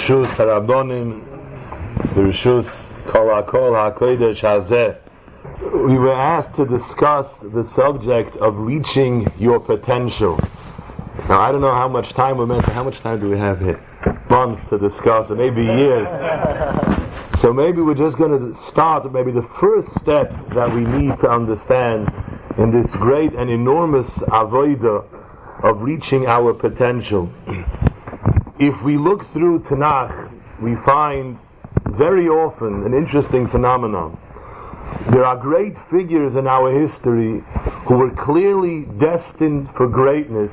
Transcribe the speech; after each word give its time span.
Rishus 0.00 0.34
Harabonim, 0.36 1.22
Rishus 2.14 2.88
Kol 3.12 3.26
HaKol 3.26 3.98
HaKodesh 3.98 4.40
Hazeh. 4.40 4.96
We 5.86 5.98
were 5.98 6.14
asked 6.14 6.56
to 6.56 6.64
discuss 6.64 7.26
the 7.52 7.66
subject 7.66 8.34
of 8.38 8.56
reaching 8.56 9.30
your 9.38 9.60
potential. 9.60 10.40
Now, 11.28 11.42
I 11.42 11.52
don't 11.52 11.60
know 11.60 11.74
how 11.74 11.86
much 11.86 12.14
time 12.14 12.38
we're 12.38 12.46
meant 12.46 12.64
to, 12.64 12.72
how 12.72 12.82
much 12.82 12.98
time 13.02 13.20
do 13.20 13.28
we 13.28 13.36
have 13.36 13.60
here? 13.60 13.78
Months 14.30 14.62
to 14.70 14.78
discuss, 14.78 15.30
or 15.30 15.34
maybe 15.34 15.60
years. 15.60 16.08
So 17.38 17.52
maybe 17.52 17.82
we're 17.82 17.92
just 17.92 18.16
going 18.16 18.54
to 18.54 18.58
start, 18.68 19.12
maybe 19.12 19.32
the 19.32 19.46
first 19.60 19.90
step 20.00 20.32
that 20.54 20.74
we 20.74 20.80
need 20.80 21.12
to 21.20 21.28
understand 21.28 22.08
in 22.56 22.72
this 22.72 22.90
great 22.92 23.34
and 23.34 23.50
enormous 23.50 24.08
avoida 24.32 25.04
of 25.62 25.82
reaching 25.82 26.24
our 26.24 26.54
potential. 26.54 27.30
If 28.60 28.74
we 28.84 28.98
look 28.98 29.22
through 29.32 29.60
Tanakh, 29.60 30.30
we 30.60 30.76
find 30.84 31.38
very 31.96 32.28
often 32.28 32.84
an 32.84 32.92
interesting 32.92 33.48
phenomenon. 33.48 34.18
There 35.12 35.24
are 35.24 35.34
great 35.34 35.76
figures 35.90 36.36
in 36.36 36.46
our 36.46 36.70
history 36.86 37.42
who 37.88 37.94
were 37.94 38.10
clearly 38.10 38.84
destined 39.00 39.70
for 39.78 39.88
greatness, 39.88 40.52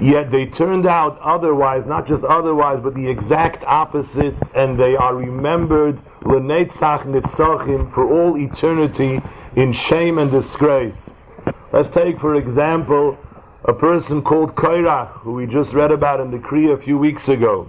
yet 0.00 0.30
they 0.30 0.46
turned 0.46 0.86
out 0.86 1.18
otherwise, 1.18 1.82
not 1.88 2.06
just 2.06 2.22
otherwise, 2.22 2.78
but 2.84 2.94
the 2.94 3.10
exact 3.10 3.64
opposite, 3.66 4.36
and 4.54 4.78
they 4.78 4.94
are 4.94 5.16
remembered 5.16 6.00
lenetzach 6.22 7.04
nitzachim 7.04 7.92
for 7.94 8.08
all 8.08 8.36
eternity 8.38 9.20
in 9.56 9.72
shame 9.72 10.18
and 10.18 10.30
disgrace. 10.30 10.94
Let's 11.72 11.92
take, 11.92 12.20
for 12.20 12.36
example, 12.36 13.18
a 13.68 13.74
person 13.74 14.22
called 14.22 14.54
Kairach, 14.56 15.10
who 15.20 15.34
we 15.34 15.46
just 15.46 15.74
read 15.74 15.90
about 15.90 16.20
in 16.20 16.30
the 16.30 16.38
Kriya 16.38 16.80
a 16.80 16.82
few 16.82 16.96
weeks 16.96 17.28
ago. 17.28 17.68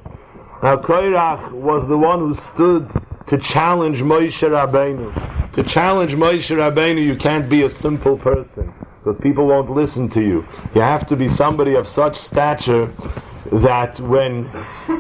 Now, 0.64 0.78
Kairach 0.78 1.52
was 1.52 1.90
the 1.90 1.98
one 1.98 2.20
who 2.20 2.36
stood 2.54 2.90
to 3.28 3.38
challenge 3.52 3.98
Moshe 3.98 4.40
Rabbeinu. 4.40 5.54
To 5.56 5.64
challenge 5.64 6.14
Moshe 6.16 6.56
Rabbeinu, 6.56 7.06
you 7.06 7.18
can't 7.18 7.50
be 7.50 7.64
a 7.64 7.70
simple 7.70 8.18
person 8.18 8.74
because 9.00 9.20
people 9.20 9.46
won't 9.46 9.72
listen 9.72 10.08
to 10.12 10.22
you. 10.22 10.46
You 10.74 10.80
have 10.80 11.06
to 11.10 11.18
be 11.18 11.28
somebody 11.28 11.76
of 11.76 11.86
such 11.86 12.16
stature 12.16 12.94
that 13.52 14.00
when 14.00 14.50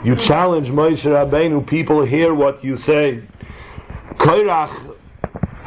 you 0.03 0.17
challenge 0.17 0.67
Moshe 0.67 1.05
Rabbeinu, 1.05 1.65
people 1.65 2.05
hear 2.05 2.33
what 2.33 2.61
you 2.61 2.75
say. 2.75 3.23
Kairach 4.17 4.98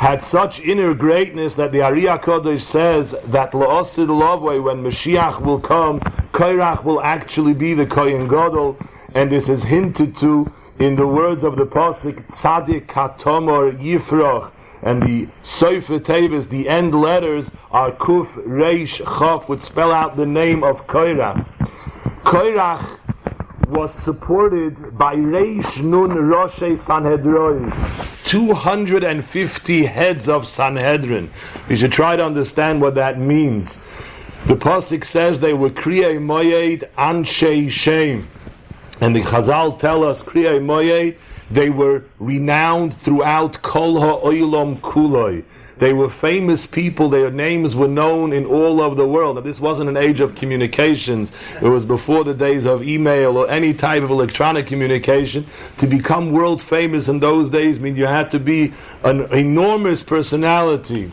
had 0.02 0.20
such 0.20 0.58
inner 0.58 0.92
greatness 0.94 1.54
that 1.54 1.70
the 1.70 1.80
Ari 1.80 2.02
HaKadosh 2.02 2.60
says 2.60 3.14
that 3.26 3.52
La'osid 3.52 4.08
Lovway, 4.08 4.60
when 4.60 4.82
Mashiach 4.82 5.40
will 5.40 5.60
come, 5.60 6.00
Kairach 6.34 6.82
will 6.82 7.00
actually 7.02 7.54
be 7.54 7.72
the 7.72 7.86
Kohen 7.86 8.26
Gadol, 8.26 8.76
and 9.14 9.30
this 9.30 9.48
is 9.48 9.62
hinted 9.62 10.16
to 10.16 10.52
in 10.80 10.96
the 10.96 11.06
words 11.06 11.44
of 11.44 11.54
the 11.54 11.66
Pasuk, 11.66 12.26
Tzadik 12.26 12.86
Katomor 12.86 13.80
Yifroch, 13.80 14.50
and 14.82 15.00
the 15.02 15.28
Sefer 15.44 16.00
Tevis, 16.00 16.48
the 16.48 16.68
end 16.68 17.00
letters 17.00 17.52
are 17.70 17.92
Kuf, 17.92 18.26
Reish, 18.44 18.96
Chaf, 18.96 19.48
would 19.48 19.62
spell 19.62 19.92
out 19.92 20.16
the 20.16 20.26
name 20.26 20.64
of 20.64 20.78
Kairach. 20.88 21.46
Kairach 22.24 22.98
was 23.72 23.92
supported 23.94 24.98
by 24.98 25.14
Reish 25.14 25.82
Nun 25.82 26.10
Roshe 26.10 26.78
Sanhedrin. 26.78 27.72
250 28.24 29.86
heads 29.86 30.28
of 30.28 30.46
Sanhedrin. 30.46 31.30
We 31.68 31.76
should 31.76 31.92
try 31.92 32.16
to 32.16 32.24
understand 32.24 32.82
what 32.82 32.94
that 32.96 33.18
means. 33.18 33.78
The 34.46 34.56
Pasuk 34.56 35.04
says 35.04 35.40
they 35.40 35.54
were 35.54 35.70
Kriyei 35.70 36.20
Moyed 36.20 36.86
Anshe 36.98 37.70
Shem. 37.70 38.28
And 39.00 39.16
the 39.16 39.22
Chazal 39.22 39.78
tell 39.78 40.04
us 40.04 40.22
Kriyei 40.22 40.60
Moyed, 40.60 41.16
they 41.50 41.70
were 41.70 42.04
renowned 42.18 42.94
throughout 43.02 43.62
Kol 43.62 43.94
HaOylam 43.94 44.80
Kuloi. 44.80 45.44
They 45.82 45.92
were 45.92 46.10
famous 46.10 46.64
people, 46.64 47.08
their 47.08 47.32
names 47.32 47.74
were 47.74 47.88
known 47.88 48.32
in 48.32 48.46
all 48.46 48.80
over 48.80 48.94
the 48.94 49.04
world. 49.04 49.34
Now, 49.34 49.42
this 49.42 49.60
wasn't 49.60 49.88
an 49.88 49.96
age 49.96 50.20
of 50.20 50.36
communications, 50.36 51.32
it 51.60 51.66
was 51.66 51.84
before 51.84 52.22
the 52.22 52.34
days 52.34 52.66
of 52.66 52.84
email 52.84 53.36
or 53.36 53.50
any 53.50 53.74
type 53.74 54.04
of 54.04 54.10
electronic 54.10 54.68
communication. 54.68 55.44
To 55.78 55.88
become 55.88 56.30
world 56.30 56.62
famous 56.62 57.08
in 57.08 57.18
those 57.18 57.50
days 57.50 57.80
means 57.80 57.98
you 57.98 58.06
had 58.06 58.30
to 58.30 58.38
be 58.38 58.72
an 59.02 59.22
enormous 59.34 60.04
personality. 60.04 61.10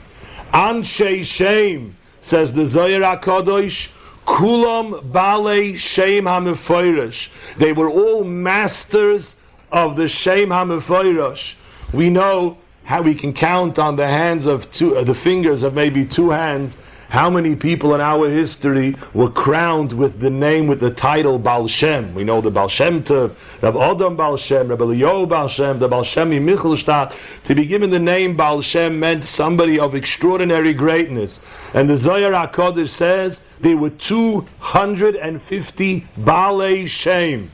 Anshe 0.54 1.26
Shem, 1.26 1.98
says 2.22 2.54
the 2.54 2.68
Zohar 2.68 3.18
HaKadosh, 3.18 3.90
Kulam 4.28 5.12
Bale 5.12 5.78
Shem 5.78 6.26
HaMefoirish. 6.26 7.30
They 7.58 7.74
were 7.74 7.90
all 7.90 8.24
masters 8.24 9.36
of 9.72 9.96
the 9.96 10.08
Shem 10.08 10.50
HaMefoirish. 10.50 11.56
We 11.92 12.12
know 12.12 12.60
how 12.90 13.02
we 13.04 13.14
can 13.14 13.32
count 13.32 13.78
on 13.78 13.96
the 13.96 14.08
hands 14.08 14.48
of 14.48 14.72
two, 14.72 14.98
uh, 14.98 15.04
the 15.04 15.14
fingers 15.14 15.62
of 15.62 15.76
maybe 15.76 16.04
two 16.04 16.32
hands, 16.32 16.76
how 17.08 17.30
many 17.30 17.56
people 17.56 17.94
in 17.94 18.02
our 18.02 18.28
history 18.32 18.96
were 19.14 19.30
crowned 19.30 19.94
with 19.94 20.20
the 20.20 20.32
name, 20.32 20.66
with 20.66 20.80
the 20.80 20.90
title 20.90 21.38
Baal 21.38 21.68
Shem. 21.68 22.16
We 22.16 22.24
know 22.24 22.42
the 22.42 22.50
Baal 22.50 22.68
Shem 22.68 23.04
Tov, 23.04 23.36
Rab 23.62 23.78
Adam 23.78 24.16
Baal 24.16 24.38
Shem, 24.38 24.70
Rab 24.70 24.82
Elio 24.82 25.28
Baal 25.28 25.48
Shem, 25.48 25.78
the 25.78 25.88
Baal 25.88 26.04
Shem 26.04 26.32
Michelstadt. 26.32 27.14
To 27.44 27.54
be 27.54 27.68
given 27.68 27.92
the 27.92 28.00
name 28.00 28.36
Baal 28.36 28.60
Shem 28.60 29.00
meant 29.00 29.28
somebody 29.28 29.78
of 29.78 29.94
extraordinary 29.94 30.74
greatness. 30.74 31.42
And 31.76 31.88
the 31.88 31.96
Zohar 31.96 32.32
HaKadosh 32.32 32.90
says 32.90 33.42
there 33.60 33.78
were 33.78 33.92
250 33.92 36.08
Baal 36.18 36.86
Shem. 36.88 37.52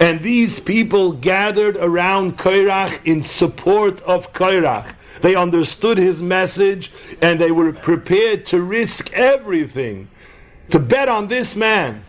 And 0.00 0.20
these 0.20 0.58
people 0.60 1.12
gathered 1.12 1.76
around 1.76 2.38
Kairach 2.38 3.00
in 3.04 3.22
support 3.22 4.00
of 4.02 4.32
Kairach. 4.32 4.94
They 5.22 5.34
understood 5.34 5.98
his 5.98 6.22
message 6.22 6.90
and 7.20 7.40
they 7.40 7.50
were 7.50 7.72
prepared 7.72 8.46
to 8.46 8.62
risk 8.62 9.12
everything 9.12 10.08
to 10.70 10.78
bet 10.78 11.08
on 11.08 11.28
this 11.28 11.56
man, 11.56 12.02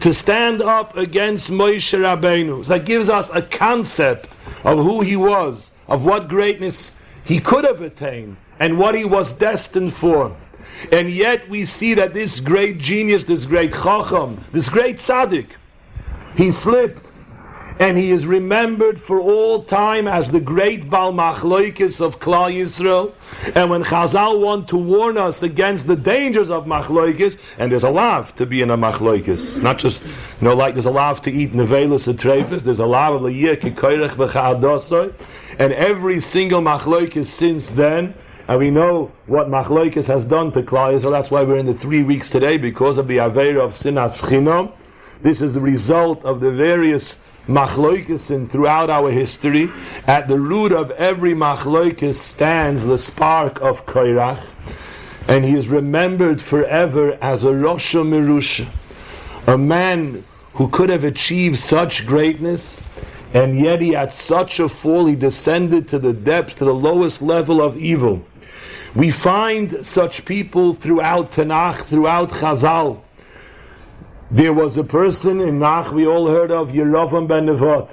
to 0.00 0.12
stand 0.12 0.62
up 0.62 0.96
against 0.96 1.50
Moshe 1.50 1.98
Rabbeinu. 1.98 2.64
That 2.66 2.84
gives 2.84 3.08
us 3.08 3.30
a 3.30 3.42
concept 3.42 4.36
of 4.64 4.78
who 4.78 5.00
he 5.00 5.16
was, 5.16 5.70
of 5.88 6.02
what 6.02 6.28
greatness 6.28 6.92
he 7.24 7.38
could 7.38 7.64
have 7.64 7.82
attained, 7.82 8.36
and 8.60 8.78
what 8.78 8.94
he 8.94 9.04
was 9.04 9.32
destined 9.32 9.94
for. 9.94 10.34
And 10.92 11.10
yet 11.10 11.48
we 11.48 11.64
see 11.64 11.94
that 11.94 12.14
this 12.14 12.40
great 12.40 12.78
genius, 12.78 13.24
this 13.24 13.44
great 13.44 13.72
chacham, 13.72 14.42
this 14.52 14.68
great 14.68 14.96
tzaddik, 14.96 15.48
he 16.36 16.50
slipped 16.50 17.07
and 17.78 17.96
he 17.96 18.10
is 18.10 18.26
remembered 18.26 19.00
for 19.02 19.20
all 19.20 19.62
time 19.62 20.08
as 20.08 20.28
the 20.30 20.40
great 20.40 20.90
Bal 20.90 21.12
Machloikis 21.12 22.00
of 22.00 22.18
Klal 22.18 22.52
Yisrael. 22.52 23.12
And 23.54 23.70
when 23.70 23.84
Chazal 23.84 24.40
want 24.40 24.68
to 24.68 24.76
warn 24.76 25.16
us 25.16 25.42
against 25.44 25.86
the 25.86 25.94
dangers 25.94 26.50
of 26.50 26.66
Machloikis, 26.66 27.38
and 27.58 27.70
there's 27.70 27.84
a 27.84 27.90
lav 27.90 28.34
to 28.36 28.46
be 28.46 28.62
in 28.62 28.70
a 28.70 28.76
Machloikis, 28.76 29.62
not 29.62 29.78
just, 29.78 30.02
you 30.02 30.10
know, 30.40 30.54
like 30.54 30.74
there's 30.74 30.86
a 30.86 30.90
lav 30.90 31.22
to 31.22 31.30
eat 31.30 31.52
Nevelis 31.52 32.08
and 32.08 32.18
Trefis, 32.18 32.62
there's 32.62 32.80
a 32.80 32.86
lav 32.86 33.14
of 33.14 33.22
Liyah 33.22 33.60
Kikoirech 33.60 34.16
B'cha'adosoi, 34.16 35.14
and 35.60 35.72
every 35.72 36.18
single 36.18 36.60
Machloikis 36.60 37.26
since 37.26 37.68
then, 37.68 38.12
and 38.48 38.58
we 38.58 38.70
know 38.70 39.12
what 39.26 39.48
Machloikis 39.48 40.06
has 40.06 40.24
done 40.24 40.50
to 40.52 40.62
Klal 40.62 40.98
Yisrael, 40.98 41.12
that's 41.12 41.30
why 41.30 41.42
we're 41.42 41.58
in 41.58 41.66
the 41.66 41.74
three 41.74 42.02
weeks 42.02 42.28
today, 42.28 42.56
because 42.58 42.98
of 42.98 43.06
the 43.06 43.18
Aveira 43.18 43.64
of 43.64 43.70
Sinas 43.70 44.20
Chinom. 44.20 44.72
This 45.20 45.42
is 45.42 45.52
the 45.52 45.60
result 45.60 46.24
of 46.24 46.40
the 46.40 46.50
various 46.50 47.16
machloikis 47.48 48.50
throughout 48.50 48.90
our 48.90 49.10
history. 49.10 49.70
At 50.06 50.28
the 50.28 50.38
root 50.38 50.72
of 50.72 50.90
every 50.92 51.34
machloikis 51.34 52.16
stands 52.16 52.84
the 52.84 52.98
spark 52.98 53.60
of 53.60 53.86
Kairach, 53.86 54.42
and 55.26 55.44
he 55.44 55.54
is 55.54 55.68
remembered 55.68 56.40
forever 56.40 57.18
as 57.22 57.44
a 57.44 57.48
Rosha 57.48 58.04
Mirusha, 58.04 58.66
a 59.46 59.58
man 59.58 60.24
who 60.54 60.68
could 60.68 60.90
have 60.90 61.04
achieved 61.04 61.58
such 61.58 62.06
greatness, 62.06 62.86
and 63.34 63.58
yet 63.58 63.80
he 63.80 63.90
had 63.92 64.12
such 64.12 64.58
a 64.58 64.68
fall, 64.68 65.06
he 65.06 65.14
descended 65.14 65.88
to 65.88 65.98
the 65.98 66.12
depths, 66.12 66.54
to 66.54 66.64
the 66.64 66.74
lowest 66.74 67.22
level 67.22 67.62
of 67.62 67.76
evil. 67.76 68.22
We 68.94 69.10
find 69.10 69.84
such 69.86 70.24
people 70.24 70.74
throughout 70.74 71.30
Tanakh, 71.30 71.88
throughout 71.88 72.30
Chazal. 72.30 73.02
There 74.30 74.52
was 74.52 74.76
a 74.76 74.84
person 74.84 75.40
in 75.40 75.58
Nach 75.58 75.90
we 75.90 76.06
all 76.06 76.28
heard 76.28 76.50
of, 76.50 76.68
Yerovam 76.68 77.26
ben 77.26 77.46
Nevat. 77.46 77.88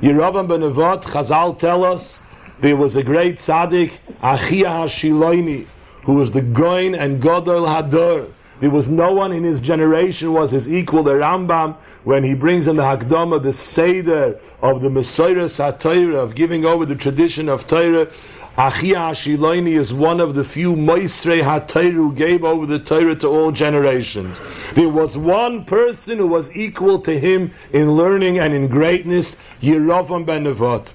Yerovam 0.00 0.48
ben 0.48 0.60
Nevat, 0.60 1.02
Chazal 1.04 1.58
tell 1.58 1.84
us, 1.84 2.22
there 2.60 2.74
was 2.74 2.96
a 2.96 3.02
great 3.02 3.36
tzaddik, 3.36 3.92
Achia 4.22 4.64
HaShiloini, 4.64 5.66
who 6.04 6.14
was 6.14 6.30
the 6.30 6.40
Goin 6.40 6.94
and 6.94 7.22
Godol 7.22 7.66
Hador. 7.66 8.32
There 8.62 8.70
was 8.70 8.88
no 8.88 9.12
one 9.12 9.32
in 9.32 9.44
his 9.44 9.60
generation 9.60 10.32
was 10.32 10.52
his 10.52 10.66
equal. 10.66 11.02
The 11.02 11.12
Rambam, 11.12 11.76
when 12.04 12.24
he 12.24 12.34
brings 12.34 12.66
in 12.66 12.76
the 12.76 12.82
Hakdama, 12.82 13.42
the 13.42 13.52
Seder 13.52 14.38
of 14.60 14.82
the 14.82 14.88
Mesiras 14.88 15.58
HaTorah, 15.58 16.16
of 16.16 16.34
giving 16.34 16.64
over 16.64 16.84
the 16.84 16.94
tradition 16.94 17.48
of 17.48 17.66
Torah, 17.66 18.08
Achia 18.58 19.12
Ashiloini 19.12 19.78
is 19.78 19.94
one 19.94 20.20
of 20.20 20.34
the 20.34 20.44
few 20.44 20.74
Moisrei 20.74 21.40
HaTayru 21.40 21.92
who 21.92 22.12
gave 22.12 22.44
over 22.44 22.66
the 22.66 22.80
Torah 22.80 23.16
to 23.16 23.26
all 23.26 23.50
generations. 23.50 24.42
There 24.74 24.90
was 24.90 25.16
one 25.16 25.64
person 25.64 26.18
who 26.18 26.26
was 26.26 26.54
equal 26.54 27.00
to 27.00 27.18
him 27.18 27.54
in 27.72 27.92
learning 27.92 28.40
and 28.40 28.52
in 28.52 28.68
greatness, 28.68 29.36
Yeravam 29.62 30.26
ben 30.26 30.44
Nevat. 30.44 30.88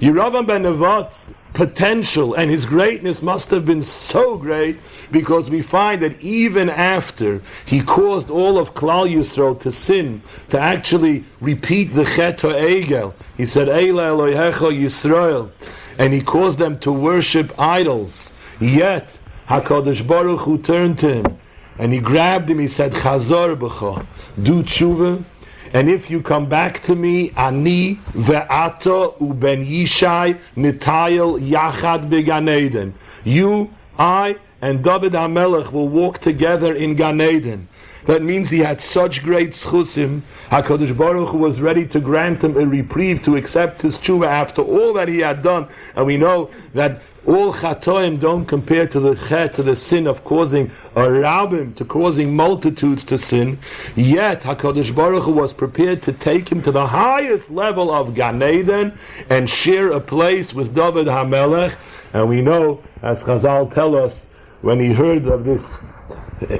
Yeravam 0.00 0.44
ben 0.44 0.64
Nevat's 0.64 1.30
potential 1.52 2.34
and 2.34 2.50
his 2.50 2.66
greatness 2.66 3.22
must 3.22 3.48
have 3.50 3.64
been 3.64 3.82
so 3.82 4.36
great 4.36 4.76
because 5.14 5.48
we 5.48 5.62
find 5.62 6.02
that 6.02 6.20
even 6.20 6.68
after 6.68 7.40
he 7.64 7.80
caused 7.80 8.30
all 8.30 8.58
of 8.58 8.74
Klal 8.74 9.08
Yisrael 9.08 9.58
to 9.60 9.70
sin, 9.70 10.20
to 10.50 10.58
actually 10.58 11.24
repeat 11.40 11.94
the 11.94 12.04
Chet 12.04 12.38
HaEgel, 12.38 13.14
he 13.36 13.46
said, 13.46 13.68
Eila 13.68 14.06
Elohecha 14.12 14.72
Yisrael, 14.82 15.50
and 15.98 16.12
he 16.12 16.20
caused 16.20 16.58
them 16.58 16.80
to 16.80 16.90
worship 16.90 17.54
idols. 17.58 18.32
Yet, 18.60 19.16
HaKadosh 19.48 20.04
Baruch 20.04 20.40
Hu 20.40 20.58
turned 20.58 20.98
to 20.98 21.14
him, 21.14 21.38
and 21.78 21.92
he 21.92 22.00
grabbed 22.00 22.50
him, 22.50 22.58
he 22.58 22.66
said, 22.66 22.92
Chazor 22.92 23.56
b'cha, 23.56 24.04
do 24.42 24.64
tshuva, 24.64 25.24
and 25.72 25.88
if 25.88 26.10
you 26.10 26.22
come 26.22 26.48
back 26.48 26.82
to 26.82 26.96
me, 26.96 27.32
ani 27.36 28.00
ve'ata 28.14 29.16
uben 29.20 29.64
Yishai 29.64 30.38
nitayel 30.56 31.40
yachad 31.40 32.08
b'Gan 32.08 32.48
Eden. 32.50 32.94
You, 33.22 33.70
I, 33.96 34.36
and 34.64 34.82
David 34.82 35.12
HaMelech 35.12 35.72
will 35.72 35.90
walk 35.90 36.22
together 36.22 36.74
in 36.74 36.96
Gan 36.96 37.20
Eden. 37.20 37.68
That 38.06 38.22
means 38.22 38.48
he 38.48 38.60
had 38.60 38.80
such 38.80 39.22
great 39.22 39.50
schusim. 39.50 40.22
Hakadosh 40.50 40.96
Baruch 40.96 41.28
Hu 41.32 41.36
was 41.36 41.60
ready 41.60 41.86
to 41.88 42.00
grant 42.00 42.42
him 42.42 42.56
a 42.56 42.64
reprieve 42.64 43.20
to 43.24 43.36
accept 43.36 43.82
his 43.82 43.98
tshuva 43.98 44.26
after 44.26 44.62
all 44.62 44.94
that 44.94 45.06
he 45.06 45.18
had 45.18 45.42
done. 45.42 45.68
And 45.96 46.06
we 46.06 46.16
know 46.16 46.50
that 46.72 47.02
all 47.26 47.52
chatoim 47.52 48.18
don't 48.18 48.46
compare 48.46 48.86
to 48.86 49.00
the 49.00 49.16
chet, 49.28 49.54
to 49.56 49.62
the 49.62 49.76
sin 49.76 50.06
of 50.06 50.24
causing 50.24 50.70
a 50.96 51.00
rabim, 51.00 51.76
to 51.76 51.84
causing 51.84 52.34
multitudes 52.34 53.04
to 53.04 53.18
sin. 53.18 53.58
Yet 53.96 54.40
Hakadosh 54.40 54.94
Baruch 54.94 55.24
Hu 55.24 55.32
was 55.32 55.52
prepared 55.52 56.00
to 56.04 56.14
take 56.14 56.50
him 56.50 56.62
to 56.62 56.72
the 56.72 56.86
highest 56.86 57.50
level 57.50 57.94
of 57.94 58.14
Gan 58.14 58.42
Eden 58.42 58.98
and 59.28 59.50
share 59.50 59.92
a 59.92 60.00
place 60.00 60.54
with 60.54 60.74
David 60.74 61.06
Hamelech. 61.06 61.76
And 62.14 62.30
we 62.30 62.40
know, 62.40 62.82
as 63.02 63.22
Chazal 63.22 63.74
tell 63.74 63.94
us, 63.94 64.28
when 64.64 64.80
he 64.80 64.92
heard 64.92 65.26
of 65.26 65.44
this 65.44 65.78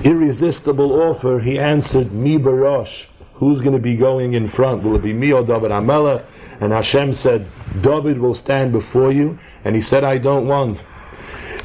irresistible 0.04 0.92
offer, 0.92 1.40
he 1.40 1.58
answered, 1.58 2.12
"Mi 2.12 2.38
barosh." 2.38 3.06
Who's 3.34 3.60
going 3.60 3.74
to 3.74 3.82
be 3.82 3.96
going 3.96 4.34
in 4.34 4.48
front? 4.48 4.84
Will 4.84 4.94
it 4.94 5.02
be 5.02 5.12
me 5.12 5.32
or 5.32 5.42
David 5.42 5.72
Hamelech? 5.72 6.24
And 6.60 6.72
Hashem 6.72 7.14
said, 7.14 7.48
David 7.80 8.18
will 8.18 8.34
stand 8.34 8.72
before 8.72 9.10
you. 9.10 9.38
And 9.64 9.74
he 9.74 9.82
said, 9.82 10.04
I 10.04 10.18
don't 10.18 10.46
want. 10.46 10.78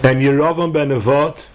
And 0.01 0.19
Yeravam 0.19 0.73
ben 0.73 0.89
Nevat, 0.89 1.45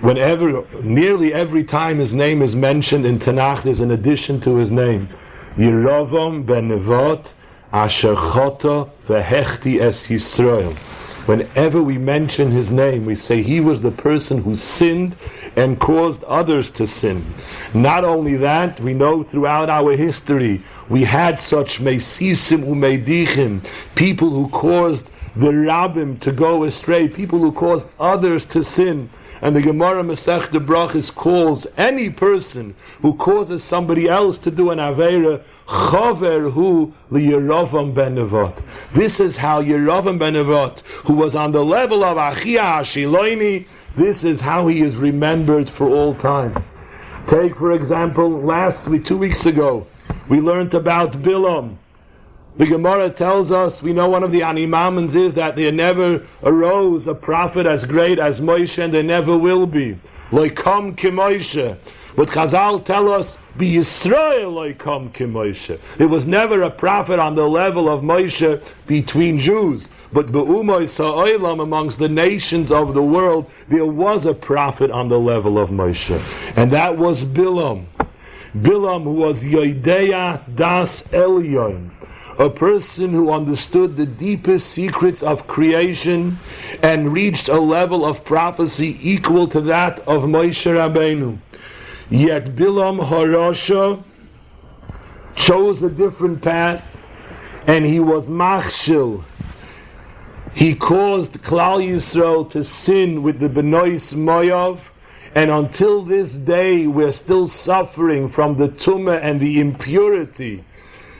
whenever, 0.00 0.66
nearly 0.82 1.32
every 1.32 1.64
time 1.64 1.98
his 1.98 2.12
name 2.12 2.42
is 2.42 2.54
mentioned 2.54 3.06
in 3.06 3.18
Tanakh, 3.18 3.62
there's 3.62 3.80
an 3.80 3.92
addition 3.92 4.38
to 4.40 4.56
his 4.56 4.70
name. 4.70 5.08
Yeravam 5.56 6.44
ben 6.44 6.68
Nevat, 6.68 7.24
Asher 7.72 8.14
Chota 8.14 8.90
vehechti 9.06 9.80
es 9.80 10.08
Yisrael. 10.08 10.76
Whenever 11.28 11.82
we 11.82 11.98
mention 11.98 12.50
his 12.50 12.70
name, 12.70 13.04
we 13.04 13.14
say 13.14 13.42
he 13.42 13.60
was 13.60 13.82
the 13.82 13.90
person 13.90 14.40
who 14.42 14.54
sinned 14.54 15.14
and 15.56 15.78
caused 15.78 16.24
others 16.24 16.70
to 16.70 16.86
sin. 16.86 17.22
Not 17.74 18.02
only 18.02 18.38
that, 18.38 18.80
we 18.80 18.94
know 18.94 19.24
throughout 19.24 19.68
our 19.68 19.94
history 19.94 20.62
we 20.88 21.04
had 21.04 21.38
such 21.38 21.80
mesisim 21.82 22.64
umeidichim, 22.64 23.62
people 23.94 24.30
who 24.30 24.48
caused 24.48 25.04
the 25.36 25.52
rabbim 25.52 26.18
to 26.20 26.32
go 26.32 26.64
astray, 26.64 27.08
people 27.08 27.38
who 27.38 27.52
caused 27.52 27.86
others 28.00 28.46
to 28.46 28.64
sin. 28.64 29.10
And 29.42 29.54
the 29.54 29.60
Gemara 29.60 30.02
Masech 30.02 30.50
de 30.50 30.58
Brachis 30.58 31.14
calls 31.14 31.66
any 31.76 32.08
person 32.08 32.74
who 33.02 33.14
causes 33.16 33.62
somebody 33.62 34.08
else 34.08 34.38
to 34.38 34.50
do 34.50 34.70
an 34.70 34.78
Avera, 34.78 35.42
Chaver 35.68 36.50
hu 36.50 36.94
liyeravam 37.12 37.94
ben 37.94 38.16
Nevat. 38.16 38.54
This 38.94 39.20
is 39.20 39.36
how 39.36 39.62
Yeravam 39.62 40.18
ben 40.18 40.32
Nevat, 40.32 40.80
who 41.04 41.12
was 41.12 41.34
on 41.34 41.52
the 41.52 41.62
level 41.62 42.02
of 42.02 42.16
Achia 42.16 42.80
Ashiloini, 42.80 43.66
this 43.94 44.24
is 44.24 44.40
how 44.40 44.66
he 44.66 44.80
is 44.80 44.96
remembered 44.96 45.68
for 45.68 45.90
all 45.90 46.14
time. 46.14 46.64
Take, 47.28 47.54
for 47.56 47.72
example, 47.72 48.30
last 48.30 48.88
week, 48.88 49.04
two 49.04 49.18
weeks 49.18 49.44
ago, 49.44 49.86
we 50.30 50.40
learned 50.40 50.72
about 50.72 51.12
Bilam. 51.20 51.76
The 52.56 52.64
Gemara 52.64 53.10
tells 53.10 53.52
us, 53.52 53.82
we 53.82 53.92
know 53.92 54.08
one 54.08 54.22
of 54.22 54.32
the 54.32 54.40
animamans 54.40 55.14
is 55.14 55.34
that 55.34 55.54
there 55.54 55.70
never 55.70 56.26
arose 56.44 57.06
a 57.06 57.14
prophet 57.14 57.66
as 57.66 57.84
great 57.84 58.18
as 58.18 58.40
Moshe, 58.40 58.82
and 58.82 58.94
there 58.94 59.02
never 59.02 59.36
will 59.36 59.66
be. 59.66 59.98
Loikom 60.30 60.96
Moshe. 60.96 61.76
But 62.16 62.28
Chazal 62.30 62.84
tell 62.84 63.12
us, 63.12 63.36
be 63.58 63.74
Yisrael 63.74 64.52
loikom 64.52 65.10
Moshe. 65.12 65.78
There 65.98 66.08
was 66.08 66.26
never 66.26 66.62
a 66.62 66.70
prophet 66.70 67.18
on 67.18 67.34
the 67.34 67.42
level 67.42 67.92
of 67.92 68.02
Moshe 68.02 68.62
between 68.86 69.38
Jews. 69.38 69.88
But 70.12 70.32
Be'umoy 70.32 70.88
Sa'olam 70.88 71.60
amongst 71.60 71.98
the 71.98 72.08
nations 72.08 72.70
of 72.70 72.94
the 72.94 73.02
world, 73.02 73.50
there 73.68 73.84
was 73.84 74.24
a 74.26 74.34
prophet 74.34 74.90
on 74.90 75.08
the 75.08 75.18
level 75.18 75.58
of 75.58 75.70
Moshe. 75.70 76.22
And 76.56 76.72
that 76.72 76.96
was 76.96 77.24
Bilam. 77.24 77.86
Bilam 78.56 79.02
who 79.02 79.12
was 79.12 79.42
Yodeya 79.44 80.40
Das 80.56 81.02
Elyon 81.12 81.90
a 82.38 82.48
person 82.48 83.10
who 83.10 83.32
understood 83.32 83.96
the 83.96 84.06
deepest 84.06 84.68
secrets 84.68 85.24
of 85.24 85.48
creation 85.48 86.38
and 86.84 87.12
reached 87.12 87.48
a 87.48 87.60
level 87.60 88.04
of 88.04 88.24
prophecy 88.24 88.96
equal 89.02 89.48
to 89.48 89.60
that 89.60 89.98
of 90.00 90.22
Moshe 90.22 90.64
Rabbeinu. 90.64 91.36
Yet 92.10 92.56
Bilam 92.56 93.06
Harasha 93.06 94.02
chose 95.36 95.82
a 95.82 95.90
different 95.90 96.40
path 96.40 96.82
and 97.66 97.84
he 97.84 98.00
was 98.00 98.28
machshil. 98.28 99.22
He 100.54 100.74
caused 100.74 101.34
Klal 101.42 101.86
Yisrael 101.86 102.48
to 102.50 102.64
sin 102.64 103.22
with 103.22 103.38
the 103.38 103.48
Benois 103.48 104.14
Moyav 104.14 104.88
and 105.34 105.50
until 105.50 106.02
this 106.02 106.38
day 106.38 106.86
we're 106.86 107.12
still 107.12 107.46
suffering 107.46 108.28
from 108.28 108.56
the 108.56 108.68
tumah 108.68 109.20
and 109.22 109.38
the 109.38 109.60
impurity 109.60 110.64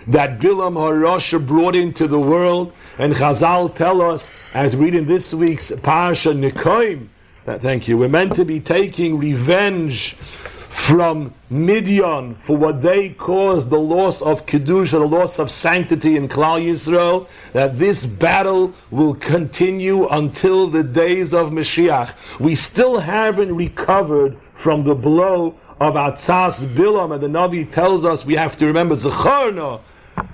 that 0.09 0.39
Bilam 0.39 0.75
Harasha 0.75 1.47
brought 1.47 1.77
into 1.77 2.09
the 2.09 2.19
world. 2.19 2.73
And 2.99 3.15
Chazal 3.15 3.75
tell 3.75 4.01
us, 4.01 4.33
as 4.55 4.75
we 4.75 4.87
read 4.87 4.95
in 4.95 5.07
this 5.07 5.33
week's 5.35 5.71
Parsha 5.71 6.35
Nikoim, 6.35 7.09
that 7.45 7.63
thank 7.63 7.87
you, 7.87 7.97
we're 7.97 8.09
meant 8.09 8.35
to 8.37 8.45
be 8.45 8.59
taking 8.59 9.19
revenge 9.19 10.17
from 10.71 11.33
Midian 11.51 12.35
for 12.45 12.57
what 12.57 12.83
they 12.83 13.11
caused 13.11 13.71
the 13.71 13.79
loss 13.79 14.23
of 14.23 14.47
Kedusha, 14.47 14.93
the 14.93 15.07
loss 15.07 15.39
of 15.39 15.51
sanctity 15.51 16.17
in 16.17 16.29
Klal 16.29 16.63
Yisrael, 16.63 17.27
that 17.53 17.79
this 17.79 18.05
battle 18.05 18.75
will 18.91 19.15
continue 19.15 20.09
until 20.09 20.69
the 20.69 20.83
days 20.83 21.33
of 21.33 21.51
Mashiach. 21.51 22.13
We 22.39 22.55
still 22.55 22.99
haven't 22.99 23.55
recovered 23.55 24.37
from 24.57 24.85
the 24.85 24.95
blow 24.95 25.55
of 25.81 25.95
Atzas 25.95 26.65
Bilam, 26.75 27.15
and 27.15 27.23
the 27.23 27.29
Navi 27.29 27.73
tells 27.73 28.05
us 28.05 28.27
we 28.27 28.35
have 28.35 28.57
to 28.59 28.67
remember 28.67 28.95
Zacharna, 28.95 29.81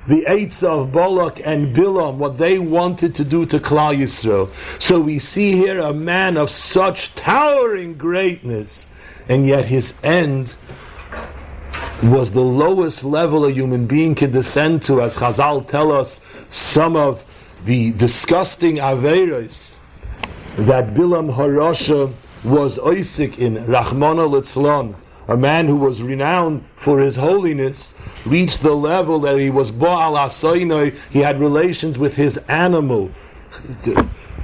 the 0.07 0.25
eights 0.29 0.63
of 0.63 0.93
Balak 0.93 1.41
and 1.45 1.75
Bilam, 1.75 2.17
what 2.17 2.37
they 2.37 2.59
wanted 2.59 3.15
to 3.15 3.25
do 3.25 3.47
to 3.47 3.59
Klal 3.59 3.97
Yisrael. 3.97 4.51
So 4.81 5.01
we 5.01 5.19
see 5.19 5.53
here 5.53 5.81
a 5.81 5.95
man 5.95 6.37
of 6.37 6.51
such 6.51 7.15
towering 7.15 7.97
greatness, 7.97 8.91
and 9.29 9.49
yet 9.49 9.65
his 9.65 9.95
end 10.03 10.55
was 12.03 12.31
the 12.31 12.41
lowest 12.41 13.03
level 13.03 13.47
a 13.47 13.51
human 13.51 13.87
being 13.87 14.15
could 14.15 14.33
descend 14.33 14.83
to, 14.83 15.01
as 15.01 15.17
Chazal 15.17 15.67
tell 15.67 15.91
us 15.91 16.21
some 16.49 16.97
of 16.97 17.25
the 17.65 17.93
disgusting 17.93 18.77
Averas 18.77 19.75
that 20.59 20.95
Bilam 20.95 21.35
Harasha 21.35 22.13
was 22.45 22.79
oisek 22.79 23.39
in, 23.39 23.57
Rahmana 23.57 24.29
Litzlan 24.29 24.95
a 25.29 25.37
man 25.37 25.67
who 25.67 25.77
was 25.77 26.03
renowned 26.03 26.65
for 26.77 27.01
his 27.01 27.17
holiness, 27.17 27.95
reached 28.27 28.63
the 28.63 28.75
level 28.75 29.21
that 29.21 29.39
he 29.39 29.51
was 29.51 29.71
Baal 29.71 30.15
Asainoi, 30.15 30.95
he 31.11 31.21
had 31.21 31.41
relations 31.41 31.99
with 31.99 32.15
his 32.15 32.37
animal. 32.49 33.11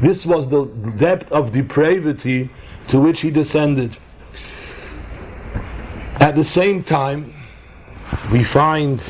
This 0.01 0.25
was 0.25 0.49
the 0.49 0.65
depth 0.97 1.31
of 1.31 1.53
depravity 1.53 2.49
to 2.89 2.99
which 2.99 3.21
he 3.21 3.31
descended. 3.31 3.97
At 6.21 6.37
the 6.37 6.45
same 6.45 6.83
time, 6.83 7.35
we 8.33 8.45
find 8.45 9.03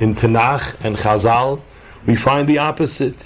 in 0.00 0.14
Tanakh 0.14 0.76
and 0.80 0.96
Chazal, 0.96 1.60
we 2.06 2.16
find 2.16 2.48
the 2.48 2.58
opposite. 2.58 3.24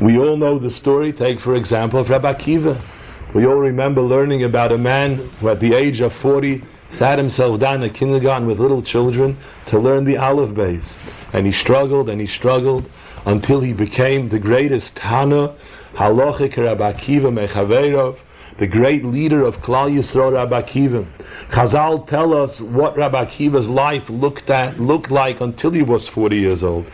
We 0.00 0.18
all 0.18 0.36
know 0.36 0.58
the 0.58 0.70
story, 0.70 1.12
take 1.12 1.40
for 1.40 1.54
example 1.54 2.00
of 2.00 2.08
Rabbi 2.08 2.32
Akiva. 2.32 2.82
We 3.34 3.46
all 3.46 3.56
remember 3.56 4.00
learning 4.00 4.44
about 4.44 4.72
a 4.72 4.78
man 4.78 5.28
who 5.40 5.48
at 5.50 5.60
the 5.60 5.74
age 5.74 6.00
of 6.00 6.12
40 6.14 6.62
sat 6.92 7.18
himself 7.18 7.58
down 7.58 7.82
in 7.82 7.90
kindergarten 7.90 8.46
with 8.46 8.60
little 8.60 8.82
children 8.82 9.36
to 9.66 9.78
learn 9.78 10.04
the 10.04 10.18
Aleph 10.18 10.54
base. 10.54 10.94
And 11.32 11.46
he 11.46 11.52
struggled 11.52 12.10
and 12.10 12.20
he 12.20 12.26
struggled 12.26 12.84
until 13.24 13.60
he 13.60 13.72
became 13.72 14.28
the 14.28 14.38
greatest 14.38 14.96
Tana, 14.96 15.54
Halachic 15.94 16.56
Rabbi 16.56 16.92
Akiva 16.92 17.32
Mechaverov, 17.32 18.18
the 18.58 18.66
great 18.66 19.04
leader 19.04 19.42
of 19.42 19.56
Klal 19.62 19.90
Yisrael, 19.90 20.34
Rabbi 20.34 20.62
Akiva. 20.62 21.06
Chazal 21.50 22.06
tell 22.06 22.34
us 22.34 22.60
what 22.60 22.96
Rabbi 22.96 23.24
Akiva's 23.24 23.68
life 23.68 24.04
looked 24.10 24.50
at, 24.50 24.78
looked 24.78 25.10
like 25.10 25.40
until 25.40 25.70
he 25.70 25.82
was 25.82 26.06
40 26.08 26.36
years 26.36 26.62
old. 26.62 26.86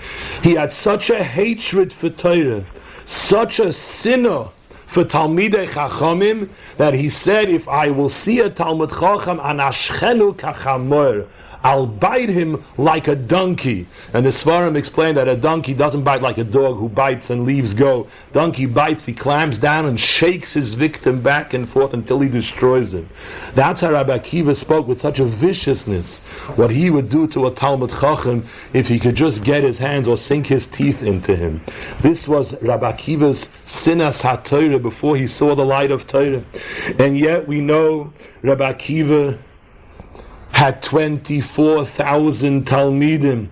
He 0.42 0.54
had 0.54 0.72
such 0.72 1.10
a 1.10 1.24
hatred 1.24 1.92
for 1.92 2.10
Torah, 2.10 2.64
such 3.04 3.58
a 3.58 3.72
sinner 3.72 4.46
for 4.88 5.04
Talmidei 5.04 5.70
Chachamim 5.70 6.48
that 6.78 6.94
he 6.94 7.08
said, 7.10 7.50
if 7.50 7.68
I 7.68 7.90
will 7.90 8.08
see 8.08 8.40
a 8.40 8.48
Talmud 8.48 8.90
Chacham, 8.90 9.38
anashchenu 9.38 10.34
kachamor, 10.34 11.26
I'll 11.62 11.86
bite 11.86 12.28
him 12.28 12.64
like 12.76 13.08
a 13.08 13.16
donkey. 13.16 13.88
And 14.12 14.24
the 14.24 14.30
Svarim 14.30 14.76
explained 14.76 15.16
that 15.16 15.28
a 15.28 15.36
donkey 15.36 15.74
doesn't 15.74 16.04
bite 16.04 16.22
like 16.22 16.38
a 16.38 16.44
dog 16.44 16.78
who 16.78 16.88
bites 16.88 17.30
and 17.30 17.44
leaves 17.44 17.74
go. 17.74 18.06
Donkey 18.32 18.66
bites, 18.66 19.04
he 19.04 19.12
clamps 19.12 19.58
down 19.58 19.86
and 19.86 19.98
shakes 19.98 20.52
his 20.52 20.74
victim 20.74 21.20
back 21.20 21.54
and 21.54 21.68
forth 21.68 21.94
until 21.94 22.20
he 22.20 22.28
destroys 22.28 22.94
him. 22.94 23.08
That's 23.54 23.80
how 23.80 23.92
Rabbi 23.92 24.18
Akiva 24.18 24.54
spoke 24.54 24.86
with 24.86 25.00
such 25.00 25.18
a 25.18 25.24
viciousness. 25.24 26.18
What 26.56 26.70
he 26.70 26.90
would 26.90 27.08
do 27.08 27.26
to 27.28 27.46
a 27.46 27.50
Talmud 27.50 27.90
Chacham 27.90 28.48
if 28.72 28.86
he 28.86 28.98
could 28.98 29.16
just 29.16 29.42
get 29.42 29.64
his 29.64 29.78
hands 29.78 30.06
or 30.06 30.16
sink 30.16 30.46
his 30.46 30.66
teeth 30.66 31.02
into 31.02 31.34
him. 31.34 31.60
This 32.02 32.28
was 32.28 32.54
Rabbi 32.62 32.92
Akiva's 32.92 33.48
sinas 33.64 34.22
ha 34.22 34.38
before 34.78 35.16
he 35.16 35.26
saw 35.26 35.54
the 35.54 35.64
light 35.64 35.90
of 35.90 36.06
Torah. 36.06 36.44
And 36.98 37.18
yet 37.18 37.46
we 37.48 37.60
know 37.60 38.12
Rabbi 38.42 38.72
Akiva 38.72 39.38
had 40.52 40.82
24,000 40.82 42.66
Talmidim. 42.66 43.48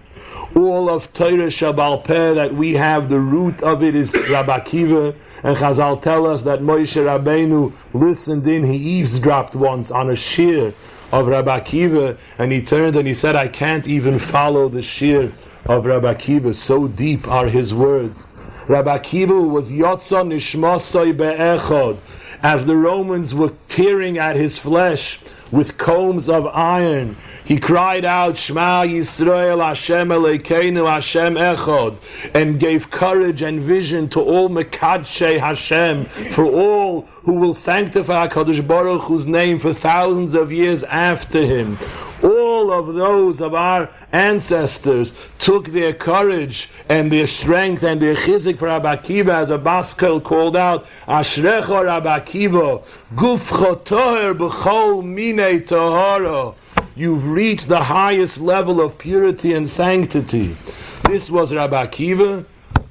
All 0.56 0.88
of 0.88 1.12
Torah 1.12 1.48
Shabbal 1.48 2.02
Peh 2.04 2.34
that 2.34 2.54
we 2.54 2.72
have, 2.72 3.08
the 3.08 3.20
root 3.20 3.62
of 3.62 3.82
it 3.82 3.94
is 3.94 4.16
Rabbi 4.28 4.58
Akiva, 4.58 5.14
and 5.42 5.56
Chazal 5.56 6.00
tell 6.02 6.26
us 6.26 6.42
that 6.44 6.60
Moshe 6.60 6.96
Rabbeinu 6.96 7.72
listened 7.92 8.46
in, 8.46 8.64
he 8.64 8.76
eavesdropped 8.76 9.54
once 9.54 9.90
on 9.90 10.10
a 10.10 10.16
shir 10.16 10.72
of 11.12 11.26
Rabbi 11.26 11.60
Akiva, 11.60 12.16
and 12.38 12.50
he 12.50 12.62
turned 12.62 12.96
and 12.96 13.06
he 13.06 13.14
said, 13.14 13.36
I 13.36 13.48
can't 13.48 13.86
even 13.86 14.18
follow 14.18 14.68
the 14.68 14.82
shir 14.82 15.32
of 15.66 15.84
Rabbi 15.84 16.14
Akiva, 16.14 16.54
so 16.54 16.88
deep 16.88 17.28
are 17.28 17.46
his 17.46 17.74
words. 17.74 18.26
Rabbi 18.68 18.98
Akiva 18.98 19.48
was 19.48 19.68
Yotza 19.68 20.26
Nishmasai 20.26 21.16
Be'echod, 21.16 21.98
as 22.42 22.64
the 22.66 22.76
Romans 22.76 23.34
were 23.34 23.52
tearing 23.68 24.18
at 24.18 24.36
his 24.36 24.58
flesh, 24.58 25.18
with 25.52 25.78
combs 25.78 26.28
of 26.28 26.46
iron. 26.46 27.16
He 27.44 27.58
cried 27.58 28.04
out, 28.04 28.36
Shema 28.36 28.82
Yisrael 28.84 29.64
Hashem 29.64 30.08
Elokeinu 30.08 30.90
Hashem 30.90 31.34
Echod, 31.34 31.98
and 32.34 32.58
gave 32.58 32.90
courage 32.90 33.42
and 33.42 33.60
vision 33.62 34.08
to 34.10 34.20
all 34.20 34.48
Mekadshe 34.48 35.38
Hashem, 35.38 36.32
for 36.32 36.44
all 36.44 37.02
who 37.24 37.34
will 37.34 37.54
sanctify 37.54 38.28
HaKadosh 38.28 38.66
Baruch 38.66 39.02
Hu's 39.02 39.26
name 39.26 39.60
for 39.60 39.74
thousands 39.74 40.34
of 40.34 40.50
years 40.50 40.82
after 40.84 41.42
him. 41.42 41.78
All 42.22 42.35
of 42.72 42.94
those 42.94 43.40
of 43.40 43.54
our 43.54 43.88
ancestors 44.12 45.12
took 45.38 45.68
their 45.68 45.92
courage 45.92 46.68
and 46.88 47.10
their 47.10 47.26
strength 47.26 47.82
and 47.82 48.00
their 48.00 48.14
chizik 48.14 48.58
for 48.58 48.66
Rabbi 48.66 48.96
Akiva 48.96 49.34
as 49.42 49.50
a 49.50 49.58
Baskel 49.58 50.22
called 50.22 50.56
out, 50.56 50.86
Ashrecha 51.06 51.84
Rabbi 51.84 52.20
Akiva, 52.20 52.82
Gufcha 53.14 53.84
Toher 53.84 54.34
B'chol 54.36 55.04
Mine 55.04 55.62
Tohara. 55.64 56.54
You've 56.94 57.26
reached 57.28 57.68
the 57.68 57.82
highest 57.82 58.40
level 58.40 58.80
of 58.80 58.96
purity 58.98 59.52
and 59.54 59.68
sanctity. 59.68 60.56
This 61.04 61.30
was 61.30 61.54
Rabbi 61.54 61.86
Akiva, 61.86 62.44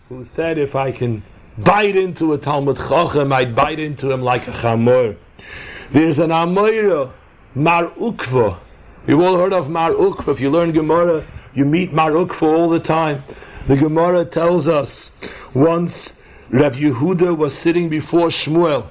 who 0.09 0.23
said, 0.25 0.57
if 0.57 0.75
I 0.75 0.91
can 0.91 1.23
bite 1.57 1.95
into 1.95 2.33
a 2.33 2.37
Talmud 2.37 2.77
Chochem, 2.77 3.33
I'd 3.33 3.55
bite 3.55 3.79
into 3.79 4.11
him 4.11 4.21
like 4.21 4.47
a 4.47 4.51
chamor. 4.51 5.15
There's 5.91 6.19
an 6.19 6.29
Amoira, 6.29 7.11
Mar 7.55 7.87
Ukva, 7.91 8.59
You've 9.07 9.21
all 9.21 9.37
heard 9.37 9.53
of 9.53 9.69
Mar 9.69 9.91
Ukva. 9.91 10.29
If 10.33 10.39
you 10.39 10.49
learn 10.49 10.71
Gemara, 10.71 11.23
you 11.53 11.63
meet 11.63 11.93
Mar 11.93 12.11
Ukva 12.13 12.41
all 12.41 12.69
the 12.69 12.79
time. 12.79 13.23
The 13.67 13.75
Gemara 13.75 14.25
tells 14.25 14.67
us 14.67 15.11
once 15.53 16.13
Rav 16.49 16.73
Yehuda 16.75 17.37
was 17.37 17.55
sitting 17.55 17.87
before 17.87 18.29
Shmuel, 18.29 18.89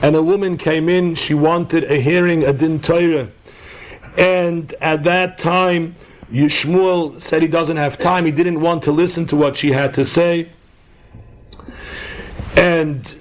and 0.00 0.16
a 0.16 0.22
woman 0.22 0.56
came 0.56 0.88
in. 0.88 1.14
She 1.14 1.34
wanted 1.34 1.84
a 1.90 2.00
hearing, 2.00 2.44
a 2.44 2.54
din 2.54 2.80
Torah, 2.80 3.28
and 4.16 4.74
at 4.80 5.04
that 5.04 5.36
time, 5.36 5.94
Shmuel 6.32 7.20
said 7.20 7.42
he 7.42 7.48
doesn't 7.48 7.76
have 7.76 7.98
time. 7.98 8.24
He 8.24 8.32
didn't 8.32 8.60
want 8.60 8.82
to 8.84 8.92
listen 8.92 9.26
to 9.26 9.36
what 9.36 9.58
she 9.58 9.70
had 9.70 9.92
to 9.94 10.06
say, 10.06 10.48
and 12.56 13.14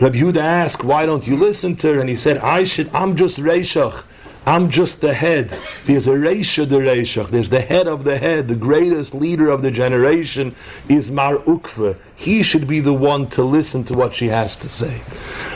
Rabbi 0.00 0.16
Yehuda 0.16 0.40
asked, 0.40 0.84
"Why 0.84 1.04
don't 1.04 1.26
you 1.26 1.36
listen 1.36 1.76
to 1.76 1.94
her?" 1.94 2.00
And 2.00 2.08
he 2.08 2.16
said, 2.16 2.38
"I 2.38 2.64
should. 2.64 2.88
I'm 2.94 3.14
just 3.14 3.38
reishach." 3.38 4.04
I'm 4.48 4.70
just 4.70 5.00
the 5.00 5.12
head. 5.12 5.58
There's 5.88 6.06
a 6.06 6.12
Reisha 6.12 6.68
the 6.68 6.76
Reishach. 6.76 7.30
There's 7.30 7.48
the 7.48 7.60
head 7.60 7.88
of 7.88 8.04
the 8.04 8.16
head. 8.16 8.46
The 8.46 8.54
greatest 8.54 9.12
leader 9.12 9.50
of 9.50 9.60
the 9.60 9.72
generation 9.72 10.54
is 10.88 11.10
Mar 11.10 11.38
Ukva. 11.38 11.96
He 12.14 12.44
should 12.44 12.68
be 12.68 12.78
the 12.78 12.92
one 12.92 13.26
to 13.30 13.42
listen 13.42 13.82
to 13.84 13.94
what 13.94 14.14
she 14.14 14.28
has 14.28 14.54
to 14.56 14.68
say. 14.68 15.00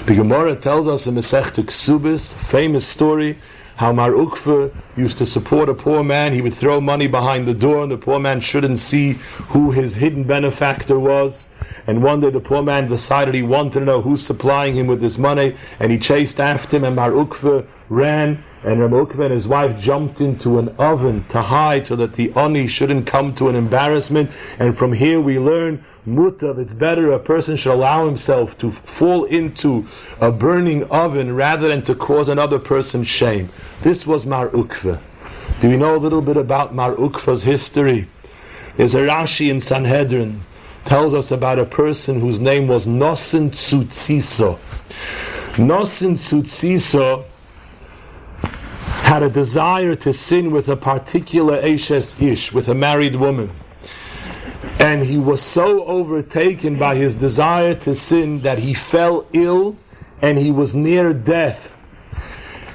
The 0.07 0.17
Gemara 0.17 0.57
tells 0.57 0.89
us 0.89 1.07
in 1.07 1.15
Masech 1.15 1.53
Ksubis, 1.53 2.33
famous 2.33 2.85
story, 2.85 3.39
how 3.77 3.93
Mar 3.93 4.11
Ukva 4.11 4.75
used 4.97 5.19
to 5.19 5.27
support 5.27 5.69
a 5.69 5.75
poor 5.75 6.03
man. 6.03 6.33
He 6.33 6.43
would 6.43 6.55
throw 6.55 6.81
money 6.81 7.07
behind 7.07 7.47
the 7.47 7.55
door, 7.55 7.85
and 7.85 7.93
the 7.93 7.97
poor 7.97 8.19
man 8.19 8.41
shouldn't 8.41 8.81
see 8.81 9.13
who 9.51 9.71
his 9.71 9.95
hidden 9.95 10.25
benefactor 10.25 10.99
was. 10.99 11.47
And 11.87 12.03
one 12.03 12.21
day 12.21 12.31
the 12.31 12.41
poor 12.41 12.65
man 12.65 12.89
decided 12.89 13.35
he 13.35 13.43
wanted 13.43 13.75
to 13.75 13.85
know 13.85 14.03
who's 14.03 14.21
supplying 14.21 14.75
him 14.75 14.89
with 14.89 15.01
this 15.01 15.17
money, 15.17 15.57
and 15.79 15.93
he 15.93 15.99
chased 15.99 16.41
after 16.41 16.77
him, 16.77 16.83
and 16.83 16.97
Mar 16.97 17.13
Ukva 17.13 17.65
ran 17.89 18.43
and 18.63 18.79
Mar 18.79 19.07
Ukva 19.07 19.25
and 19.25 19.35
his 19.35 19.47
wife 19.47 19.81
jumped 19.81 20.21
into 20.21 20.59
an 20.59 20.69
oven 20.79 21.25
to 21.31 21.41
hide 21.41 21.87
so 21.87 21.97
that 21.97 22.15
the 22.15 22.31
oni 22.33 22.69
shouldn't 22.69 23.07
come 23.07 23.35
to 23.37 23.49
an 23.49 23.57
embarrassment. 23.57 24.31
And 24.59 24.77
from 24.77 24.93
here 24.93 25.21
we 25.21 25.39
learn 25.39 25.83
mutav, 26.07 26.59
it's 26.59 26.75
better 26.75 27.13
a 27.13 27.19
person 27.19 27.57
should 27.57 27.73
allow 27.73 28.05
himself 28.05 28.59
to 28.59 28.73
fall 28.99 29.25
into 29.25 29.87
a 30.21 30.31
burning 30.31 30.85
oven 30.91 31.35
rather 31.35 31.69
than 31.69 31.83
to 31.85 31.95
cause 31.95 32.29
another 32.29 32.59
person 32.59 33.03
shame. 33.03 33.49
This 33.83 34.07
was 34.07 34.27
Mar 34.27 34.49
Ukva. 34.51 35.01
Do 35.63 35.69
we 35.69 35.79
know 35.79 35.97
a 35.97 35.99
little 35.99 36.23
bit 36.23 36.37
about 36.37 36.75
Mar 36.75 36.95
Ukva's 36.97 37.43
history? 37.43 38.07
There's 38.77 38.95
a 38.95 39.01
Rashi 39.01 39.51
in 39.51 39.61
Sanhedrin 39.61 40.45
tells 40.85 41.15
us 41.15 41.31
about 41.31 41.59
a 41.59 41.67
person 41.67 42.21
whose 42.21 42.41
name 42.41 42.67
was 42.67 42.87
Nosin 42.87 43.51
Tsutziso. 43.51 44.59
Nosin 45.57 46.13
Tsutziso 46.13 47.25
had 49.11 49.25
a 49.25 49.29
desire 49.29 49.97
to 49.97 50.13
sin 50.13 50.53
with 50.53 50.69
a 50.69 50.77
particular 50.77 51.61
Eshes 51.63 52.15
Ish, 52.23 52.53
with 52.53 52.69
a 52.69 52.75
married 52.75 53.17
woman. 53.17 53.51
And 54.79 55.05
he 55.05 55.19
was 55.19 55.43
so 55.43 55.85
overtaken 55.85 56.79
by 56.79 56.95
his 56.95 57.13
desire 57.17 57.75
to 57.87 57.93
sin 57.93 58.41
that 58.43 58.61
he 58.61 58.73
fell 58.73 59.27
ill 59.33 59.77
and 60.23 60.39
he 60.39 60.53
was 60.53 60.77
near 60.77 61.13
death. 61.13 61.59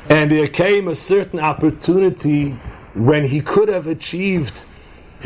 And 0.10 0.30
there 0.30 0.50
came 0.50 0.89
a 0.89 0.96
certain 0.96 1.39
opportunity 1.39 2.50
when 2.96 3.24
he 3.24 3.39
could 3.39 3.70
have 3.70 3.88
achieved 3.88 4.62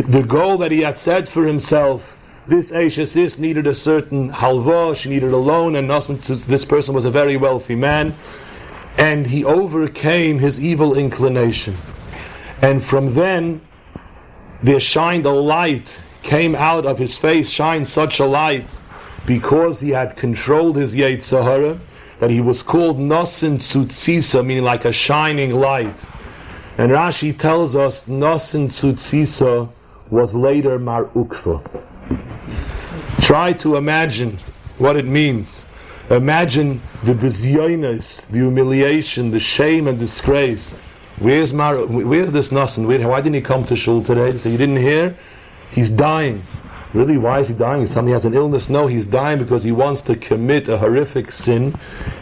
the 0.09 0.21
goal 0.21 0.59
that 0.59 0.69
he 0.69 0.81
had 0.81 0.99
set 0.99 1.27
for 1.27 1.43
himself. 1.43 2.03
This 2.47 2.71
Ashes 2.71 3.39
needed 3.39 3.65
a 3.65 3.73
certain 3.73 4.29
halva, 4.31 4.95
she 4.95 5.09
needed 5.09 5.33
a 5.33 5.37
loan, 5.37 5.75
and 5.75 5.89
this 5.89 6.65
person 6.65 6.93
was 6.93 7.05
a 7.05 7.11
very 7.11 7.35
wealthy 7.35 7.75
man 7.75 8.15
and 8.99 9.25
he 9.25 9.45
overcame 9.45 10.37
his 10.37 10.59
evil 10.59 10.97
inclination. 10.97 11.75
And 12.61 12.85
from 12.85 13.13
then, 13.13 13.61
there 14.61 14.81
shined 14.81 15.25
a 15.25 15.31
light, 15.31 15.97
came 16.21 16.53
out 16.53 16.85
of 16.85 16.97
his 16.97 17.17
face, 17.17 17.49
shined 17.49 17.87
such 17.87 18.19
a 18.19 18.25
light, 18.25 18.67
because 19.25 19.79
he 19.79 19.89
had 19.89 20.17
controlled 20.17 20.75
his 20.75 20.93
Yetzer 20.93 21.41
Hara, 21.41 21.79
that 22.19 22.29
he 22.29 22.41
was 22.41 22.61
called 22.61 22.99
Nosin 22.99 23.55
Tzutzisa, 23.59 24.45
meaning 24.45 24.65
like 24.65 24.83
a 24.83 24.91
shining 24.91 25.51
light. 25.51 25.95
And 26.77 26.91
Rashi 26.91 27.37
tells 27.37 27.77
us 27.77 28.03
Nosin 28.03 28.67
Tzutzisa 28.67 29.69
was 30.11 30.33
later 30.33 30.77
Mar 30.77 31.05
Ukva. 31.15 31.63
Try 33.21 33.53
to 33.53 33.77
imagine 33.77 34.37
what 34.77 34.97
it 34.97 35.05
means 35.05 35.65
Imagine 36.09 36.81
the 37.03 37.13
bizyonis, 37.13 38.25
the 38.27 38.39
humiliation, 38.39 39.29
the 39.29 39.39
shame 39.39 39.87
and 39.87 39.99
disgrace. 39.99 40.69
Where's 41.19 41.53
Mar- 41.53 41.85
Where's 41.85 42.31
this 42.31 42.49
Nasan? 42.49 42.87
Where, 42.87 43.07
why 43.07 43.21
didn't 43.21 43.35
he 43.35 43.41
come 43.41 43.65
to 43.65 43.75
shul 43.75 44.03
today? 44.03 44.37
So 44.39 44.49
you 44.49 44.57
didn't 44.57 44.77
hear? 44.77 45.15
He's 45.71 45.89
dying. 45.91 46.43
Really, 46.93 47.19
why 47.19 47.39
is 47.41 47.47
he 47.47 47.53
dying? 47.53 47.85
Somebody 47.85 48.13
has 48.13 48.25
an 48.25 48.33
illness? 48.33 48.69
No, 48.69 48.87
he's 48.87 49.05
dying 49.05 49.37
because 49.37 49.63
he 49.63 49.71
wants 49.71 50.01
to 50.03 50.15
commit 50.15 50.67
a 50.67 50.77
horrific 50.79 51.31
sin, 51.31 51.75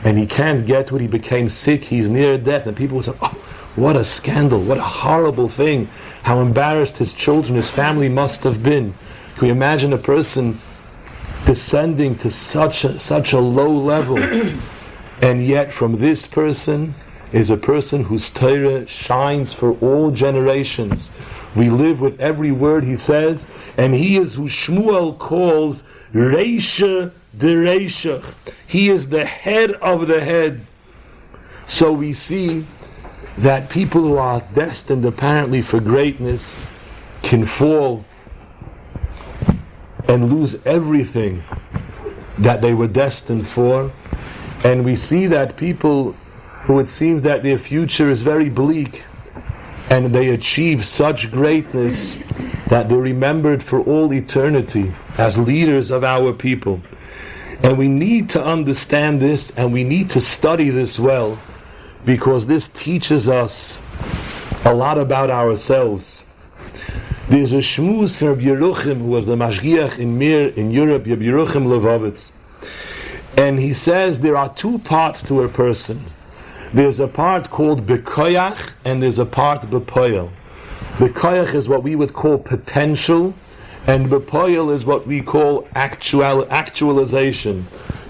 and 0.04 0.18
he 0.18 0.26
can't 0.26 0.66
get 0.68 0.92
what 0.92 1.00
he 1.00 1.08
became 1.08 1.48
sick. 1.48 1.86
He's 1.86 2.10
near 2.10 2.38
death, 2.38 2.68
and 2.68 2.76
people 2.76 3.02
say, 3.02 3.14
"Oh, 3.22 3.34
What 3.78 3.96
a 3.96 4.04
scandal. 4.04 4.62
What 4.62 4.80
a 4.80 4.82
horrible 4.84 5.48
thing. 5.48 5.88
How 6.24 6.42
embarrassed 6.42 6.98
his 6.98 7.14
children, 7.14 7.56
his 7.56 7.70
family 7.70 8.10
must 8.10 8.44
have 8.44 8.62
been. 8.62 8.94
Can 9.38 9.46
you 9.48 9.54
imagine 9.54 9.94
a 9.94 9.98
person 9.98 10.60
descending 11.46 12.18
to 12.20 12.32
such 12.32 12.84
a, 12.84 13.00
such 13.00 13.34
a 13.34 13.40
low 13.40 13.72
level? 13.72 14.18
and 15.22 15.46
yet, 15.46 15.74
from 15.74 16.00
this 16.00 16.28
person 16.28 16.94
is 17.34 17.50
a 17.50 17.58
person 17.58 18.04
whose 18.04 18.30
Torah 18.30 18.88
shines 18.88 19.54
for 19.54 19.74
all 19.80 20.12
generations. 20.12 21.10
We 21.56 21.70
live 21.70 22.00
with 22.00 22.20
every 22.20 22.52
word 22.52 22.84
he 22.84 22.96
says, 22.96 23.46
and 23.78 23.94
he 23.94 24.18
is 24.18 24.34
who 24.34 24.48
Shmuel 24.48 25.18
calls 25.20 25.84
Reisha 26.14 27.12
de 27.38 27.54
Reisha. 27.54 28.24
He 28.68 28.90
is 28.90 29.08
the 29.08 29.26
head 29.26 29.72
of 29.74 30.08
the 30.08 30.20
head. 30.20 30.66
So 31.68 31.92
we 31.92 32.14
see 32.14 32.66
that 33.40 33.70
people 33.70 34.02
who 34.02 34.18
are 34.18 34.42
destined 34.56 35.06
apparently 35.06 35.62
for 35.62 35.80
greatness 35.80 36.56
can 37.24 37.46
fall 37.46 38.06
and 40.08 40.32
lose 40.32 40.56
everything 40.66 41.44
that 42.40 42.62
they 42.62 42.74
were 42.74 42.88
destined 42.88 43.48
for. 43.48 43.92
And 44.64 44.86
we 44.86 44.96
see 44.96 45.28
that 45.28 45.58
people 45.58 46.14
who 46.64 46.80
it 46.80 46.90
seems 46.90 47.22
that 47.24 47.44
their 47.44 47.60
future 47.60 48.10
is 48.10 48.22
very 48.22 48.50
bleak 48.50 49.04
and 49.90 50.14
they 50.14 50.30
achieve 50.30 50.86
such 50.86 51.32
greatness 51.32 52.16
that 52.68 52.90
they're 52.90 52.98
remembered 52.98 53.64
for 53.64 53.82
all 53.82 54.14
eternity 54.14 54.94
as 55.18 55.38
leaders 55.38 55.92
of 55.92 56.04
our 56.04 56.34
people. 56.34 56.82
And 57.64 57.78
we 57.78 57.88
need 57.88 58.30
to 58.32 58.44
understand 58.44 59.22
this 59.22 59.52
and 59.52 59.72
we 59.72 59.84
need 59.84 60.10
to 60.12 60.22
study 60.22 60.70
this 60.70 61.00
well 61.00 61.40
because 62.06 62.46
this 62.46 62.68
teaches 62.70 63.30
us 63.30 63.80
a 64.66 64.74
lot 64.74 64.98
about 64.98 65.30
ourselves. 65.30 66.24
There's 67.30 67.52
a 67.52 67.56
shmuz 67.56 68.20
from 68.20 68.40
Yeruchim 68.40 69.00
who 69.00 69.08
was 69.08 69.26
the 69.26 69.36
mashgiach 69.36 70.00
in 70.00 70.18
Mir 70.18 70.48
in 70.48 70.72
Europe, 70.72 71.04
Yeruchim 71.04 71.68
Levovitz. 71.68 72.32
And 73.36 73.60
he 73.60 73.74
says 73.74 74.22
there 74.22 74.38
are 74.38 74.54
two 74.54 74.80
parts 74.80 75.24
to 75.24 75.42
a 75.42 75.50
person. 75.50 76.02
There's 76.74 77.02
a 77.02 77.08
part 77.10 77.50
called 77.50 77.86
bekoyach 77.86 78.70
and 78.86 79.04
there's 79.04 79.20
a 79.20 79.26
part 79.26 79.62
bepoyel. 79.64 80.32
Bekoyach 81.00 81.54
is 81.54 81.68
what 81.68 81.84
we 81.84 81.98
would 81.98 82.14
call 82.14 82.38
potential 82.38 83.34
and 83.88 84.10
bepoyel 84.10 84.74
is 84.74 84.86
what 84.86 85.06
we 85.06 85.22
call 85.22 85.68
actual 85.76 86.48
actualization. 86.50 87.68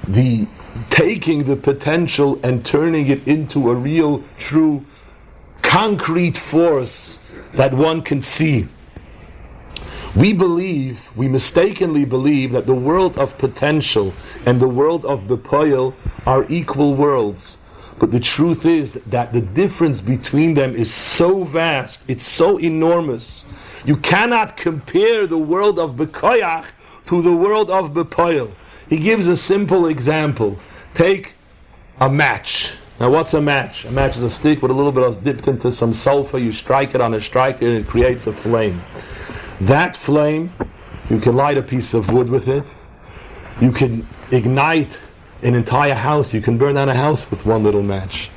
The 0.09 0.45
taking 0.91 1.43
the 1.45 1.55
potential 1.55 2.39
and 2.43 2.63
turning 2.63 3.07
it 3.07 3.27
into 3.27 3.71
a 3.71 3.73
real, 3.73 4.23
true, 4.37 4.85
concrete 5.63 6.37
force 6.37 7.17
that 7.55 7.73
one 7.73 8.03
can 8.03 8.21
see. 8.21 8.67
We 10.17 10.33
believe, 10.33 10.97
we 11.15 11.27
mistakenly 11.27 12.03
believe 12.03 12.51
that 12.53 12.65
the 12.65 12.73
world 12.73 13.19
of 13.19 13.37
potential 13.37 14.11
and 14.47 14.59
the 14.59 14.67
world 14.67 15.05
of 15.05 15.27
Bepoil 15.27 15.93
are 16.25 16.49
equal 16.49 16.95
worlds. 16.95 17.57
But 17.99 18.09
the 18.09 18.19
truth 18.19 18.65
is 18.65 18.93
that 19.05 19.31
the 19.31 19.41
difference 19.41 20.01
between 20.01 20.55
them 20.55 20.75
is 20.75 20.91
so 20.91 21.43
vast, 21.43 22.01
it's 22.07 22.25
so 22.25 22.59
enormous. 22.59 23.45
You 23.85 23.95
cannot 23.97 24.57
compare 24.57 25.27
the 25.27 25.37
world 25.37 25.77
of 25.77 25.97
Bekoyach 25.97 26.65
to 27.05 27.21
the 27.21 27.35
world 27.35 27.69
of 27.69 27.93
Bepoil. 27.93 28.51
He 28.89 28.97
gives 28.97 29.27
a 29.27 29.37
simple 29.37 29.85
example. 29.85 30.57
Take 30.95 31.33
a 31.99 32.09
match. 32.09 32.73
Now, 32.99 33.11
what's 33.11 33.35
a 33.35 33.41
match? 33.41 33.85
A 33.85 33.91
match 33.91 34.17
is 34.17 34.23
a 34.23 34.31
stick 34.31 34.63
with 34.63 34.71
a 34.71 34.73
little 34.73 34.91
bit 34.91 35.03
of 35.03 35.23
dipped 35.23 35.47
into 35.47 35.71
some 35.71 35.93
sulfur. 35.93 36.39
You 36.39 36.53
strike 36.53 36.95
it 36.95 37.01
on 37.01 37.13
a 37.13 37.21
striker, 37.21 37.67
and 37.67 37.77
it 37.77 37.87
creates 37.87 38.25
a 38.25 38.33
flame. 38.33 38.81
That 39.61 39.97
flame, 39.97 40.51
you 41.09 41.19
can 41.19 41.35
light 41.35 41.57
a 41.57 41.63
piece 41.63 41.93
of 41.93 42.11
wood 42.11 42.29
with 42.29 42.47
it. 42.47 42.63
You 43.61 43.71
can 43.71 44.07
ignite 44.31 45.01
an 45.41 45.55
entire 45.55 45.95
house. 45.95 46.33
You 46.33 46.41
can 46.41 46.57
burn 46.57 46.75
down 46.75 46.89
a 46.89 46.95
house 46.95 47.29
with 47.31 47.45
one 47.45 47.63
little 47.63 47.81
match. 47.81 48.29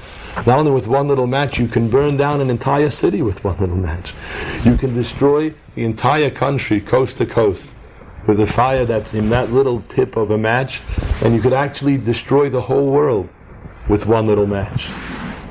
Not 0.46 0.58
only 0.60 0.70
with 0.70 0.86
one 0.86 1.08
little 1.08 1.26
match, 1.26 1.58
you 1.58 1.68
can 1.68 1.90
burn 1.90 2.16
down 2.16 2.40
an 2.40 2.50
entire 2.50 2.88
city 2.88 3.20
with 3.20 3.44
one 3.44 3.58
little 3.58 3.76
match. 3.76 4.14
You 4.64 4.76
can 4.76 4.94
destroy 4.94 5.54
the 5.74 5.84
entire 5.84 6.30
country, 6.30 6.80
coast 6.80 7.18
to 7.18 7.26
coast 7.26 7.72
with 8.26 8.40
a 8.40 8.46
fire 8.46 8.86
that's 8.86 9.12
in 9.12 9.28
that 9.30 9.50
little 9.50 9.82
tip 9.88 10.16
of 10.16 10.30
a 10.30 10.38
match, 10.38 10.80
and 11.22 11.34
you 11.34 11.42
could 11.42 11.52
actually 11.52 11.98
destroy 11.98 12.48
the 12.48 12.60
whole 12.60 12.90
world 12.90 13.28
with 13.88 14.04
one 14.04 14.26
little 14.26 14.46
match. 14.46 14.82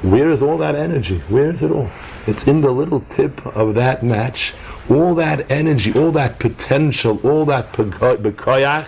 Where 0.04 0.32
is 0.32 0.41
all 0.41 0.58
that 0.60 0.76
energy? 0.76 1.22
Where 1.28 1.52
is 1.52 1.62
it 1.62 1.72
all? 1.72 1.89
It's 2.30 2.44
in 2.44 2.62
the 2.62 2.70
little 2.70 3.02
tip 3.10 3.44
of 3.48 3.74
that 3.74 4.04
match. 4.04 4.54
All 4.88 5.15
that 5.15 5.50
energy, 5.50 5.92
all 5.94 6.12
that 6.12 6.39
potential, 6.39 7.20
all 7.24 7.44
that 7.46 7.74
bekoyach 7.74 8.88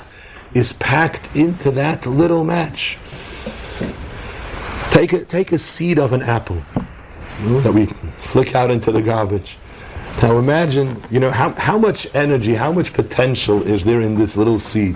is 0.53 0.73
packed 0.73 1.35
into 1.35 1.71
that 1.71 2.05
little 2.05 2.43
match. 2.43 2.97
Take 4.91 5.13
a, 5.13 5.25
take 5.25 5.51
a 5.53 5.57
seed 5.57 5.97
of 5.97 6.13
an 6.13 6.21
apple 6.21 6.61
that 7.63 7.73
we 7.73 7.89
flick 8.31 8.53
out 8.53 8.69
into 8.69 8.91
the 8.91 9.01
garbage. 9.01 9.57
Now 10.21 10.37
imagine, 10.37 11.03
you 11.09 11.19
know, 11.19 11.31
how, 11.31 11.53
how 11.53 11.79
much 11.79 12.07
energy, 12.13 12.53
how 12.53 12.71
much 12.71 12.93
potential 12.93 13.63
is 13.63 13.83
there 13.83 14.01
in 14.01 14.19
this 14.19 14.35
little 14.35 14.59
seed? 14.59 14.95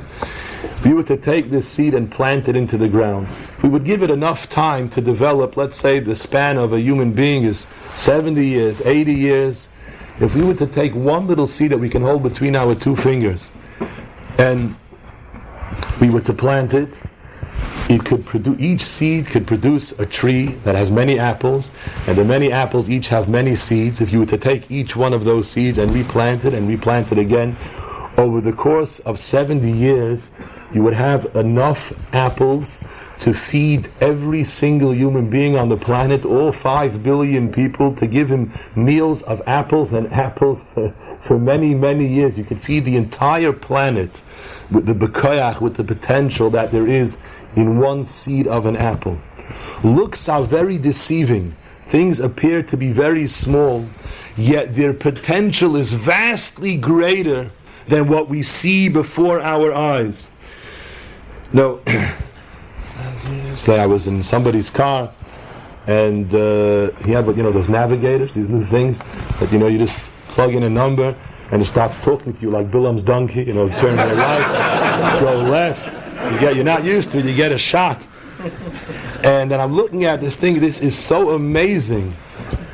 If 0.65 0.85
you 0.85 0.95
were 0.95 1.03
to 1.03 1.17
take 1.17 1.51
this 1.51 1.67
seed 1.67 1.93
and 1.93 2.11
plant 2.11 2.47
it 2.47 2.55
into 2.55 2.77
the 2.77 2.87
ground, 2.87 3.27
we 3.63 3.69
would 3.69 3.85
give 3.85 4.01
it 4.03 4.09
enough 4.09 4.49
time 4.49 4.89
to 4.91 5.01
develop, 5.01 5.57
let's 5.57 5.77
say 5.77 5.99
the 5.99 6.15
span 6.15 6.57
of 6.57 6.73
a 6.73 6.79
human 6.79 7.11
being 7.11 7.43
is 7.43 7.67
70 7.93 8.45
years, 8.45 8.81
80 8.81 9.13
years. 9.13 9.69
If 10.19 10.33
we 10.35 10.43
were 10.43 10.55
to 10.55 10.67
take 10.67 10.93
one 10.95 11.27
little 11.27 11.47
seed 11.47 11.71
that 11.71 11.79
we 11.79 11.89
can 11.89 12.01
hold 12.01 12.23
between 12.23 12.55
our 12.55 12.73
two 12.75 12.95
fingers, 12.95 13.47
and 14.37 14.75
we 16.01 16.09
were 16.09 16.21
to 16.21 16.33
plant 16.33 16.73
it, 16.73 16.89
it 17.89 18.03
could 18.03 18.25
produce 18.25 18.59
each 18.59 18.83
seed 18.83 19.29
could 19.29 19.45
produce 19.45 19.91
a 19.99 20.05
tree 20.05 20.47
that 20.63 20.75
has 20.75 20.89
many 20.89 21.19
apples, 21.19 21.69
and 22.07 22.17
the 22.17 22.23
many 22.23 22.51
apples 22.51 22.89
each 22.89 23.07
have 23.07 23.29
many 23.29 23.55
seeds. 23.55 24.01
If 24.01 24.11
you 24.11 24.19
were 24.19 24.25
to 24.27 24.37
take 24.37 24.71
each 24.71 24.95
one 24.95 25.13
of 25.13 25.25
those 25.25 25.49
seeds 25.49 25.77
and 25.77 25.91
replant 25.91 26.45
it 26.45 26.53
and 26.53 26.67
replant 26.67 27.11
it 27.11 27.19
again, 27.19 27.55
over 28.17 28.41
the 28.41 28.53
course 28.53 28.99
of 28.99 29.19
70 29.19 29.69
years, 29.69 30.27
you 30.73 30.81
would 30.81 30.93
have 30.93 31.35
enough 31.35 31.93
apples 32.13 32.81
to 33.19 33.33
feed 33.33 33.89
every 34.01 34.43
single 34.43 34.93
human 34.93 35.29
being 35.29 35.55
on 35.55 35.69
the 35.69 35.77
planet, 35.77 36.25
all 36.25 36.51
five 36.51 37.01
billion 37.03 37.51
people, 37.51 37.95
to 37.95 38.07
give 38.07 38.29
him 38.29 38.53
meals 38.75 39.21
of 39.23 39.41
apples 39.47 39.93
and 39.93 40.11
apples 40.11 40.63
for, 40.73 40.93
for 41.25 41.39
many, 41.39 41.73
many 41.73 42.07
years. 42.07 42.37
You 42.37 42.43
could 42.43 42.63
feed 42.63 42.85
the 42.85 42.97
entire 42.97 43.53
planet 43.53 44.21
with 44.71 44.85
the 44.85 44.93
bekoyach, 44.93 45.61
with 45.61 45.77
the 45.77 45.83
potential 45.83 46.49
that 46.49 46.71
there 46.71 46.87
is 46.87 47.17
in 47.55 47.79
one 47.79 48.05
seed 48.05 48.47
of 48.47 48.65
an 48.65 48.75
apple. 48.75 49.17
Looks 49.83 50.27
are 50.27 50.43
very 50.43 50.77
deceiving. 50.77 51.53
Things 51.87 52.19
appear 52.19 52.63
to 52.63 52.75
be 52.75 52.91
very 52.91 53.27
small, 53.27 53.85
yet 54.35 54.75
their 54.75 54.93
potential 54.93 55.75
is 55.75 55.93
vastly 55.93 56.75
greater 56.75 57.51
than 57.87 58.09
what 58.09 58.27
we 58.27 58.41
see 58.41 58.89
before 58.89 59.39
our 59.39 59.71
eyes. 59.73 60.29
No, 61.55 61.79
say 63.55 63.79
I 63.79 63.85
was 63.85 64.07
in 64.07 64.21
somebody's 64.21 64.69
car, 64.69 65.13
and 65.87 66.27
uh, 66.35 66.91
he 67.05 67.11
had, 67.13 67.25
you 67.27 67.43
know, 67.43 67.53
those 67.53 67.69
navigators, 67.69 68.29
these 68.35 68.49
little 68.49 68.69
things 68.69 68.97
that 69.39 69.53
you 69.53 69.57
know 69.57 69.67
you 69.67 69.77
just 69.77 69.97
plug 70.27 70.53
in 70.53 70.63
a 70.63 70.69
number 70.69 71.15
and 71.51 71.61
it 71.61 71.65
starts 71.67 71.95
talking 72.03 72.33
to 72.33 72.41
you 72.41 72.49
like 72.49 72.69
Bilam's 72.71 73.03
donkey, 73.03 73.43
you 73.43 73.53
know, 73.53 73.69
turn 73.69 73.95
to 73.97 74.09
the 74.09 74.15
right, 74.15 75.19
go 75.21 75.43
left. 75.43 76.33
You 76.33 76.39
get, 76.41 76.55
you're 76.55 76.65
not 76.65 76.83
used 76.83 77.11
to 77.11 77.19
it, 77.19 77.25
you 77.25 77.35
get 77.35 77.53
a 77.53 77.57
shock. 77.57 78.01
And 79.23 79.49
then 79.49 79.61
I'm 79.61 79.71
looking 79.71 80.03
at 80.03 80.19
this 80.19 80.35
thing, 80.35 80.59
this 80.59 80.81
is 80.81 80.97
so 80.97 81.31
amazing. 81.31 82.13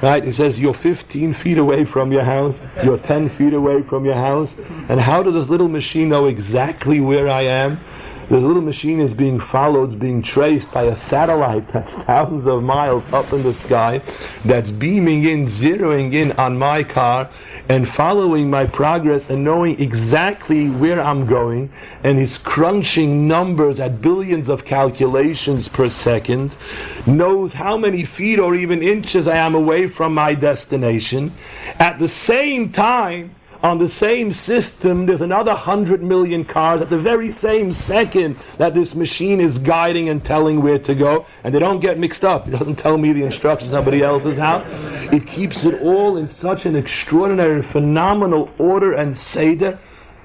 Right? 0.01 0.25
It 0.25 0.33
says 0.33 0.59
you're 0.59 0.73
15 0.73 1.35
feet 1.35 1.59
away 1.59 1.85
from 1.85 2.11
your 2.11 2.23
house, 2.23 2.65
you're 2.83 2.97
10 2.97 3.37
feet 3.37 3.53
away 3.53 3.83
from 3.83 4.05
your 4.05 4.15
house. 4.15 4.55
And 4.89 4.99
how 4.99 5.21
does 5.21 5.35
this 5.35 5.47
little 5.47 5.67
machine 5.67 6.09
know 6.09 6.25
exactly 6.25 6.99
where 6.99 7.29
I 7.29 7.43
am? 7.43 7.79
The 8.31 8.39
little 8.39 8.61
machine 8.61 9.01
is 9.01 9.13
being 9.13 9.41
followed, 9.41 9.99
being 9.99 10.21
traced 10.21 10.71
by 10.71 10.83
a 10.83 10.95
satellite 10.95 11.69
that's 11.73 11.91
thousands 12.07 12.47
of 12.47 12.63
miles 12.63 13.03
up 13.11 13.33
in 13.33 13.43
the 13.43 13.53
sky, 13.53 14.01
that's 14.45 14.71
beaming 14.71 15.25
in, 15.25 15.47
zeroing 15.47 16.13
in 16.13 16.31
on 16.39 16.57
my 16.57 16.81
car, 16.81 17.29
and 17.67 17.89
following 17.89 18.49
my 18.49 18.65
progress 18.65 19.29
and 19.29 19.43
knowing 19.43 19.77
exactly 19.81 20.69
where 20.69 21.01
I'm 21.01 21.27
going, 21.27 21.73
and 22.05 22.21
is 22.21 22.37
crunching 22.37 23.27
numbers 23.27 23.81
at 23.81 23.99
billions 23.99 24.47
of 24.47 24.63
calculations 24.63 25.67
per 25.67 25.89
second, 25.89 26.55
knows 27.05 27.51
how 27.51 27.75
many 27.75 28.05
feet 28.05 28.39
or 28.39 28.55
even 28.55 28.81
inches 28.81 29.27
I 29.27 29.35
am 29.35 29.55
away 29.55 29.89
from 29.89 30.13
my 30.13 30.35
destination. 30.35 31.33
At 31.79 31.99
the 31.99 32.07
same 32.07 32.71
time, 32.71 33.35
on 33.63 33.77
the 33.77 33.87
same 33.87 34.33
system, 34.33 35.05
there's 35.05 35.21
another 35.21 35.53
hundred 35.53 36.01
million 36.01 36.43
cars 36.43 36.81
at 36.81 36.89
the 36.89 36.97
very 36.97 37.31
same 37.31 37.71
second 37.71 38.37
that 38.57 38.73
this 38.73 38.95
machine 38.95 39.39
is 39.39 39.59
guiding 39.59 40.09
and 40.09 40.25
telling 40.25 40.61
where 40.63 40.79
to 40.79 40.95
go, 40.95 41.25
and 41.43 41.53
they 41.53 41.59
don't 41.59 41.79
get 41.79 41.99
mixed 41.99 42.25
up. 42.25 42.47
It 42.47 42.51
doesn't 42.51 42.77
tell 42.77 42.97
me 42.97 43.13
the 43.13 43.23
instructions 43.23 43.71
somebody 43.71 44.01
else's 44.01 44.37
house. 44.37 44.65
It 45.13 45.27
keeps 45.27 45.63
it 45.63 45.79
all 45.81 46.17
in 46.17 46.27
such 46.27 46.65
an 46.65 46.75
extraordinary, 46.75 47.61
phenomenal 47.71 48.49
order 48.57 48.93
and 48.93 49.15
seder. 49.15 49.77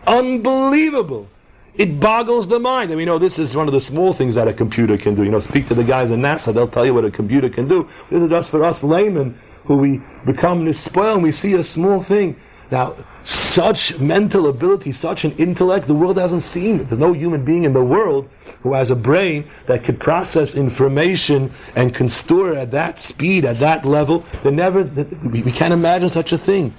Unbelievable. 0.06 1.28
It 1.74 2.00
boggles 2.00 2.48
the 2.48 2.58
mind. 2.58 2.90
And 2.90 2.96
we 2.96 3.04
know 3.04 3.18
this 3.18 3.38
is 3.38 3.54
one 3.54 3.68
of 3.68 3.74
the 3.74 3.80
small 3.80 4.14
things 4.14 4.34
that 4.36 4.48
a 4.48 4.54
computer 4.54 4.96
can 4.96 5.14
do. 5.14 5.24
You 5.24 5.30
know, 5.30 5.40
speak 5.40 5.68
to 5.68 5.74
the 5.74 5.84
guys 5.84 6.10
in 6.10 6.20
NASA, 6.20 6.54
they'll 6.54 6.68
tell 6.68 6.86
you 6.86 6.94
what 6.94 7.04
a 7.04 7.10
computer 7.10 7.50
can 7.50 7.68
do. 7.68 7.86
This 8.10 8.22
is 8.22 8.30
just 8.30 8.50
for 8.50 8.64
us 8.64 8.82
laymen 8.82 9.38
who 9.64 9.76
we 9.76 10.00
become 10.24 10.64
nispoil 10.64 11.14
and 11.14 11.22
we 11.22 11.32
see 11.32 11.52
a 11.54 11.64
small 11.64 12.02
thing. 12.02 12.36
Now, 12.70 12.96
such 13.22 13.98
mental 13.98 14.48
ability, 14.48 14.92
such 14.92 15.24
an 15.24 15.32
intellect, 15.36 15.86
the 15.86 15.94
world 15.94 16.16
hasn't 16.16 16.42
seen. 16.42 16.78
There's 16.84 16.98
no 16.98 17.12
human 17.12 17.44
being 17.44 17.64
in 17.64 17.72
the 17.72 17.82
world 17.82 18.28
who 18.62 18.74
has 18.74 18.90
a 18.90 18.96
brain 18.96 19.48
that 19.68 19.84
could 19.84 20.00
process 20.00 20.54
information 20.54 21.52
and 21.76 21.94
can 21.94 22.08
store 22.08 22.54
at 22.54 22.72
that 22.72 22.98
speed, 22.98 23.44
at 23.44 23.60
that 23.60 23.84
level. 23.84 24.24
They 24.42 24.50
never, 24.50 24.82
we 25.30 25.52
can't 25.52 25.72
imagine 25.72 26.08
such 26.08 26.32
a 26.32 26.38
thing. 26.38 26.74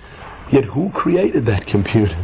Yet 0.51 0.65
who 0.65 0.89
created 0.89 1.45
that 1.45 1.65
computer? 1.65 2.15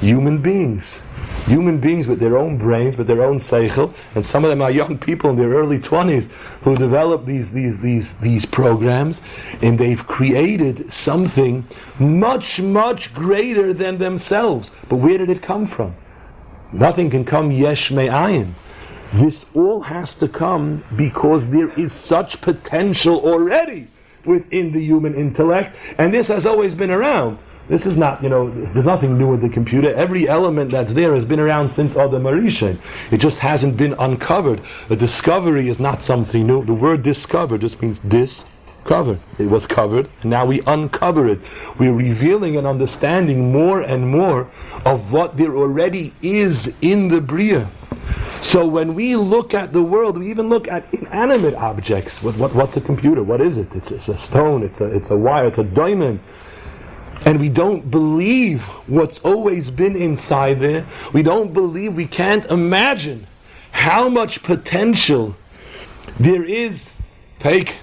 Human 0.00 0.42
beings 0.42 1.00
human 1.46 1.78
beings 1.78 2.06
with 2.06 2.20
their 2.20 2.36
own 2.36 2.58
brains, 2.58 2.96
with 2.96 3.06
their 3.06 3.22
own 3.22 3.36
seichel, 3.36 3.92
and 4.14 4.24
some 4.24 4.44
of 4.44 4.50
them 4.50 4.62
are 4.62 4.70
young 4.70 4.98
people 4.98 5.30
in 5.30 5.36
their 5.36 5.50
early 5.50 5.78
20s 5.78 6.28
who 6.62 6.76
develop 6.76 7.26
these, 7.26 7.50
these, 7.50 7.78
these, 7.80 8.12
these 8.18 8.44
programs, 8.44 9.20
and 9.62 9.78
they've 9.78 10.06
created 10.06 10.92
something 10.92 11.66
much, 11.98 12.60
much 12.60 13.12
greater 13.14 13.72
than 13.72 13.98
themselves. 13.98 14.70
But 14.88 14.96
where 14.96 15.18
did 15.18 15.30
it 15.30 15.42
come 15.42 15.66
from? 15.68 15.94
Nothing 16.72 17.10
can 17.10 17.24
come 17.24 17.50
yesh 17.50 17.90
me'ayin. 17.90 18.54
This 19.14 19.46
all 19.54 19.80
has 19.80 20.14
to 20.16 20.28
come 20.28 20.84
because 20.96 21.44
there 21.48 21.70
is 21.78 21.92
such 21.92 22.40
potential 22.40 23.20
already 23.20 23.88
within 24.24 24.72
the 24.72 24.80
human 24.80 25.14
intellect, 25.14 25.76
and 25.98 26.14
this 26.14 26.28
has 26.28 26.46
always 26.46 26.74
been 26.74 26.90
around. 26.90 27.38
This 27.70 27.86
is 27.86 27.96
not, 27.96 28.20
you 28.20 28.28
know, 28.28 28.50
there's 28.72 28.84
nothing 28.84 29.16
new 29.16 29.28
with 29.28 29.42
the 29.42 29.48
computer. 29.48 29.94
Every 29.94 30.28
element 30.28 30.72
that's 30.72 30.92
there 30.92 31.14
has 31.14 31.24
been 31.24 31.38
around 31.38 31.68
since 31.68 31.94
Adam 31.96 32.24
Arishan. 32.24 32.80
It 33.12 33.18
just 33.18 33.38
hasn't 33.38 33.76
been 33.76 33.92
uncovered. 33.92 34.60
A 34.90 34.96
discovery 34.96 35.68
is 35.68 35.78
not 35.78 36.02
something 36.02 36.48
new. 36.48 36.64
The 36.64 36.74
word 36.74 37.04
discover 37.04 37.58
just 37.58 37.80
means 37.80 38.00
discover. 38.00 39.20
It 39.38 39.44
was 39.46 39.68
covered, 39.68 40.10
and 40.22 40.30
now 40.30 40.46
we 40.46 40.62
uncover 40.66 41.28
it. 41.28 41.38
We're 41.78 41.92
revealing 41.92 42.56
and 42.56 42.66
understanding 42.66 43.52
more 43.52 43.82
and 43.82 44.10
more 44.10 44.50
of 44.84 45.12
what 45.12 45.36
there 45.36 45.56
already 45.56 46.12
is 46.22 46.74
in 46.82 47.06
the 47.06 47.20
Bria. 47.20 47.70
So 48.40 48.66
when 48.66 48.96
we 48.96 49.14
look 49.14 49.54
at 49.54 49.72
the 49.72 49.82
world, 49.82 50.18
we 50.18 50.28
even 50.28 50.48
look 50.48 50.66
at 50.66 50.92
inanimate 50.92 51.54
objects. 51.54 52.20
What, 52.20 52.36
what, 52.36 52.52
what's 52.52 52.76
a 52.76 52.80
computer? 52.80 53.22
What 53.22 53.40
is 53.40 53.58
it? 53.58 53.68
It's, 53.76 53.92
it's 53.92 54.08
a 54.08 54.16
stone, 54.16 54.64
it's 54.64 54.80
a, 54.80 54.86
it's 54.86 55.10
a 55.10 55.16
wire, 55.16 55.46
it's 55.46 55.58
a 55.58 55.62
diamond 55.62 56.18
and 57.26 57.38
we 57.38 57.48
don't 57.48 57.90
believe 57.90 58.62
what's 58.86 59.18
always 59.20 59.70
been 59.70 59.96
inside 59.96 60.60
there, 60.60 60.86
we 61.12 61.22
don't 61.22 61.52
believe, 61.52 61.94
we 61.94 62.06
can't 62.06 62.44
imagine 62.46 63.26
how 63.72 64.08
much 64.08 64.42
potential 64.42 65.36
there 66.18 66.44
is. 66.44 66.90
Take, 67.38 67.76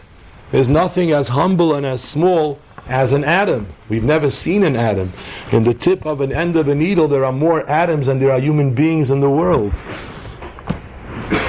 there's 0.51 0.69
nothing 0.69 1.11
as 1.11 1.27
humble 1.27 1.75
and 1.75 1.85
as 1.85 2.03
small 2.03 2.59
as 2.87 3.11
an 3.11 3.23
atom. 3.23 3.67
We've 3.89 4.03
never 4.03 4.29
seen 4.29 4.63
an 4.63 4.75
atom. 4.75 5.11
In 5.51 5.63
the 5.63 5.73
tip 5.73 6.05
of 6.05 6.21
an 6.21 6.31
end 6.31 6.55
of 6.55 6.67
a 6.67 6.75
needle, 6.75 7.07
there 7.07 7.25
are 7.25 7.31
more 7.31 7.67
atoms 7.69 8.07
than 8.07 8.19
there 8.19 8.31
are 8.31 8.39
human 8.39 8.73
beings 8.73 9.11
in 9.11 9.19
the 9.19 9.29
world. 9.29 9.73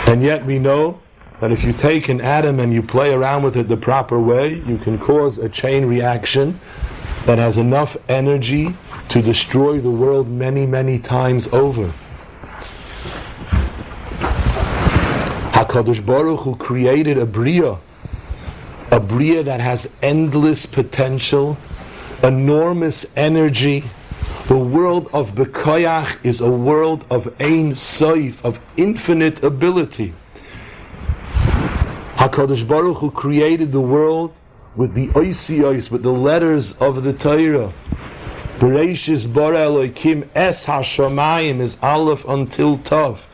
And 0.07 0.23
yet 0.23 0.45
we 0.45 0.59
know 0.59 1.01
that 1.41 1.53
if 1.53 1.63
you 1.63 1.73
take 1.73 2.09
an 2.09 2.21
atom 2.21 2.61
and 2.61 2.73
you 2.73 2.83
play 2.83 3.11
around 3.11 3.45
with 3.45 3.57
it 3.57 3.69
the 3.69 3.77
proper 3.77 4.21
way, 4.21 4.55
you 4.67 4.79
can 4.79 4.99
cause 4.99 5.39
a 5.39 5.49
chain 5.49 5.85
reaction 5.85 6.59
that 7.29 7.37
has 7.37 7.59
enough 7.59 7.95
energy 8.09 8.75
to 9.11 9.21
destroy 9.21 9.79
the 9.79 9.91
world 9.91 10.31
many, 10.31 10.65
many 10.65 10.99
times 10.99 11.47
over. 11.49 11.93
HaKadosh 15.53 16.07
Baruch 16.07 16.41
Hu 16.41 16.57
created 16.57 17.19
a 17.19 17.27
Bria, 17.27 17.79
a 18.91 18.99
Bria 18.99 19.43
that 19.43 19.61
has 19.61 19.91
endless 20.01 20.65
potential, 20.65 21.59
enormous 22.23 23.05
energy. 23.15 23.85
The 24.49 24.57
world 24.57 25.11
of 25.13 25.33
Bekoyach 25.33 26.25
is 26.25 26.41
a 26.41 26.51
world 26.51 27.05
of 27.11 27.27
Ein 27.41 27.73
Soif, 27.73 28.43
of 28.43 28.59
infinite 28.79 29.45
ability. 29.45 30.15
HaKadosh 32.15 32.67
Baruch 32.67 32.97
Hu 32.97 33.11
created 33.11 33.71
the 33.71 33.83
world 33.83 34.33
with 34.79 34.95
the 34.95 35.09
oisiyos, 35.09 35.91
with 35.91 36.05
the 36.05 36.13
letters 36.13 36.73
of 36.75 37.03
the 37.03 37.13
Torah. 37.13 37.73
Bereshis 38.61 39.31
bara 39.31 39.65
Elohim 39.65 40.31
es 40.37 40.65
hashamayim 40.65 41.61
is 41.61 41.77
Aleph 41.83 42.25
until 42.29 42.79
Tov. 42.79 43.27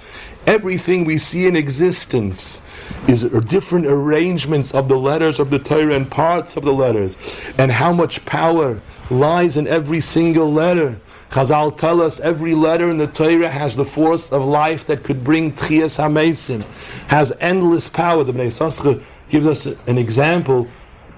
Everything 0.47 1.05
we 1.05 1.19
see 1.19 1.47
in 1.47 1.55
existence 1.55 2.61
is 3.07 3.25
different 3.47 3.87
arrangements 3.87 4.73
of 4.73 4.89
the 4.89 4.97
letters 4.97 5.39
of 5.39 5.51
the 5.51 5.59
Torah 5.59 5.95
and 5.95 6.11
parts 6.11 6.57
of 6.57 6.65
the 6.65 6.73
letters, 6.73 7.19
and 7.59 7.71
how 7.71 7.93
much 7.93 8.25
power 8.25 8.81
lies 9.11 9.59
in 9.59 9.67
every 9.67 10.01
single 10.01 10.51
letter. 10.51 10.99
Chazal 11.31 11.77
tell 11.77 12.01
us 12.01 12.21
every 12.21 12.55
letter 12.55 12.91
in 12.91 12.97
the 12.97 13.07
Torah 13.09 13.51
has 13.51 13.77
the 13.77 13.85
force 13.85 14.33
of 14.33 14.43
life 14.43 14.87
that 14.87 15.05
could 15.05 15.23
bring 15.23 15.53
Tchias 15.53 15.99
HaMesim, 15.99 16.63
has 17.09 17.35
endless 17.41 17.87
power. 17.87 18.25
The 18.25 18.33
Bnei 18.33 18.47
Yissaschar 18.47 19.03
gives 19.29 19.47
us 19.47 19.67
an 19.87 19.99
example 19.99 20.69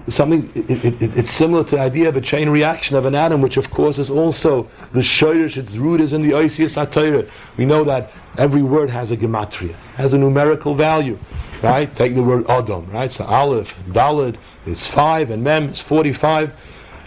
something, 0.09 0.51
it, 0.55 0.85
it, 1.01 1.17
it's 1.17 1.31
similar 1.31 1.63
to 1.65 1.71
the 1.75 1.81
idea 1.81 2.09
of 2.09 2.15
a 2.15 2.21
chain 2.21 2.49
reaction 2.49 2.95
of 2.95 3.05
an 3.05 3.15
atom, 3.15 3.41
which 3.41 3.57
of 3.57 3.69
course 3.69 3.97
is 3.97 4.09
also 4.09 4.67
the 4.93 5.01
shoyrish, 5.01 5.57
its 5.57 5.73
root 5.73 6.01
is 6.01 6.13
in 6.13 6.21
the 6.21 6.31
Oisius 6.31 6.75
HaTorah. 6.77 7.29
We 7.57 7.65
know 7.65 7.83
that 7.83 8.11
every 8.37 8.63
word 8.63 8.89
has 8.89 9.11
a 9.11 9.17
gematria, 9.17 9.75
has 9.95 10.13
a 10.13 10.17
numerical 10.17 10.75
value, 10.75 11.19
right? 11.61 11.93
Take 11.95 12.15
the 12.15 12.23
word 12.23 12.45
Adam, 12.49 12.89
right? 12.91 13.11
So 13.11 13.25
Aleph, 13.25 13.69
Dalid 13.89 14.37
is 14.65 14.85
5 14.85 15.31
and 15.31 15.43
Mem 15.43 15.69
is 15.69 15.79
45. 15.79 16.53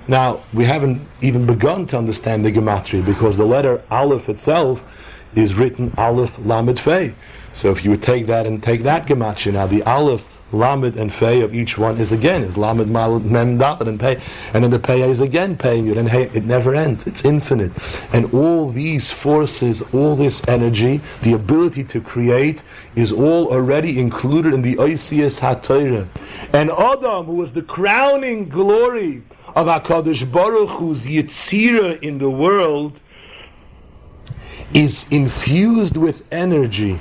Now, 0.09 0.45
we 0.53 0.67
haven't 0.67 1.07
even 1.23 1.47
begun 1.47 1.87
to 1.89 1.99
understand 1.99 2.45
the 2.45 2.53
gematria 2.53 3.05
because 3.05 3.37
the 3.37 3.45
letter 3.45 3.83
Aleph 3.91 4.29
itself 4.29 4.81
is 5.37 5.55
written 5.55 5.93
Aleph 5.97 6.33
Lamed 6.39 6.81
Fei. 6.81 7.15
So 7.55 7.71
if 7.71 7.85
you 7.85 7.91
would 7.91 8.03
take 8.03 8.27
that 8.27 8.47
and 8.47 8.63
take 8.63 8.83
that 8.85 9.07
gematria, 9.07 9.53
now 9.55 9.67
the 9.67 9.83
Aleph 9.85 10.23
Lamed 10.53 10.97
and 10.97 11.15
Fei 11.15 11.43
of 11.43 11.55
each 11.55 11.79
one 11.79 11.99
is 11.99 12.13
again 12.13 12.43
is 12.43 12.57
Lamed 12.57 12.89
Mem 12.89 13.59
Dalet 13.59 13.87
and 13.87 14.01
Pei, 14.01 14.23
and 14.53 14.65
then 14.65 14.71
the 14.71 14.79
Pei 14.79 15.09
is 15.09 15.21
again 15.21 15.57
Pei 15.57 15.79
and 15.79 16.09
Hey. 16.09 16.31
It 16.35 16.45
never 16.45 16.75
ends. 16.75 17.07
It's 17.07 17.25
infinite, 17.25 17.73
and 18.13 18.33
all 18.35 18.73
these 18.73 19.11
forces, 19.11 19.83
all 19.93 20.17
this 20.17 20.43
energy, 20.49 21.01
the 21.23 21.35
ability 21.35 21.85
to 21.85 22.01
create, 22.01 22.61
is 22.97 23.13
all 23.13 23.49
already 23.49 23.99
included 24.01 24.55
in 24.55 24.63
the 24.63 24.77
Oisius 24.77 25.39
HaTorah. 25.39 26.09
And 26.53 26.71
Adam, 26.71 27.27
who 27.27 27.35
was 27.35 27.53
the 27.53 27.63
crowning 27.63 28.49
glory 28.49 29.23
of 29.55 29.67
Hakadosh 29.67 30.31
Baruch 30.31 30.71
Hu's 30.79 31.05
Yitzira 31.05 32.03
in 32.03 32.19
the 32.19 32.31
world, 32.31 32.99
is 34.73 35.05
infused 35.11 35.97
with 35.97 36.23
energy 36.31 37.01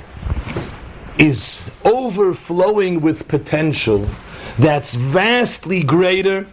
is 1.18 1.62
overflowing 1.84 3.00
with 3.00 3.26
potential 3.28 4.08
that's 4.58 4.94
vastly 4.94 5.82
greater. 5.82 6.46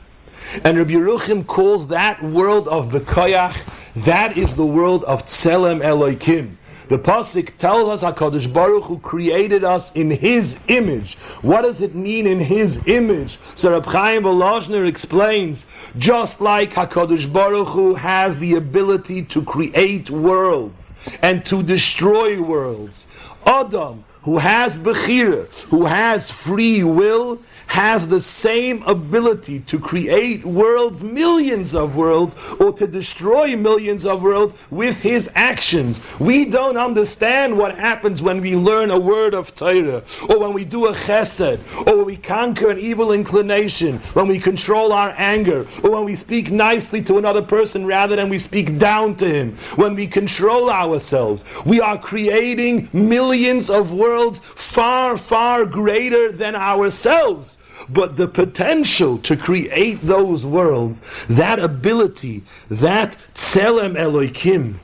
And 0.64 0.78
Rabbi 0.78 0.92
Yeruchim 0.92 1.46
calls 1.46 1.88
that 1.88 2.24
world 2.24 2.68
of 2.70 2.92
the 2.92 3.00
Bekoyach, 3.00 3.58
that 4.06 4.38
is 4.38 4.54
the 4.56 4.66
world 4.66 5.04
of 5.04 5.26
Tselem 5.26 5.82
Elohim. 5.84 6.58
The 6.90 6.98
pasuk 6.98 7.58
tells 7.58 8.02
us 8.02 8.10
Hakadosh 8.10 8.52
Baruch 8.54 8.86
Hu 8.86 9.00
created 9.00 9.66
us 9.66 9.92
in 9.92 10.10
His 10.10 10.58
image. 10.70 11.18
What 11.42 11.64
does 11.64 11.82
it 11.82 11.96
mean 11.96 12.26
in 12.26 12.40
His 12.40 12.80
image? 12.88 13.38
So 13.56 13.72
Reb 13.72 13.86
Chaim 13.86 14.24
Volozhner 14.24 14.88
explains, 14.88 15.66
just 15.98 16.40
like 16.40 16.72
Hakadosh 16.72 17.32
Baruch 17.32 17.68
Hu 17.68 17.94
has 17.96 18.38
the 18.38 18.56
ability 18.56 19.24
to 19.24 19.42
create 19.44 20.10
worlds 20.10 20.94
and 21.22 21.46
to 21.48 21.62
destroy 21.62 22.42
worlds, 22.42 23.06
Adam 23.46 24.06
who 24.28 24.38
has 24.38 24.78
Bechira, 24.78 25.48
who 25.70 25.86
has 25.86 26.30
free 26.30 26.84
will, 26.84 27.40
has 27.68 28.08
the 28.08 28.20
same 28.20 28.82
ability 28.84 29.60
to 29.68 29.78
create 29.78 30.44
worlds, 30.46 31.04
millions 31.04 31.76
of 31.76 31.96
worlds, 31.96 32.36
or 32.60 32.72
to 32.74 32.88
destroy 32.88 33.56
millions 33.56 34.06
of 34.06 34.22
worlds 34.22 34.54
with 34.72 34.96
his 34.96 35.30
actions. 35.36 36.00
We 36.20 36.46
don't 36.46 36.78
understand 36.78 37.58
what 37.58 37.78
happens 37.78 38.22
when 38.22 38.42
we 38.42 38.56
learn 38.56 38.90
a 38.90 39.00
word 39.00 39.34
of 39.34 39.54
Torah, 39.54 40.04
or 40.30 40.40
when 40.40 40.54
we 40.54 40.64
do 40.64 40.88
a 40.88 40.94
chesed, 40.94 41.60
or 41.86 41.98
when 41.98 42.06
we 42.06 42.18
conquer 42.18 42.70
an 42.70 42.80
evil 42.80 43.12
inclination, 43.12 44.00
when 44.14 44.28
we 44.28 44.40
control 44.40 44.94
our 44.94 45.14
anger, 45.18 45.68
or 45.84 45.92
when 45.92 46.06
we 46.06 46.16
speak 46.16 46.50
nicely 46.50 47.04
to 47.04 47.18
another 47.18 47.42
person 47.42 47.86
rather 47.86 48.16
than 48.16 48.30
we 48.30 48.40
speak 48.40 48.80
down 48.80 49.16
to 49.18 49.28
him, 49.28 49.58
when 49.76 49.94
we 49.94 50.08
control 50.08 50.70
ourselves. 50.70 51.44
We 51.66 51.82
are 51.82 52.00
creating 52.00 52.90
millions 52.94 53.70
of 53.70 53.92
worlds 53.92 54.42
far, 54.70 55.18
far 55.18 55.66
greater 55.66 56.32
than 56.32 56.56
ourselves. 56.56 57.57
But 57.90 58.18
the 58.18 58.28
potential 58.28 59.18
to 59.20 59.38
create 59.38 60.06
those 60.06 60.46
worlds, 60.46 61.02
that 61.30 61.60
ability, 61.60 62.44
that 62.70 63.16
tselem 63.34 63.98
Elohim, 63.98 64.80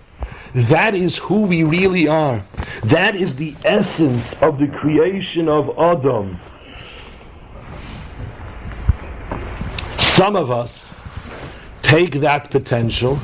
that 0.56 0.96
is 0.96 1.18
who 1.18 1.42
we 1.42 1.64
really 1.64 2.08
are. 2.08 2.46
That 2.86 3.16
is 3.16 3.36
the 3.36 3.56
essence 3.66 4.34
of 4.42 4.60
the 4.60 4.68
creation 4.68 5.50
of 5.50 5.78
Adam. 5.78 6.40
Some 9.98 10.36
of 10.36 10.52
us 10.52 10.94
take 11.82 12.22
that 12.22 12.52
potential 12.52 13.20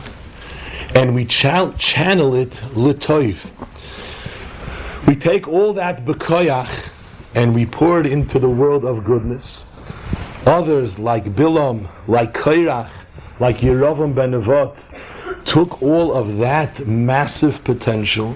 and 0.96 1.14
we 1.14 1.26
ch- 1.26 1.46
channel 1.78 2.34
it 2.34 2.52
litoiv. 2.74 3.38
We 5.08 5.16
take 5.16 5.48
all 5.48 5.74
that 5.76 6.06
bekoyach 6.06 6.70
and 7.36 7.54
we 7.54 7.66
poured 7.66 8.06
into 8.06 8.40
the 8.40 8.50
world 8.50 8.86
of 8.86 9.04
goodness. 9.04 9.66
Others, 10.46 10.98
like 10.98 11.26
Bilam, 11.36 11.90
like 12.08 12.34
Kairach, 12.34 12.90
like 13.40 13.58
Yerovam 13.58 14.16
ben 14.16 14.32
Nevat, 14.32 14.84
took 15.46 15.82
all 15.82 16.14
of 16.14 16.38
that 16.40 16.88
massive 16.88 17.64
potential 17.64 18.36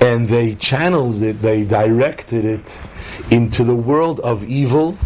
and 0.00 0.28
they 0.28 0.54
channeled 0.56 1.22
it, 1.22 1.42
they 1.42 1.64
directed 1.64 2.44
it 2.44 2.78
into 3.32 3.64
the 3.64 3.74
world 3.74 4.20
of 4.20 4.44
evil, 4.44 4.96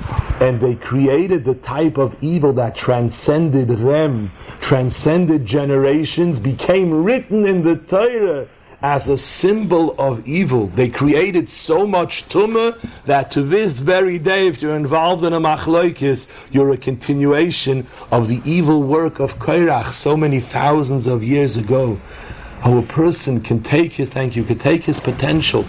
and 0.40 0.60
they 0.60 0.74
created 0.74 1.44
the 1.44 1.54
type 1.54 1.96
of 1.96 2.14
evil 2.22 2.52
that 2.52 2.76
transcended 2.76 3.68
them, 3.68 4.30
transcended 4.60 5.46
generations, 5.46 6.38
became 6.38 7.04
written 7.04 7.46
in 7.46 7.64
the 7.64 7.76
Torah 7.88 8.46
as 8.82 9.08
a 9.08 9.16
symbol 9.16 9.94
of 9.98 10.26
evil. 10.26 10.66
They 10.68 10.88
created 10.88 11.48
so 11.48 11.86
much 11.86 12.28
tumah 12.28 12.78
that 13.06 13.30
to 13.32 13.42
this 13.42 13.78
very 13.78 14.18
day, 14.18 14.48
if 14.48 14.60
you're 14.60 14.76
involved 14.76 15.24
in 15.24 15.32
a 15.32 15.40
machloikis, 15.40 16.26
you're 16.50 16.72
a 16.72 16.76
continuation 16.76 17.86
of 18.10 18.28
the 18.28 18.42
evil 18.44 18.82
work 18.82 19.20
of 19.20 19.34
Kairach 19.38 19.92
so 19.92 20.16
many 20.16 20.40
thousands 20.40 21.06
of 21.06 21.22
years 21.22 21.56
ago. 21.56 21.96
How 22.60 22.78
a 22.78 22.82
person 22.82 23.40
can 23.40 23.62
take 23.62 23.92
his, 23.92 24.08
thank 24.08 24.36
you, 24.36 24.44
can 24.44 24.58
take 24.58 24.84
his 24.84 25.00
potential 25.00 25.64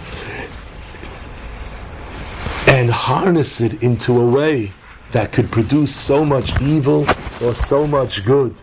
and 2.66 2.90
harness 2.90 3.60
it 3.60 3.82
into 3.82 4.20
a 4.20 4.26
way 4.26 4.72
that 5.12 5.32
could 5.32 5.50
produce 5.52 5.94
so 5.94 6.24
much 6.24 6.60
evil 6.60 7.06
or 7.40 7.54
so 7.54 7.86
much 7.86 8.24
good. 8.24 8.54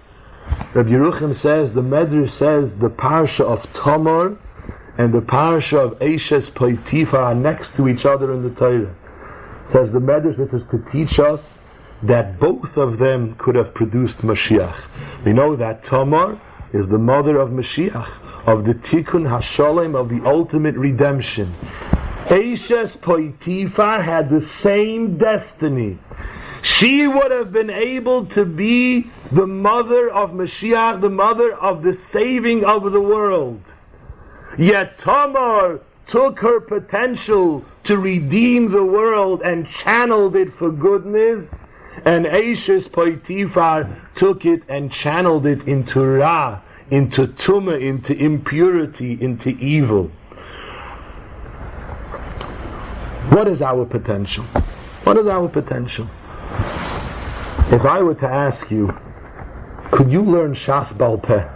Rabbi 0.74 0.90
Yeruchim 0.90 1.36
says, 1.36 1.74
the 1.74 1.82
Medrash 1.82 2.32
says, 2.32 2.72
the 2.74 2.90
parsha 2.90 3.42
of 3.42 3.62
Tamar 3.74 4.38
and 4.98 5.14
the 5.14 5.20
parsha 5.20 5.78
of 5.78 6.00
Eshes 6.00 6.50
Poitifa 6.50 7.14
are 7.14 7.36
next 7.36 7.76
to 7.76 7.88
each 7.88 8.06
other 8.06 8.34
in 8.34 8.44
the 8.44 8.50
Torah. 8.52 8.96
Says 9.72 9.92
the 9.92 10.00
Medrash, 10.00 10.38
this 10.38 10.54
is 10.54 10.64
to 10.72 10.84
teach 10.92 11.20
us 11.20 11.42
that 12.04 12.40
both 12.40 12.78
of 12.78 12.98
them 13.00 13.36
could 13.36 13.56
have 13.56 13.74
produced 13.74 14.20
Mashiach. 14.20 14.76
We 15.26 15.34
know 15.34 15.56
that 15.56 15.84
Tamar 15.84 16.40
is 16.74 16.88
the 16.88 16.98
mother 16.98 17.40
of 17.40 17.50
Mashiach, 17.50 18.48
of 18.48 18.64
the 18.64 18.74
Tikkun 18.74 19.28
Hashalem, 19.30 19.96
of 19.96 20.10
the 20.10 20.26
ultimate 20.26 20.76
redemption. 20.76 21.54
Eshes 22.28 22.98
Poitifa 22.98 24.04
had 24.04 24.30
the 24.30 24.42
same 24.42 25.18
destiny 25.18 26.00
she 26.62 27.08
would 27.08 27.32
have 27.32 27.52
been 27.52 27.70
able 27.70 28.26
to 28.28 28.46
be 28.46 29.10
the 29.32 29.48
mother 29.48 30.10
of 30.12 30.32
Mashiach, 30.32 31.02
the 31.02 31.10
mother 31.10 31.54
of 31.54 31.82
the 31.84 31.94
saving 31.94 32.64
of 32.64 32.92
the 32.92 33.02
world. 33.02 33.62
Yet 34.58 34.98
Tamar 35.00 35.80
took 36.08 36.40
her 36.40 36.60
potential 36.60 37.64
to 37.86 37.98
redeem 37.98 38.72
the 38.72 38.84
world 38.84 39.42
and 39.42 39.68
channeled 39.84 40.36
it 40.36 40.54
for 40.60 40.72
goodness, 40.72 41.48
and 42.06 42.28
Ashes 42.28 42.88
Poitifar 42.88 43.90
took 44.16 44.46
it 44.46 44.62
and 44.70 44.92
channeled 44.92 45.46
it 45.46 45.68
into 45.68 46.06
Ra, 46.06 46.62
into 46.92 47.28
Tumah, 47.28 47.82
into 47.82 48.14
impurity, 48.14 49.18
into 49.20 49.50
evil. 49.50 50.12
What 53.30 53.48
is 53.48 53.62
our 53.62 53.86
potential? 53.86 54.46
What 55.06 55.18
is 55.18 55.28
our 55.28 55.48
potential? 55.48 56.08
If 57.74 57.86
I 57.86 58.02
were 58.02 58.16
to 58.16 58.28
ask 58.28 58.70
you, 58.70 58.92
could 59.92 60.12
you 60.12 60.24
learn 60.24 60.56
Shas 60.56 60.94
Balpeh? 60.94 61.50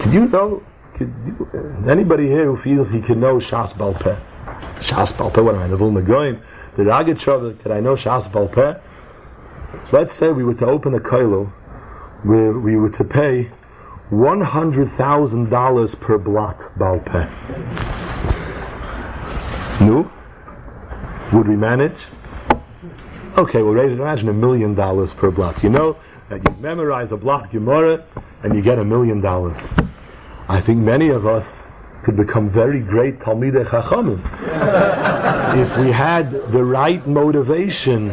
Could 0.00 0.12
you 0.12 0.26
know? 0.26 0.62
Could 0.96 1.12
you, 1.26 1.48
uh, 1.52 1.90
anybody 1.90 2.26
here 2.26 2.46
who 2.46 2.62
feels 2.62 2.88
he 2.92 3.00
can 3.00 3.20
know 3.20 3.38
Shas 3.38 3.72
Balpeh? 3.72 4.18
Shas 4.80 5.12
Balpeh, 5.12 5.44
what 5.44 5.54
am 5.54 5.62
I, 5.62 5.68
the 5.68 5.76
Vilna 5.76 6.02
Goin? 6.02 6.40
The 6.76 6.84
Ragachover, 6.84 7.60
could 7.62 7.72
I 7.72 7.80
know 7.80 7.96
Shas 7.96 8.30
Balpeh? 8.30 8.80
Let's 9.92 10.14
say 10.14 10.32
we 10.32 10.44
were 10.44 10.54
to 10.54 10.66
open 10.66 10.94
a 10.94 11.00
koilo 11.00 11.52
where 12.22 12.52
we 12.52 12.76
were 12.76 12.90
to 12.90 13.04
pay 13.04 13.50
$100,000 14.10 16.00
per 16.00 16.18
block 16.18 16.74
Balpeh. 16.78 17.28
No? 19.80 20.10
Would 21.32 21.48
we 21.48 21.56
manage? 21.56 21.98
Okay, 23.38 23.62
well, 23.62 23.72
raise, 23.72 23.92
imagine 23.92 24.28
a 24.28 24.32
million 24.32 24.74
dollars 24.74 25.14
per 25.14 25.30
block. 25.30 25.62
You 25.62 25.70
know 25.70 25.96
that 26.28 26.42
you 26.42 26.56
memorize 26.60 27.12
a 27.12 27.16
block 27.16 27.52
Gemara 27.52 28.04
and 28.42 28.52
you 28.52 28.62
get 28.62 28.80
a 28.80 28.84
million 28.84 29.20
dollars. 29.20 29.56
I 30.48 30.60
think 30.60 30.80
many 30.80 31.10
of 31.10 31.24
us 31.24 31.64
could 32.04 32.16
become 32.16 32.50
very 32.50 32.80
great 32.80 33.20
Talmidei 33.20 33.64
Chachamim 33.68 34.18
if 35.70 35.78
we 35.78 35.92
had 35.92 36.32
the 36.50 36.64
right 36.64 37.06
motivation. 37.06 38.10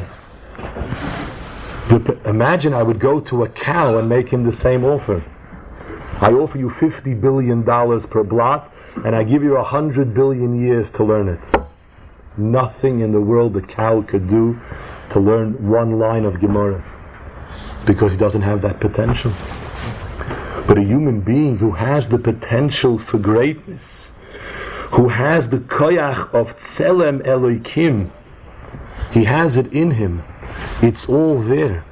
imagine 2.26 2.76
I 2.76 2.84
would 2.84 3.00
go 3.00 3.20
to 3.22 3.46
a 3.46 3.50
cow 3.50 3.98
and 3.98 4.08
make 4.08 4.30
him 4.30 4.46
the 4.46 4.54
same 4.54 4.86
offer. 4.86 5.26
I 6.22 6.34
offer 6.34 6.60
you 6.60 6.70
fifty 6.80 7.16
billion 7.16 7.66
dollars 7.66 8.06
per 8.12 8.24
block, 8.24 8.72
and 9.04 9.16
I 9.16 9.24
give 9.24 9.42
you 9.42 9.58
a 9.58 9.64
hundred 9.64 10.14
billion 10.14 10.64
years 10.64 10.92
to 10.92 11.04
learn 11.04 11.30
it. 11.30 11.40
Nothing 12.38 13.00
in 13.00 13.12
the 13.12 13.22
world 13.22 13.54
the 13.54 13.62
cow 13.62 14.04
could 14.04 14.30
do 14.30 14.60
to 15.12 15.20
learn 15.20 15.70
one 15.70 16.00
line 16.00 16.26
of 16.26 16.40
Gemara 16.40 16.84
because 17.86 18.12
he 18.12 18.18
doesn't 18.18 18.42
have 18.42 18.62
that 18.62 18.80
potential. 18.80 19.32
But 20.68 20.78
a 20.78 20.82
human 20.82 21.22
being 21.22 21.58
who 21.58 21.72
has 21.72 22.08
the 22.10 22.18
potential 22.18 22.98
for 22.98 23.20
greatness, 23.20 24.10
who 24.96 25.10
has 25.10 25.48
the 25.50 25.58
koyach 25.58 26.34
of 26.34 26.58
tselem 26.58 27.26
Elohim, 27.26 28.12
he 29.12 29.24
has 29.24 29.58
it 29.58 29.72
in 29.72 29.92
him. 29.92 30.24
It's 30.82 31.08
all 31.08 31.42
there. 31.42 31.86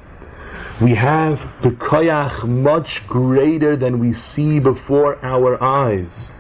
We 0.82 0.96
have 0.96 1.40
the 1.62 1.70
koyach 1.70 2.48
much 2.48 3.08
greater 3.08 3.76
than 3.76 4.00
we 4.00 4.14
see 4.14 4.60
before 4.60 5.24
our 5.24 5.62
eyes. 5.64 6.32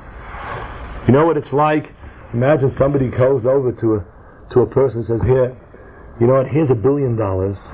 You 1.07 1.13
know 1.13 1.25
what 1.25 1.37
it's 1.37 1.53
like? 1.53 1.91
Imagine 2.33 2.71
somebody 2.71 3.09
goes 3.09 3.45
over 3.45 3.71
to 3.73 3.95
a 3.95 4.05
to 4.53 4.61
a 4.61 4.65
person 4.65 4.97
and 4.99 5.05
says, 5.05 5.21
"Here, 5.21 5.55
you 6.19 6.27
know 6.27 6.33
what, 6.33 6.47
here's 6.47 6.69
a 6.69 6.75
billion 6.75 7.15
dollars, 7.15 7.67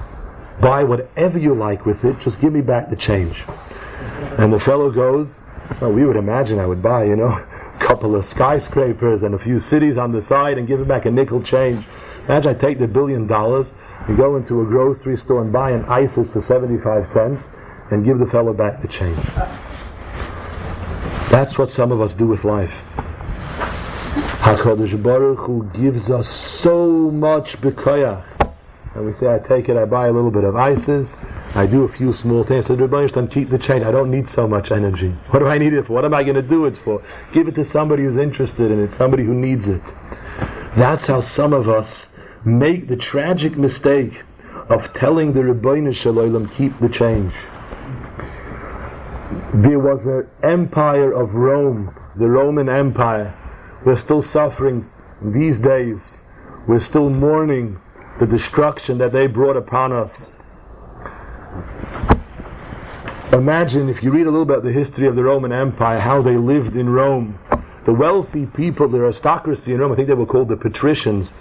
buy 0.62 0.84
whatever 0.84 1.38
you 1.38 1.54
like 1.54 1.86
with 1.86 2.04
it, 2.04 2.20
just 2.24 2.40
give 2.42 2.54
me 2.54 2.62
back 2.62 2.90
the 2.90 2.96
change. 2.96 3.36
And 4.38 4.54
the 4.54 4.60
fellow 4.60 4.92
goes, 4.92 5.38
well, 5.82 5.92
we 5.92 6.06
would 6.06 6.16
imagine 6.16 6.60
I 6.60 6.66
would 6.66 6.82
buy, 6.82 7.04
you 7.06 7.16
know, 7.16 7.28
a 7.30 7.86
couple 7.86 8.16
of 8.16 8.26
skyscrapers 8.26 9.24
and 9.24 9.36
a 9.36 9.40
few 9.40 9.60
cities 9.60 9.98
on 9.98 10.12
the 10.12 10.22
side 10.22 10.58
and 10.58 10.68
give 10.68 10.80
him 10.80 10.88
back 10.88 11.06
a 11.06 11.12
nickel 11.12 11.44
change. 11.44 11.86
Imagine 12.28 12.56
I 12.56 12.60
take 12.60 12.80
the 12.80 12.88
billion 12.88 13.28
dollars 13.28 13.72
and 14.08 14.18
go 14.18 14.38
into 14.38 14.62
a 14.62 14.66
grocery 14.66 15.18
store 15.18 15.42
and 15.42 15.52
buy 15.52 15.72
an 15.72 15.86
ISIS 15.86 16.30
for 16.30 16.42
75 16.42 17.08
cents 17.08 17.50
and 17.92 18.06
give 18.06 18.20
the 18.20 18.28
fellow 18.28 18.54
back 18.54 18.82
the 18.82 18.88
change. 18.88 19.24
That's 21.32 21.58
what 21.58 21.70
some 21.70 21.92
of 21.92 22.02
us 22.02 22.14
do 22.14 22.28
with 22.28 22.44
life. 22.44 22.74
HaKadosh 24.42 25.02
Baruch 25.04 25.40
Hu 25.40 25.70
gives 25.74 26.10
us 26.10 26.30
so 26.30 27.12
much 27.12 27.58
bekoyach. 27.62 28.29
And 29.00 29.08
we 29.08 29.14
say, 29.14 29.34
I 29.34 29.40
take 29.40 29.70
it, 29.70 29.78
I 29.78 29.86
buy 29.86 30.08
a 30.08 30.12
little 30.12 30.30
bit 30.30 30.44
of 30.44 30.58
ISIS, 30.58 31.16
I 31.56 31.66
do 31.66 31.86
a 31.86 31.88
few 31.88 32.12
small 32.12 32.44
things. 32.44 32.66
So 32.66 32.76
don't 32.76 33.32
keep 33.32 33.50
the 33.50 33.58
change. 33.58 33.86
I 33.86 33.92
don't 33.92 34.12
need 34.12 34.28
so 34.28 34.46
much 34.46 34.72
energy. 34.72 35.16
What 35.30 35.40
do 35.40 35.48
I 35.48 35.58
need 35.58 35.72
it 35.72 35.88
for? 35.88 35.94
What 35.94 36.04
am 36.04 36.14
I 36.14 36.22
going 36.22 36.36
to 36.36 36.42
do 36.42 36.66
it 36.66 36.78
for? 36.84 37.02
Give 37.32 37.48
it 37.48 37.56
to 37.56 37.64
somebody 37.64 38.04
who's 38.04 38.18
interested 38.18 38.70
in 38.70 38.84
it, 38.84 38.94
somebody 38.94 39.24
who 39.24 39.34
needs 39.34 39.70
it. 39.70 39.82
That's 40.76 41.08
how 41.08 41.22
some 41.22 41.54
of 41.54 41.70
us 41.70 42.08
make 42.44 42.90
the 42.90 42.98
tragic 42.98 43.58
mistake 43.58 44.20
of 44.68 44.94
telling 44.94 45.32
the 45.32 45.44
Ribono 45.44 45.96
Shel 45.96 46.16
Olam 46.16 46.54
keep 46.58 46.78
the 46.82 46.90
change. 46.90 47.32
There 49.64 49.80
was 49.80 50.06
an 50.08 50.28
empire 50.44 51.14
of 51.14 51.34
Rome, 51.34 51.96
the 52.18 52.28
Roman 52.28 52.68
Empire. 52.68 53.34
We're 53.86 53.96
still 53.96 54.22
suffering 54.22 54.90
these 55.22 55.58
days. 55.58 56.18
We're 56.68 56.84
still 56.84 57.10
mourning 57.10 57.80
the 58.20 58.26
destruction 58.26 58.98
that 58.98 59.14
they 59.14 59.28
brought 59.28 59.56
upon 59.56 59.94
us. 59.94 60.32
Imagine 63.34 63.90
if 63.90 64.02
you 64.02 64.12
read 64.12 64.26
a 64.26 64.32
little 64.32 64.42
about 64.42 64.64
the 64.64 64.72
history 64.72 65.08
of 65.08 65.16
the 65.16 65.24
Roman 65.24 65.52
Empire, 65.52 66.00
how 66.00 66.22
they 66.22 66.36
lived 66.36 66.76
in 66.76 66.90
Rome. 66.90 67.38
The 67.86 67.94
wealthy 67.94 68.46
people, 68.46 68.90
the 68.90 68.98
aristocracy 68.98 69.74
in 69.74 69.80
Rome, 69.80 69.92
I 69.92 69.96
think 69.96 70.08
they 70.08 70.14
were 70.16 70.26
called 70.26 70.50
the 70.50 70.58
patricians. 70.58 71.32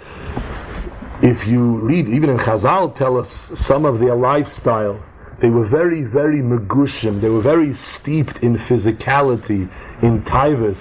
If 1.21 1.45
you 1.47 1.79
read, 1.79 2.07
even 2.07 2.29
in 2.29 2.37
Chazal, 2.37 2.95
tell 2.95 3.17
us 3.17 3.51
some 3.55 3.85
of 3.85 3.99
their 3.99 4.15
lifestyle. 4.15 5.03
They 5.41 5.49
were 5.49 5.67
very, 5.67 6.03
very 6.03 6.41
megushim. 6.41 7.21
They 7.21 7.29
were 7.29 7.41
very 7.41 7.73
steeped 7.73 8.43
in 8.43 8.57
physicality, 8.57 9.69
in 10.01 10.23
tivus. 10.23 10.79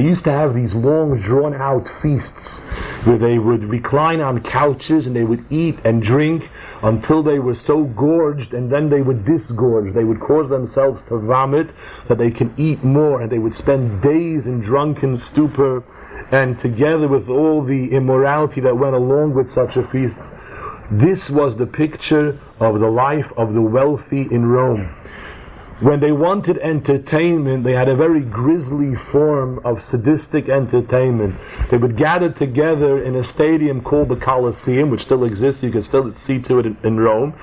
They 0.00 0.06
used 0.06 0.24
to 0.24 0.32
have 0.32 0.54
these 0.54 0.74
long, 0.74 1.20
drawn 1.20 1.52
out 1.52 1.86
feasts 2.00 2.60
where 3.04 3.18
they 3.18 3.38
would 3.38 3.64
recline 3.64 4.22
on 4.22 4.40
couches 4.40 5.06
and 5.06 5.14
they 5.14 5.24
would 5.24 5.44
eat 5.52 5.78
and 5.84 6.02
drink 6.02 6.48
until 6.82 7.22
they 7.22 7.38
were 7.38 7.52
so 7.52 7.84
gorged 7.84 8.54
and 8.54 8.72
then 8.72 8.88
they 8.88 9.02
would 9.02 9.26
disgorge. 9.26 9.92
They 9.92 10.04
would 10.04 10.18
cause 10.18 10.48
themselves 10.48 11.02
to 11.08 11.18
vomit 11.18 11.68
that 12.08 12.16
they 12.16 12.30
can 12.30 12.54
eat 12.56 12.82
more 12.82 13.20
and 13.20 13.30
they 13.30 13.38
would 13.38 13.54
spend 13.54 14.00
days 14.00 14.46
in 14.46 14.60
drunken 14.60 15.18
stupor 15.18 15.84
and 16.32 16.58
together 16.58 17.06
with 17.06 17.28
all 17.28 17.62
the 17.62 17.92
immorality 17.92 18.62
that 18.62 18.78
went 18.78 18.94
along 18.94 19.34
with 19.34 19.50
such 19.50 19.76
a 19.76 19.86
feast. 19.86 20.16
This 20.90 21.28
was 21.28 21.56
the 21.56 21.66
picture 21.66 22.38
of 22.58 22.80
the 22.80 22.88
life 22.88 23.30
of 23.36 23.52
the 23.52 23.60
wealthy 23.60 24.22
in 24.30 24.46
Rome 24.46 24.96
when 25.80 26.00
they 26.00 26.12
wanted 26.12 26.58
entertainment, 26.58 27.64
they 27.64 27.72
had 27.72 27.88
a 27.88 27.96
very 27.96 28.20
grisly 28.20 28.94
form 29.10 29.60
of 29.64 29.82
sadistic 29.82 30.48
entertainment. 30.48 31.34
They 31.70 31.78
would 31.78 31.96
gather 31.96 32.30
together 32.30 33.02
in 33.02 33.16
a 33.16 33.24
stadium 33.24 33.80
called 33.80 34.10
the 34.10 34.16
Colosseum, 34.16 34.90
which 34.90 35.02
still 35.02 35.24
exists, 35.24 35.62
you 35.62 35.70
can 35.70 35.82
still 35.82 36.14
see 36.16 36.40
to 36.42 36.58
it 36.58 36.66
in, 36.66 36.76
in 36.84 37.00
Rome, 37.00 37.34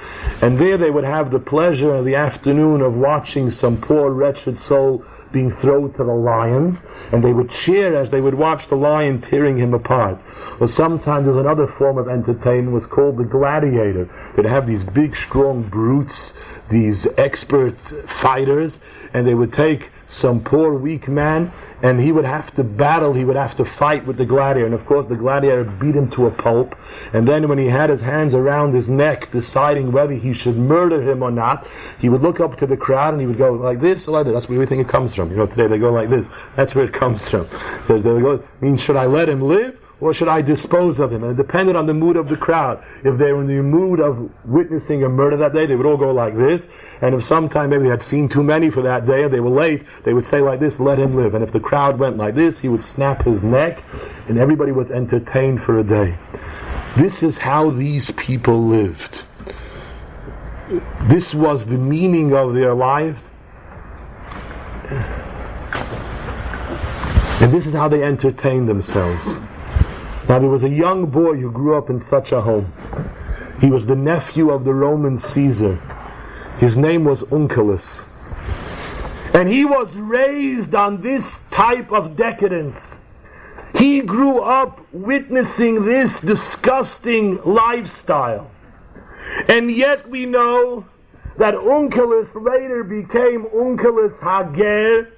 and 0.41 0.60
there 0.60 0.78
they 0.78 0.91
would 0.91 1.04
have 1.04 1.32
the 1.32 1.39
pleasure 1.39 1.95
of 1.95 2.06
the 2.06 2.15
afternoon 2.15 2.82
of 2.82 2.93
watching 2.93 3.50
some 3.50 3.82
poor 3.82 4.12
wretched 4.12 4.60
soul 4.60 5.04
being 5.32 5.52
thrown 5.58 5.92
to 5.94 6.04
the 6.04 6.13
lions, 6.13 6.84
and 7.12 7.24
they 7.24 7.34
would 7.34 7.50
cheer 7.50 7.96
as 7.96 8.10
they 8.10 8.22
would 8.22 8.34
watch 8.34 8.68
the 8.68 8.76
lion 8.76 9.22
tearing 9.22 9.58
him 9.58 9.74
apart. 9.74 10.18
Or 10.60 10.68
sometimes 10.68 11.26
there's 11.26 11.38
another 11.38 11.68
form 11.68 11.98
of 11.98 12.08
entertainment 12.08 12.72
was 12.72 12.86
called 12.86 13.18
the 13.18 13.24
gladiator. 13.24 14.10
They'd 14.36 14.46
have 14.46 14.68
these 14.68 14.84
big, 14.84 15.16
strong 15.16 15.63
brutes, 15.63 16.34
these 16.70 17.08
expert 17.18 17.80
fighters, 18.08 18.80
and 19.13 19.28
they 19.28 19.34
would 19.34 19.54
take 19.54 19.90
some 20.08 20.43
poor 20.43 20.74
weak 20.74 21.08
man 21.08 21.52
and 21.84 22.00
he 22.00 22.12
would 22.12 22.26
have 22.26 22.54
to 22.56 22.63
battle, 22.63 23.13
he 23.13 23.24
would 23.24 23.36
have 23.36 23.56
to 23.56 23.65
fight 23.65 24.06
with 24.08 24.17
the 24.17 24.26
gladiator. 24.26 24.65
And 24.65 24.74
of 24.74 24.86
course, 24.86 25.08
the 25.08 25.15
gladiator 25.15 25.63
beat 25.63 25.96
him 25.96 26.10
to 26.12 26.28
a 26.28 26.32
pulp. 26.32 26.76
And 27.13 27.28
then, 27.28 27.48
when 27.48 27.60
he 27.60 27.67
had 27.67 27.89
his 27.89 28.02
hands 28.02 28.34
around 28.34 28.74
his 28.74 28.89
neck, 28.89 29.32
deciding 29.32 29.91
whether 29.91 30.13
he 30.13 30.34
should 30.34 30.58
murder 30.58 31.02
him 31.02 31.22
or 31.22 31.30
not, 31.30 31.67
he 32.00 32.10
would 32.10 32.22
look 32.22 32.39
up 32.39 32.58
to 32.58 32.65
the 32.65 32.78
crowd 32.78 33.13
and 33.13 33.22
he 33.22 33.28
would 33.28 33.38
go 33.38 33.54
like 33.54 33.80
this 33.80 34.08
or 34.08 34.12
like 34.12 34.26
that. 34.26 34.32
That's 34.32 34.50
where 34.50 34.58
we 34.58 34.65
think 34.65 34.82
it 34.82 34.89
comes 34.89 35.13
from. 35.13 35.30
You 35.30 35.38
know, 35.38 35.46
today 35.46 35.67
they 35.67 35.78
go 35.78 35.91
like 35.91 36.10
this. 36.10 36.26
That's 36.56 36.74
where 36.74 36.86
it 36.86 36.93
comes 36.93 37.28
from. 37.30 37.48
So 37.88 37.98
they 37.98 38.02
go, 38.02 38.43
Mean 38.62 38.78
should 38.78 38.96
I 38.96 39.06
let 39.06 39.30
him 39.30 39.41
live? 39.41 39.78
Or 40.00 40.14
should 40.14 40.28
I 40.28 40.42
dispose 40.42 41.00
of 41.00 41.12
him? 41.12 41.24
And 41.24 41.32
it 41.34 41.42
depended 41.42 41.76
on 41.76 41.88
the 41.88 41.94
mood 41.94 42.18
of 42.18 42.28
the 42.30 42.38
crowd. 42.38 42.84
If 43.04 43.18
they 43.18 43.32
were 43.32 43.42
in 43.42 43.48
the 43.48 43.64
mood 43.64 44.00
of 44.00 44.30
witnessing 44.46 45.04
a 45.04 45.10
murder 45.10 45.38
that 45.38 45.54
day, 45.54 45.66
they 45.66 45.76
would 45.76 45.88
all 45.88 45.98
go 45.98 46.12
like 46.12 46.38
this. 46.38 46.68
And 47.02 47.16
if 47.16 47.24
sometime 47.24 47.72
maybe 47.72 47.84
they 47.84 47.90
had 47.90 48.04
seen 48.04 48.30
too 48.30 48.44
many 48.44 48.70
for 48.70 48.82
that 48.84 49.08
day 49.08 49.24
and 49.24 49.34
they 49.34 49.40
were 49.40 49.50
late, 49.50 49.84
they 50.06 50.14
would 50.14 50.26
say 50.26 50.40
like 50.40 50.60
this, 50.60 50.80
let 50.80 51.00
him 51.00 51.16
live. 51.16 51.34
And 51.34 51.44
if 51.44 51.52
the 51.52 51.60
crowd 51.60 51.98
went 51.98 52.18
like 52.18 52.36
this, 52.36 52.60
he 52.60 52.70
would 52.70 52.84
snap 52.84 53.24
his 53.24 53.42
neck 53.42 53.84
and 54.28 54.38
everybody 54.38 54.72
was 54.72 54.92
entertained 54.92 55.64
for 55.64 55.80
a 55.80 55.84
day. 55.84 56.16
This 56.96 57.24
is 57.24 57.38
how 57.38 57.72
these 57.72 58.12
people 58.12 58.68
lived. 58.68 59.24
This 61.04 61.34
was 61.34 61.66
the 61.66 61.78
meaning 61.78 62.36
of 62.36 62.54
their 62.54 62.76
lives. 62.76 63.24
And 67.40 67.54
this 67.54 67.66
is 67.66 67.74
how 67.74 67.88
they 67.88 68.04
entertained 68.04 68.68
themselves. 68.68 69.38
Now 70.30 70.40
there 70.40 70.50
was 70.50 70.63
a 70.63 70.70
young 70.70 71.06
boy 71.06 71.38
who 71.38 71.50
grew 71.52 71.78
up 71.78 71.90
in 71.90 72.02
such 72.02 72.34
a 72.34 72.42
home. 72.42 72.74
He 73.62 73.68
was 73.68 73.86
the 73.86 73.96
nephew 73.96 74.50
of 74.52 74.66
the 74.66 74.74
Roman 74.74 75.18
Caesar. 75.18 75.76
His 76.60 76.76
name 76.76 77.06
was 77.06 77.24
Onkelos. 77.24 78.04
And 79.34 79.48
he 79.48 79.63
was 79.63 79.88
raised 79.96 80.76
on 80.76 81.02
this 81.02 81.40
type 81.52 81.92
of 81.94 82.18
decadence. 82.18 82.96
He 83.76 84.02
grew 84.02 84.40
up 84.40 84.82
witnessing 84.92 85.86
this 85.86 86.20
disgusting 86.20 87.42
lifestyle. 87.44 88.50
And 89.48 89.72
yet 89.72 90.10
we 90.10 90.26
know 90.26 90.86
that 91.38 91.54
Onkelos 91.54 92.34
later 92.36 92.84
became 92.84 93.46
Onkelos 93.46 94.20
Hager, 94.20 95.13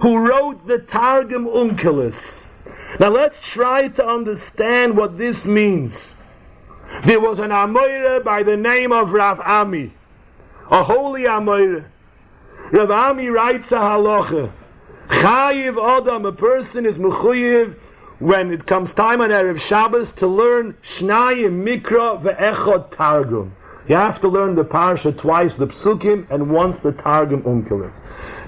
who 0.00 0.18
wrote 0.18 0.66
the 0.66 0.78
Targum 0.78 1.46
Onkelos. 1.46 2.48
Now 3.00 3.08
let's 3.08 3.40
try 3.40 3.88
to 3.88 4.06
understand 4.06 4.96
what 4.96 5.16
this 5.16 5.46
means. 5.46 6.12
There 7.06 7.20
was 7.20 7.38
an 7.38 7.50
Amoira 7.50 8.22
by 8.22 8.42
the 8.42 8.56
name 8.56 8.92
of 8.92 9.12
Rav 9.12 9.40
Ami, 9.40 9.92
a 10.70 10.84
holy 10.84 11.22
Amoira. 11.22 11.86
Rav 12.70 12.90
Ami 12.90 13.28
writes 13.28 13.72
a 13.72 13.76
halacha. 13.76 14.52
Chayiv 15.08 16.00
Adam, 16.00 16.26
a 16.26 16.32
person 16.32 16.86
is 16.86 16.98
mechuyev 16.98 17.76
when 18.18 18.52
it 18.52 18.66
comes 18.66 18.92
time 18.94 19.20
on 19.20 19.30
Erev 19.30 19.58
Shabbos 19.60 20.12
to 20.12 20.26
learn 20.26 20.76
Shnayim 20.98 21.64
Mikra 21.64 22.22
ve'echot 22.22 22.96
Targum. 22.96 23.54
You 23.88 23.96
have 23.96 24.20
to 24.20 24.28
learn 24.28 24.54
the 24.54 24.62
parsha 24.62 25.18
twice, 25.18 25.52
the 25.58 25.66
psukim, 25.66 26.30
and 26.30 26.50
once 26.50 26.78
the 26.84 26.92
targum 26.92 27.42
Onkelos. 27.42 27.98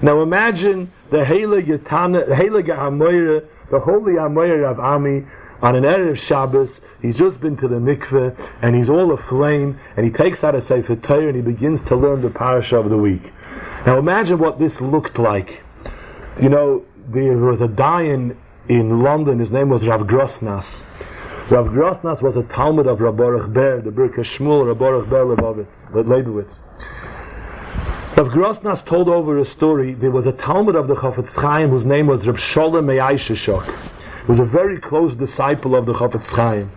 Now 0.01 0.21
imagine 0.21 0.91
the 1.11 1.17
heilige 1.17 1.87
Tana, 1.89 2.21
heilige 2.23 2.69
Amoira 2.69 3.45
the 3.71 3.79
holy 3.79 4.17
Amir 4.17 4.65
of 4.65 4.79
Ami 4.79 5.25
on 5.61 5.75
an 5.75 5.83
Erev 5.83 6.17
Shabbos, 6.17 6.81
he's 7.01 7.15
just 7.15 7.39
been 7.39 7.57
to 7.57 7.67
the 7.67 7.75
mikveh, 7.75 8.35
and 8.61 8.75
he's 8.75 8.89
all 8.89 9.11
aflame, 9.13 9.79
and 9.95 10.05
he 10.05 10.11
takes 10.11 10.43
out 10.43 10.53
a 10.53 10.61
Sefer 10.61 10.95
Torah 10.95 11.27
and 11.27 11.35
he 11.35 11.41
begins 11.41 11.81
to 11.83 11.95
learn 11.95 12.21
the 12.21 12.29
parasha 12.29 12.77
of 12.77 12.89
the 12.89 12.97
week. 12.97 13.23
Now 13.85 13.97
imagine 13.97 14.37
what 14.37 14.59
this 14.59 14.81
looked 14.81 15.17
like. 15.17 15.61
You 16.41 16.49
know, 16.49 16.83
there 17.07 17.37
was 17.37 17.61
a 17.61 17.67
Dayan 17.67 18.35
in 18.67 18.99
London, 18.99 19.39
his 19.39 19.51
name 19.51 19.69
was 19.69 19.85
Rav 19.85 20.01
Grosnas. 20.01 20.83
Rav 21.49 21.67
Grosnas 21.67 22.21
was 22.21 22.35
a 22.35 22.43
Talmud 22.43 22.87
of 22.87 22.99
Rav 22.99 23.15
Baruch 23.15 23.53
Ber, 23.53 23.81
the 23.81 23.91
Birka 23.91 24.25
Shmuel, 24.25 24.67
Rav 24.67 24.79
Baruch 24.79 25.09
Ber 25.09 25.25
Leibowitz. 26.03 26.61
Rav 28.17 28.27
Grosnas 28.29 28.81
told 28.81 29.09
over 29.09 29.39
a 29.39 29.43
story, 29.43 29.93
there 29.93 30.09
was 30.09 30.25
a 30.25 30.31
Talmid 30.31 30.79
of 30.79 30.87
the 30.87 30.95
Chafetz 30.95 31.35
Chaim 31.35 31.69
whose 31.69 31.83
name 31.83 32.07
was 32.07 32.25
Rav 32.25 32.37
Sholem. 32.37 32.89
He 32.89 34.31
was 34.31 34.39
a 34.39 34.45
very 34.45 34.79
close 34.79 35.13
disciple 35.17 35.75
of 35.75 35.85
the 35.85 35.91
Chafetz 35.91 36.31
Chaim. 36.31 36.71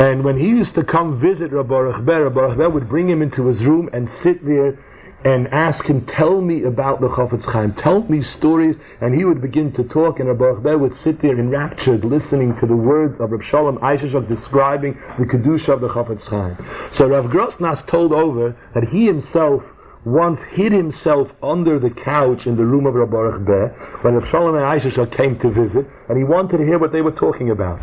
And 0.00 0.24
when 0.24 0.36
he 0.36 0.48
used 0.48 0.74
to 0.74 0.82
come 0.82 1.20
visit 1.20 1.52
Ber, 1.52 1.62
Rav 1.62 2.04
Baruch 2.04 2.56
Ber 2.56 2.68
would 2.68 2.88
bring 2.88 3.08
him 3.08 3.22
into 3.22 3.46
his 3.46 3.64
room 3.64 3.88
and 3.92 4.10
sit 4.10 4.44
there 4.44 4.76
and 5.24 5.46
ask 5.54 5.86
him, 5.86 6.04
tell 6.06 6.40
me 6.40 6.64
about 6.64 7.00
the 7.00 7.08
Chafetz 7.08 7.44
Chaim, 7.44 7.72
tell 7.74 8.02
me 8.08 8.20
stories, 8.20 8.74
and 9.00 9.14
he 9.14 9.24
would 9.24 9.40
begin 9.40 9.70
to 9.74 9.84
talk, 9.84 10.18
and 10.18 10.28
Rabbi 10.28 10.60
Ber 10.60 10.76
would 10.76 10.94
sit 10.94 11.20
there 11.20 11.38
enraptured, 11.38 12.04
listening 12.04 12.56
to 12.56 12.66
the 12.66 12.74
words 12.74 13.20
of 13.20 13.30
Rav 13.30 13.44
Shalom 13.44 13.78
Aishashok 13.78 14.26
describing 14.26 14.98
the 15.20 15.24
Kedusha 15.24 15.68
of 15.68 15.80
the 15.82 15.88
Chafetz 15.88 16.26
Chaim. 16.26 16.56
So 16.90 17.06
Rav 17.06 17.26
Grosnas 17.26 17.86
told 17.86 18.12
over 18.12 18.56
that 18.74 18.88
he 18.88 19.06
himself 19.06 19.62
once 20.04 20.42
hid 20.42 20.72
himself 20.72 21.32
under 21.42 21.78
the 21.78 21.88
couch 21.88 22.46
in 22.46 22.56
the 22.56 22.64
room 22.64 22.84
of 22.86 22.94
Rabbi 22.94 23.10
Baruch 23.10 23.44
Ber 23.46 23.68
when 24.02 24.14
Rabbi 24.14 24.28
Shalom 24.28 24.54
and 24.54 24.64
Aishashak 24.64 25.16
came 25.16 25.38
to 25.38 25.50
visit, 25.50 25.86
and 26.08 26.18
he 26.18 26.24
wanted 26.24 26.58
to 26.58 26.64
hear 26.64 26.78
what 26.78 26.92
they 26.92 27.00
were 27.00 27.12
talking 27.12 27.50
about. 27.50 27.80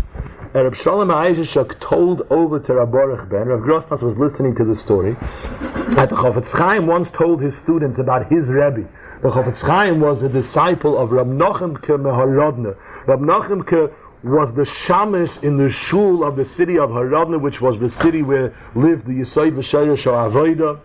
And 0.53 0.65
Rabbi 0.65 0.77
Shalom 0.77 1.09
told 1.79 2.21
over 2.29 2.59
to 2.59 2.73
Rabbi 2.75 2.91
Baruch 2.91 3.29
Ber, 3.29 3.41
and 3.41 3.49
Rabbi 3.49 3.65
Grosnas 3.65 4.03
was 4.03 4.15
listening 4.17 4.55
to 4.55 4.65
the 4.65 4.75
story, 4.75 5.13
that 5.95 6.09
the 6.09 6.15
Chofetz 6.15 6.55
Chaim 6.55 6.85
once 6.85 7.09
told 7.09 7.41
his 7.41 7.57
students 7.57 7.97
about 7.97 8.31
his 8.31 8.47
Rebbe. 8.47 8.87
The 9.23 9.29
Chofetz 9.29 9.61
Chaim 9.61 9.99
was 9.99 10.21
a 10.21 10.29
disciple 10.29 10.97
of 10.99 11.11
Rab 11.11 11.27
Nochemke 11.27 11.97
Meharodne. 11.97 12.75
Rab 13.07 13.19
Nochemke 13.19 13.91
was 14.23 14.53
the 14.55 14.65
shamish 14.65 15.41
in 15.41 15.57
the 15.57 15.71
shul 15.71 16.23
of 16.23 16.35
the 16.35 16.45
city 16.45 16.77
of 16.77 16.91
Haradna, 16.91 17.41
which 17.41 17.59
was 17.59 17.79
the 17.79 17.89
city 17.89 18.21
where 18.21 18.55
lived 18.75 19.07
the 19.07 19.13
Yisai 19.13 19.51
V'Shayah 19.51 20.31
Avodah 20.31 20.79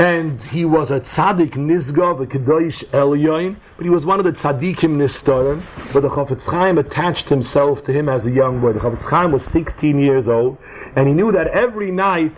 and 0.00 0.42
he 0.42 0.64
was 0.64 0.90
a 0.90 0.98
tzaddik 0.98 1.50
nizgav, 1.50 2.22
a 2.22 2.26
kedosh 2.26 2.82
elyoin, 2.88 3.54
but 3.76 3.84
he 3.84 3.90
was 3.90 4.06
one 4.06 4.18
of 4.18 4.24
the 4.24 4.32
tzaddikim 4.32 4.96
nistorim. 4.96 5.62
But 5.92 6.00
the 6.00 6.08
Chofetz 6.08 6.50
Chaim 6.50 6.78
attached 6.78 7.28
himself 7.28 7.84
to 7.84 7.92
him 7.92 8.08
as 8.08 8.24
a 8.24 8.30
young 8.30 8.62
boy. 8.62 8.72
The 8.72 8.80
Chofetz 8.80 9.04
Chaim 9.04 9.30
was 9.30 9.44
16 9.44 10.00
years 10.00 10.26
old, 10.26 10.56
and 10.96 11.06
he 11.06 11.12
knew 11.12 11.32
that 11.32 11.48
every 11.48 11.90
night 11.90 12.34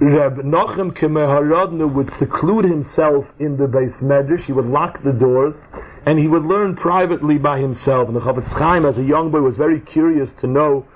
Reb 0.00 0.38
Nochem 0.38 0.96
Kemeharodnu 0.96 1.92
would 1.92 2.10
seclude 2.10 2.64
himself 2.64 3.26
in 3.38 3.58
the 3.58 3.66
beis 3.66 4.02
medrash. 4.02 4.44
He 4.44 4.52
would 4.52 4.64
lock 4.64 5.02
the 5.02 5.12
doors, 5.12 5.56
and 6.06 6.18
he 6.18 6.28
would 6.28 6.46
learn 6.46 6.76
privately 6.76 7.36
by 7.36 7.60
himself. 7.60 8.08
And 8.08 8.16
the 8.16 8.20
Chofetz 8.20 8.54
Chaim, 8.54 8.86
as 8.86 8.96
a 8.96 9.04
young 9.04 9.30
boy, 9.30 9.42
was 9.42 9.56
very 9.56 9.80
curious 9.80 10.30
to 10.40 10.46
know 10.46 10.86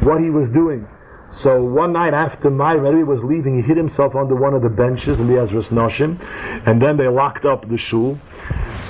what 0.00 0.22
he 0.22 0.30
was 0.30 0.48
doing. 0.48 0.88
So 1.32 1.62
one 1.62 1.92
night 1.92 2.12
after 2.12 2.50
my 2.50 2.72
Rebbe 2.72 3.04
was 3.04 3.22
leaving, 3.22 3.56
he 3.56 3.62
hid 3.62 3.76
himself 3.76 4.16
under 4.16 4.34
one 4.34 4.52
of 4.52 4.62
the 4.62 4.68
benches 4.68 5.20
in 5.20 5.28
the 5.28 5.34
Ezras 5.34 5.68
Noshim, 5.68 6.18
and 6.66 6.82
then 6.82 6.96
they 6.96 7.06
locked 7.06 7.44
up 7.44 7.68
the 7.68 7.78
shul. 7.78 8.18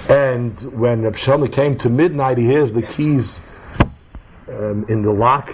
And 0.09 0.59
when 0.73 1.03
Reb 1.03 1.17
came 1.53 1.77
to 1.79 1.91
midnight, 1.91 2.39
he 2.39 2.45
hears 2.45 2.73
the 2.73 2.83
keys 2.83 3.41
um, 4.49 4.87
in 4.89 5.03
the 5.03 5.13
lock, 5.13 5.51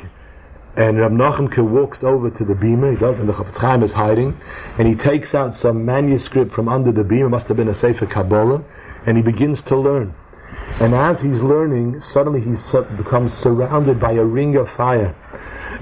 and 0.77 0.99
Reb 0.99 1.11
Nachemke 1.11 1.59
walks 1.59 2.05
over 2.05 2.31
to 2.31 2.45
the 2.45 2.55
bima. 2.55 2.93
he 2.93 2.99
does, 2.99 3.19
and 3.19 3.29
the 3.29 3.33
Chofetz 3.33 3.57
Chaim 3.57 3.83
is 3.83 3.91
hiding, 3.91 4.39
and 4.79 4.87
he 4.87 4.95
takes 4.95 5.35
out 5.35 5.55
some 5.55 5.85
manuscript 5.85 6.53
from 6.53 6.69
under 6.69 6.93
the 6.93 7.03
bima, 7.03 7.29
must 7.29 7.49
have 7.49 7.57
been 7.57 7.69
a 7.69 7.75
Sefer 7.75 8.07
Kabbalah, 8.07 8.63
and 9.07 9.17
he 9.17 9.23
begins 9.23 9.61
to 9.63 9.77
learn. 9.77 10.15
And 10.81 10.95
as 10.95 11.21
he's 11.21 11.41
learning, 11.41 12.01
suddenly 12.01 12.41
he 12.41 12.51
becomes 12.97 13.35
surrounded 13.35 13.99
by 13.99 14.13
a 14.13 14.25
ring 14.25 14.57
of 14.57 14.69
fire. 14.77 15.15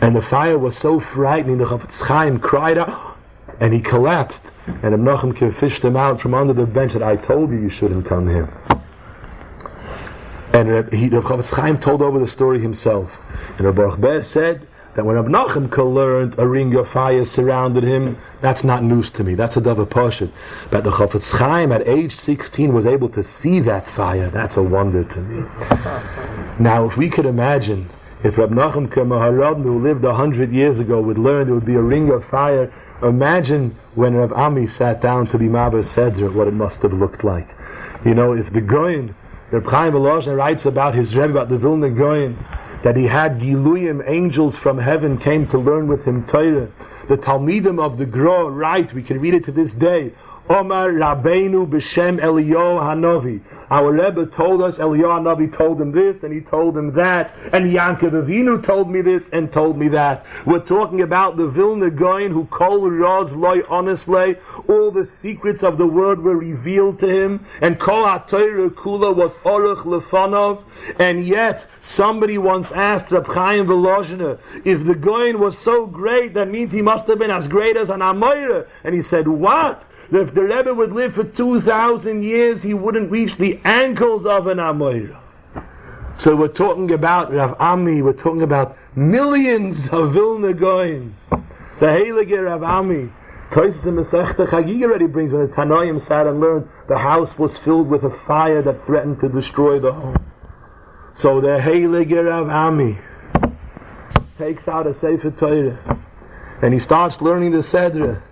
And 0.05 0.15
the 0.15 0.21
fire 0.21 0.59
was 0.59 0.77
so 0.77 1.01
frightening, 1.01 1.57
the 1.57 1.65
Chofetz 1.65 2.03
Chaim 2.03 2.39
cried 2.39 2.77
out, 2.77 3.17
and 3.59 3.73
he 3.73 3.81
collapsed. 3.81 4.43
And 4.67 4.95
Abnachim 4.95 5.59
fished 5.59 5.83
him 5.83 5.97
out 5.97 6.21
from 6.21 6.35
under 6.35 6.53
the 6.53 6.67
bench 6.67 6.93
that 6.93 7.03
I 7.03 7.17
told 7.17 7.51
you 7.51 7.57
you 7.57 7.71
shouldn't 7.71 8.07
come 8.07 8.29
here. 8.29 8.53
And 10.53 10.93
he, 10.93 11.09
the 11.09 11.23
Chofetz 11.23 11.49
Chaim 11.49 11.79
told 11.81 12.03
over 12.03 12.19
the 12.19 12.29
story 12.29 12.61
himself. 12.61 13.11
And 13.57 13.63
Rabbi 13.67 13.97
Ber 13.97 14.23
said 14.23 14.69
that 14.95 15.07
when 15.07 15.17
Abnachim 15.17 15.75
learned 15.95 16.35
a 16.39 16.47
ring 16.47 16.75
of 16.75 16.87
fire 16.91 17.25
surrounded 17.25 17.83
him, 17.83 18.19
that's 18.43 18.63
not 18.63 18.83
news 18.83 19.11
to 19.13 19.25
me. 19.25 19.35
That's 19.35 19.57
a 19.57 19.63
dove 19.63 19.89
Pashat. 19.89 20.31
But 20.71 20.85
the 20.85 20.91
Chofetz 20.91 21.31
Chaim 21.31 21.73
at 21.73 21.89
age 21.89 22.15
16 22.15 22.75
was 22.75 22.85
able 22.85 23.09
to 23.09 23.25
see 23.25 23.59
that 23.61 23.89
fire. 23.89 24.29
That's 24.29 24.59
a 24.59 24.63
wonder 24.63 25.03
to 25.03 25.21
me. 25.23 25.49
Now, 26.61 26.91
if 26.91 26.99
we 26.99 27.09
could 27.09 27.25
imagine 27.25 27.89
if 28.25 28.39
Rab 28.39 28.51
Nachum 28.51 28.89
Maharadnu, 28.89 29.65
who 29.65 29.87
lived 29.87 30.03
a 30.03 30.15
hundred 30.15 30.51
years 30.51 30.79
ago, 30.79 31.01
would 31.03 31.19
learn 31.19 31.45
there 31.47 31.55
would 31.55 31.67
be 31.67 31.75
a 31.75 31.83
ring 31.83 32.11
of 32.11 32.25
fire, 32.31 32.73
imagine 33.03 33.77
when 33.95 34.15
Rav 34.15 34.33
Ami 34.33 34.67
sat 34.67 35.03
down 35.03 35.27
to 35.27 35.37
be 35.37 35.45
Maber 35.45 35.85
Sedra, 35.85 36.33
what 36.33 36.49
it 36.49 36.55
must 36.55 36.81
have 36.83 36.95
looked 36.95 37.23
like. 37.23 37.47
You 38.07 38.15
know, 38.15 38.33
if 38.33 38.51
the 38.51 38.61
Goyin, 38.61 39.15
Reb 39.53 39.67
Chaim 39.67 39.93
Volozhin 39.93 40.39
writes 40.39 40.65
about 40.65 40.95
his 40.95 41.15
Rebbe, 41.15 41.33
about 41.33 41.51
the 41.51 41.59
Vilna 41.59 41.91
Goyin, 41.91 42.35
that 42.83 42.97
he 42.97 43.05
had 43.05 43.41
Giluyim, 43.41 44.03
angels 44.09 44.57
from 44.57 44.79
heaven 44.79 45.19
came 45.19 45.47
to 45.49 45.59
learn 45.59 45.87
with 45.87 46.05
him 46.05 46.27
Torah. 46.27 46.71
The 47.11 47.17
Talmidim 47.17 47.79
of 47.79 47.99
the 47.99 48.07
Gra 48.07 48.49
write, 48.49 48.95
we 48.95 49.03
can 49.03 49.21
read 49.21 49.35
it 49.35 49.45
to 49.45 49.53
this 49.53 49.75
day, 49.75 50.15
Omar 50.49 50.91
Rabbeinu 50.91 51.67
B'Shem 51.67 52.21
Hanovi. 52.21 53.41
Our 53.71 53.93
Rebbe 53.93 54.27
told 54.37 54.61
us, 54.61 54.77
Eliyahu 54.77 55.25
Hanovi 55.25 55.57
told 55.57 55.81
him 55.81 55.91
this, 55.91 56.23
and 56.23 56.35
he 56.35 56.43
told 56.43 56.77
him 56.77 56.93
that, 56.93 57.35
and 57.55 57.73
Yankov 57.73 58.13
Avinu 58.13 58.63
told 58.63 58.91
me 58.91 59.01
this, 59.01 59.31
and 59.31 59.51
told 59.51 59.79
me 59.79 59.89
that. 59.89 60.27
We're 60.45 60.59
talking 60.59 61.01
about 61.01 61.39
the 61.39 61.49
Vilna 61.49 61.89
Gaon 61.89 62.31
who 62.31 62.45
Kol 62.47 62.83
Raz 62.83 63.33
Loy 63.33 63.63
honestly, 63.71 64.37
all 64.69 64.91
the 64.91 65.07
secrets 65.07 65.63
of 65.63 65.79
the 65.79 65.87
word 65.87 66.23
were 66.23 66.37
revealed 66.37 66.99
to 66.99 67.09
him, 67.09 67.47
and 67.63 67.81
Kol 67.81 68.05
HaTorah 68.05 68.75
Kula 68.75 69.17
was 69.17 69.33
Oruch 69.45 69.85
Lefanov, 69.85 70.63
and 70.99 71.27
yet 71.27 71.67
somebody 71.81 72.37
once 72.37 72.71
asked 72.73 73.11
Reb 73.11 73.27
Chaim 73.27 73.67
Volozhiner, 73.67 74.39
if 74.67 74.85
the 74.85 74.95
Gaon 74.95 75.41
was 75.41 75.57
so 75.57 75.87
great, 75.87 76.35
that 76.35 76.51
means 76.51 76.71
he 76.71 76.83
must 76.83 77.09
have 77.09 77.19
been 77.19 77.31
as 77.31 77.47
great 77.49 77.79
as 77.79 77.89
an 77.89 78.01
Amoira, 78.01 78.67
and 78.85 78.95
he 78.95 79.01
said, 79.01 79.27
what? 79.27 79.83
That 80.15 80.29
if 80.29 80.35
the 80.35 80.43
Rebbe 80.43 80.73
would 80.73 80.93
live 80.93 81.15
for 81.15 81.25
2,000 81.25 82.23
years, 82.23 82.63
he 82.63 82.73
wouldn't 82.73 83.11
reach 83.11 83.37
the 83.37 83.59
ankles 83.65 84.25
of 84.25 84.47
an 84.47 84.59
Amoira. 84.59 85.19
So 86.19 86.37
we're 86.37 86.47
talking 86.47 86.93
about 86.93 87.33
Rav 87.33 87.57
Ami, 87.59 88.01
we're 88.01 88.13
talking 88.13 88.43
about 88.43 88.79
millions 88.95 89.89
of 89.89 90.13
Vilna 90.13 90.55
Goyim. 90.55 91.17
The 91.81 91.87
Heilige 91.87 92.45
Rav 92.45 92.63
Ami. 92.63 93.11
Toises 93.51 93.87
in 93.87 93.97
Masechta 93.97 94.47
Chagig 94.47 94.85
already 94.85 95.07
brings 95.07 95.33
when 95.33 95.49
the 95.49 95.53
Tanoim 95.53 96.01
sat 96.01 96.29
and 96.29 96.39
learned 96.39 96.69
the 96.89 96.97
house 96.97 97.37
was 97.37 97.59
filled 97.59 97.89
with 97.89 98.05
a 98.05 98.17
fire 98.25 98.63
that 98.63 98.87
threatened 98.87 99.19
to 99.21 99.29
destroy 99.29 99.81
the 99.81 99.93
home. 99.93 100.25
So 101.15 101.41
the 101.41 101.59
Heilige 101.59 102.25
Rav 102.25 102.49
Ami 102.49 102.99
takes 104.39 104.69
out 104.69 104.87
a 104.87 104.95
Sefer 104.95 105.33
Torah 105.33 105.99
and 106.63 106.73
he 106.73 106.79
starts 106.79 107.21
learning 107.21 107.51
the 107.51 107.59
Sedra. 107.59 108.23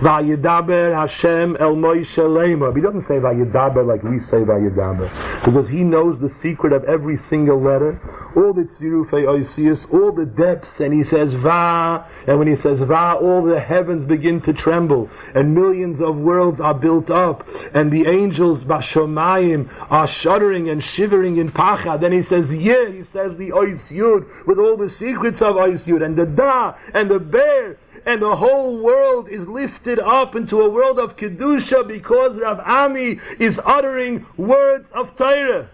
Vayidaber 0.00 0.94
Hashem 0.94 1.56
El 1.60 1.76
Moshe. 1.76 2.74
He 2.74 2.80
doesn't 2.80 3.02
say 3.02 3.14
Vayidaber 3.14 3.86
like 3.86 4.02
we 4.02 4.18
say 4.18 4.38
Vayidaber. 4.38 5.44
Because 5.44 5.68
he 5.68 5.84
knows 5.84 6.18
the 6.20 6.28
secret 6.28 6.72
of 6.72 6.84
every 6.84 7.16
single 7.16 7.60
letter, 7.60 8.00
all 8.36 8.52
the 8.52 8.62
Tzirufei 8.62 9.24
Oisius, 9.24 9.92
all 9.92 10.10
the 10.10 10.26
depths, 10.26 10.80
and 10.80 10.92
he 10.92 11.04
says 11.04 11.34
Va, 11.34 12.06
and 12.26 12.38
when 12.38 12.48
he 12.48 12.56
says 12.56 12.80
Va, 12.80 13.14
all 13.20 13.44
the 13.44 13.60
heavens 13.60 14.04
begin 14.06 14.40
to 14.42 14.52
tremble, 14.52 15.08
and 15.34 15.54
millions 15.54 16.00
of 16.00 16.16
worlds 16.16 16.60
are 16.60 16.74
built 16.74 17.10
up, 17.10 17.46
and 17.72 17.92
the 17.92 18.08
angels 18.08 18.64
Bashomayim 18.64 19.68
are 19.90 20.08
shuddering 20.08 20.70
and 20.70 20.82
shivering 20.82 21.36
in 21.36 21.52
Pacha. 21.52 21.98
Then 22.00 22.12
he 22.12 22.22
says 22.22 22.52
Yeah, 22.52 22.88
he 22.88 23.04
says 23.04 23.36
the 23.36 23.50
Ois 23.50 23.92
Yud, 23.92 24.46
with 24.46 24.58
all 24.58 24.76
the 24.76 24.90
secrets 24.90 25.40
of 25.40 25.54
Ois 25.54 25.86
Yud, 25.86 26.04
and 26.04 26.16
the 26.16 26.26
Da, 26.26 26.74
and 26.92 27.10
the 27.10 27.20
Bear, 27.20 27.78
and 28.06 28.20
the 28.20 28.36
whole 28.36 28.78
world 28.78 29.28
is 29.28 29.46
lifted 29.48 29.98
up 29.98 30.36
into 30.36 30.60
a 30.60 30.68
world 30.68 30.98
of 30.98 31.16
Kedusha 31.16 31.86
because 31.86 32.36
Rav 32.36 32.60
Ami 32.60 33.18
is 33.38 33.58
uttering 33.64 34.26
words 34.36 34.86
of 34.92 35.16
Torah. 35.16 35.70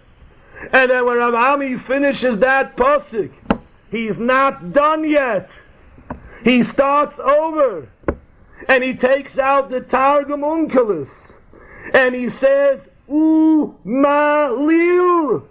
And 0.72 0.90
then 0.90 1.06
when 1.06 1.16
Rav 1.16 1.34
Ami 1.34 1.78
finishes 1.78 2.38
that 2.38 2.76
pasuk, 2.76 3.32
he's 3.90 4.18
not 4.18 4.72
done 4.72 5.08
yet. 5.08 5.50
He 6.44 6.62
starts 6.62 7.18
over. 7.18 7.88
And 8.68 8.84
he 8.84 8.94
takes 8.94 9.38
out 9.38 9.70
the 9.70 9.80
Targum 9.80 10.42
Onkelos. 10.42 11.32
And 11.94 12.14
he 12.14 12.28
says, 12.28 12.80
U 13.08 13.74
Malil 13.84 15.42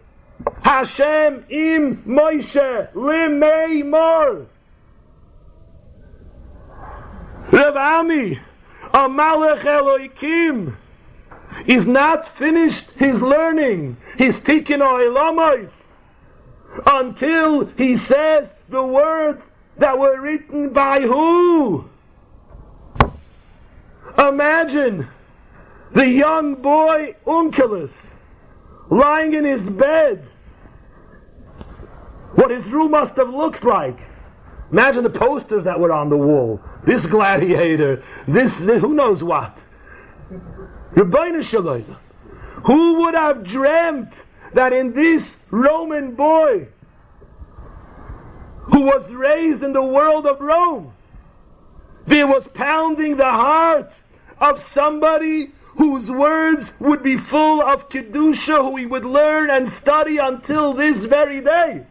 Hashem 0.61 1.45
im 1.49 2.03
Moshe 2.07 2.93
limei 2.93 3.85
mor. 3.85 4.45
Rav 7.51 7.75
Ami, 7.75 8.39
a 8.93 9.09
Malach 9.09 9.65
Elohim, 9.65 10.77
is 11.65 11.85
not 11.85 12.37
finished 12.37 12.85
his 12.95 13.21
learning, 13.21 13.97
his 14.17 14.39
tikkun 14.39 14.81
oilamos, 14.81 15.83
until 16.85 17.65
he 17.77 17.95
says 17.95 18.53
the 18.69 18.83
words 18.83 19.41
that 19.77 19.97
were 19.97 20.19
written 20.21 20.69
by 20.73 21.01
who? 21.01 21.89
Imagine 24.17 25.07
the 25.93 26.07
young 26.07 26.55
boy 26.55 27.15
Onkelos 27.25 28.11
lying 28.89 29.33
in 29.33 29.45
his 29.45 29.67
bed. 29.69 30.27
What 32.35 32.51
his 32.51 32.65
room 32.65 32.91
must 32.91 33.15
have 33.15 33.33
looked 33.33 33.63
like. 33.63 33.97
Imagine 34.71 35.03
the 35.03 35.09
posters 35.09 35.63
that 35.63 35.79
were 35.79 35.91
on 35.91 36.09
the 36.09 36.17
wall. 36.17 36.59
This 36.85 37.05
gladiator, 37.05 38.03
this, 38.27 38.53
this 38.57 38.81
who 38.81 38.93
knows 38.93 39.23
what. 39.23 39.57
Who 40.95 42.93
would 43.01 43.15
have 43.15 43.43
dreamt 43.43 44.13
that 44.53 44.73
in 44.73 44.93
this 44.93 45.37
Roman 45.49 46.13
boy, 46.13 46.67
who 48.61 48.81
was 48.81 49.09
raised 49.11 49.63
in 49.63 49.73
the 49.73 49.81
world 49.81 50.27
of 50.27 50.39
Rome, 50.39 50.93
there 52.05 52.27
was 52.27 52.47
pounding 52.47 53.17
the 53.17 53.23
heart 53.23 53.91
of 54.39 54.61
somebody 54.61 55.51
whose 55.77 56.11
words 56.11 56.73
would 56.79 57.01
be 57.01 57.17
full 57.17 57.61
of 57.61 57.89
Kedusha, 57.89 58.57
who 58.57 58.75
he 58.75 58.85
would 58.85 59.05
learn 59.05 59.49
and 59.49 59.71
study 59.71 60.17
until 60.17 60.73
this 60.73 61.05
very 61.05 61.41
day 61.41 61.85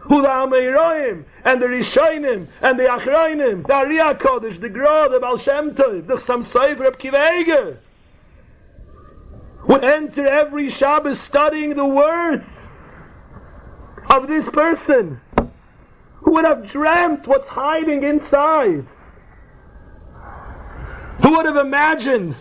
who 0.00 0.22
the 0.22 0.28
Ameiroim 0.28 1.24
and 1.44 1.60
the 1.60 1.66
Rishonim 1.66 2.48
and 2.62 2.78
the 2.78 2.84
Achrayim, 2.84 3.66
the 3.66 3.72
Ariyah 3.72 4.20
Kodesh, 4.20 4.60
the 4.60 4.68
Gra, 4.68 5.08
the 5.10 5.20
Baal 5.20 5.36
the 5.36 6.14
Samsoiv 6.22 6.78
Reb 6.78 6.98
Kivege, 6.98 7.76
would 9.68 9.84
enter 9.84 10.26
every 10.26 10.70
Shabbos 10.70 11.20
studying 11.20 11.74
the 11.74 11.84
words 11.84 12.48
of 14.10 14.28
this 14.28 14.48
person 14.48 15.20
who 16.20 16.32
would 16.32 16.44
have 16.44 16.70
dreamt 16.70 17.26
what's 17.26 17.48
hiding 17.48 18.02
inside. 18.02 18.86
Who 21.22 21.36
would 21.36 21.46
have 21.46 21.56
imagined 21.56 22.36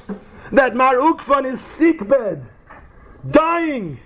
that 0.52 0.76
Mar 0.76 0.96
Ukvan 0.96 1.52
is 1.52 1.60
sickbed, 1.60 2.46
dying, 3.30 4.00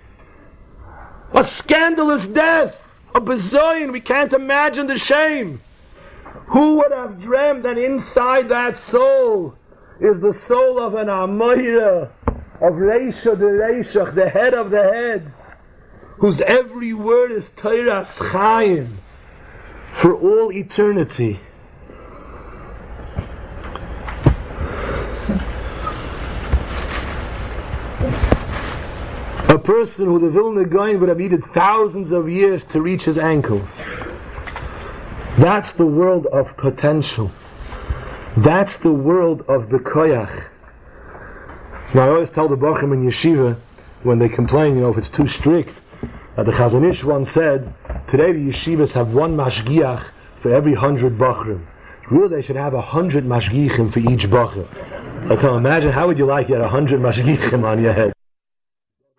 a 1.32 1.44
scandalous 1.44 2.26
death, 2.26 2.74
a 3.14 3.20
bazoin, 3.20 3.92
we 3.92 4.00
can't 4.00 4.32
imagine 4.32 4.86
the 4.86 4.98
shame. 4.98 5.60
Who 6.48 6.76
would 6.76 6.92
have 6.92 7.20
dreamed 7.20 7.64
that 7.64 7.78
inside 7.78 8.48
that 8.48 8.78
soul 8.80 9.54
is 10.00 10.20
the 10.20 10.32
soul 10.46 10.82
of 10.82 10.94
an 10.94 11.06
Amoira, 11.08 12.10
of 12.26 12.74
Reisha 12.74 13.38
the 13.38 13.46
Reishach, 13.46 14.14
the 14.14 14.28
head 14.28 14.54
of 14.54 14.70
the 14.70 14.82
head, 14.82 15.32
whose 16.18 16.40
every 16.40 16.92
word 16.92 17.32
is 17.32 17.50
Teiras 17.52 18.18
Chaim 18.18 18.98
for 20.00 20.14
all 20.14 20.52
eternity. 20.52 21.40
A 29.48 29.58
person 29.58 30.06
who 30.06 30.18
the 30.18 30.30
Vilna 30.30 30.64
Gaon 30.64 31.00
would 31.00 31.08
have 31.08 31.18
needed 31.18 31.42
thousands 31.54 32.10
of 32.12 32.28
years 32.28 32.62
to 32.72 32.80
reach 32.80 33.02
his 33.02 33.18
ankles. 33.18 33.68
That's 35.38 35.72
the 35.72 35.86
world 35.86 36.26
of 36.26 36.56
potential. 36.56 37.30
That's 38.36 38.76
the 38.78 38.92
world 38.92 39.42
of 39.48 39.68
the 39.68 39.78
koyach. 39.78 40.46
Now 41.94 42.04
I 42.04 42.08
always 42.08 42.30
tell 42.30 42.48
the 42.48 42.56
Bachim 42.56 42.92
in 42.94 43.04
yeshiva 43.04 43.58
when 44.02 44.18
they 44.18 44.28
complain, 44.28 44.76
you 44.76 44.82
know, 44.82 44.90
if 44.90 44.98
it's 44.98 45.10
too 45.10 45.28
strict, 45.28 45.74
that 46.36 46.46
the 46.46 46.52
Chazon 46.52 46.88
Ish 46.88 47.04
once 47.04 47.30
said, 47.30 47.72
today 48.08 48.32
the 48.32 48.48
yeshivas 48.50 48.92
have 48.92 49.12
one 49.12 49.36
mashgiach 49.36 50.06
for 50.42 50.54
every 50.54 50.74
hundred 50.74 51.18
bachrim. 51.18 51.66
Really, 52.10 52.36
they 52.36 52.42
should 52.42 52.56
have 52.56 52.74
a 52.74 52.80
hundred 52.80 53.24
mashgichim 53.24 53.92
for 53.92 54.00
each 54.00 54.26
bachrim. 54.30 54.66
I 55.30 55.36
can 55.36 55.54
imagine 55.54 55.92
how 55.92 56.06
would 56.08 56.18
you 56.18 56.26
like 56.26 56.46
to 56.46 56.54
get 56.54 56.60
a 56.62 56.68
hundred 56.68 57.00
mashgichim 57.00 57.64
on 57.64 57.82
your 57.82 57.92
head? 57.92 58.12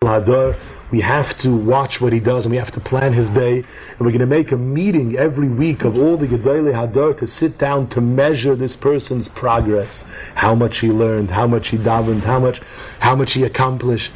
Hadar, 0.06 0.58
we 0.92 1.02
have 1.02 1.36
to 1.38 1.56
watch 1.56 2.02
what 2.02 2.14
he 2.14 2.20
does 2.20 2.46
and 2.46 2.52
we 2.52 2.58
have 2.58 2.72
to 2.72 2.80
plan 2.80 3.14
his 3.14 3.32
day. 3.32 3.56
And 3.56 4.00
we're 4.00 4.12
going 4.12 4.20
to 4.20 4.28
make 4.28 4.52
a 4.52 4.58
meeting 4.58 5.18
every 5.18 5.50
week 5.50 5.86
of 5.86 5.98
all 5.98 6.18
the 6.18 6.28
Gedolei 6.28 6.72
HaDor 6.72 7.18
to 7.18 7.26
sit 7.26 7.58
down 7.58 7.88
to 7.90 8.00
measure 8.00 8.56
this 8.56 8.76
person's 8.76 9.28
progress. 9.28 10.06
How 10.36 10.54
much 10.54 10.78
he 10.78 10.90
learned, 10.90 11.32
how 11.32 11.48
much 11.48 11.70
he 11.70 11.78
davened, 11.78 12.22
how 12.22 12.40
much, 12.40 12.62
how 13.00 13.16
much 13.16 13.34
he 13.34 13.44
accomplished. 13.44 14.14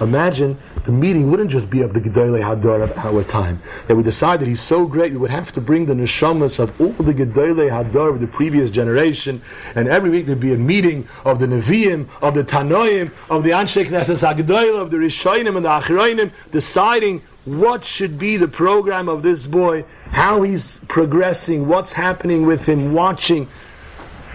Imagine 0.00 0.58
the 0.88 0.92
meeting 0.92 1.30
wouldn't 1.30 1.50
just 1.50 1.68
be 1.68 1.82
of 1.82 1.92
the 1.92 2.00
Gedolei 2.00 2.40
HaDor 2.40 2.82
of 2.82 2.96
our 2.96 3.22
time. 3.22 3.60
That 3.88 3.96
we 3.96 4.02
decide 4.02 4.40
that 4.40 4.48
he's 4.48 4.62
so 4.62 4.86
great, 4.86 5.12
we 5.12 5.18
would 5.18 5.30
have 5.30 5.52
to 5.52 5.60
bring 5.60 5.84
the 5.84 5.92
neshamas 5.92 6.58
of 6.58 6.80
all 6.80 6.92
the 6.92 7.12
Gedolei 7.12 7.68
HaDor 7.68 8.14
of 8.14 8.20
the 8.22 8.26
previous 8.26 8.70
generation, 8.70 9.42
and 9.74 9.86
every 9.86 10.08
week 10.08 10.24
there'd 10.24 10.40
be 10.40 10.54
a 10.54 10.56
meeting 10.56 11.06
of 11.26 11.40
the 11.40 11.46
Nevi'im, 11.46 12.08
of 12.22 12.32
the 12.32 12.42
Tanoim, 12.42 13.12
of 13.28 13.44
the 13.44 13.50
Anshe 13.50 13.84
Knesset 13.84 14.34
HaGedolah, 14.34 14.80
of 14.80 14.90
the 14.90 14.96
Rishonim 14.96 15.56
and 15.56 15.66
the 15.66 15.68
Achronim, 15.68 16.32
deciding 16.52 17.20
what 17.44 17.84
should 17.84 18.18
be 18.18 18.38
the 18.38 18.48
program 18.48 19.10
of 19.10 19.22
this 19.22 19.46
boy, 19.46 19.84
how 20.06 20.40
he's 20.40 20.78
progressing, 20.88 21.68
what's 21.68 21.92
happening 21.92 22.46
with 22.46 22.62
him, 22.62 22.94
watching 22.94 23.46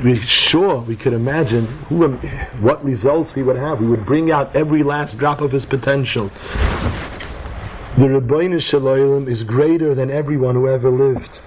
we 0.01 0.19
sure 0.21 0.77
we 0.79 0.95
could 0.95 1.13
imagine 1.13 1.65
who, 1.89 2.07
what 2.61 2.83
results 2.83 3.35
we 3.35 3.43
would 3.43 3.57
have. 3.57 3.79
We 3.79 3.87
would 3.87 4.05
bring 4.05 4.31
out 4.31 4.55
every 4.55 4.83
last 4.83 5.17
drop 5.17 5.41
of 5.41 5.51
his 5.51 5.65
potential. 5.65 6.29
The 7.97 8.07
Ribono 8.07 8.59
Shel 8.61 8.81
Olam 8.81 9.29
is 9.29 9.43
greater 9.43 9.93
than 9.93 10.09
everyone 10.09 10.55
who 10.55 10.67
ever 10.67 10.89
lived. 10.89 11.39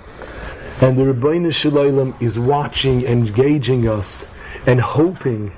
And 0.81 0.97
the 0.97 1.03
Ribono 1.03 1.53
Shel 1.53 1.73
Olam 1.73 2.21
is 2.23 2.39
watching, 2.39 3.05
engaging 3.05 3.89
us, 3.89 4.27
and 4.67 4.81
hoping 4.81 5.53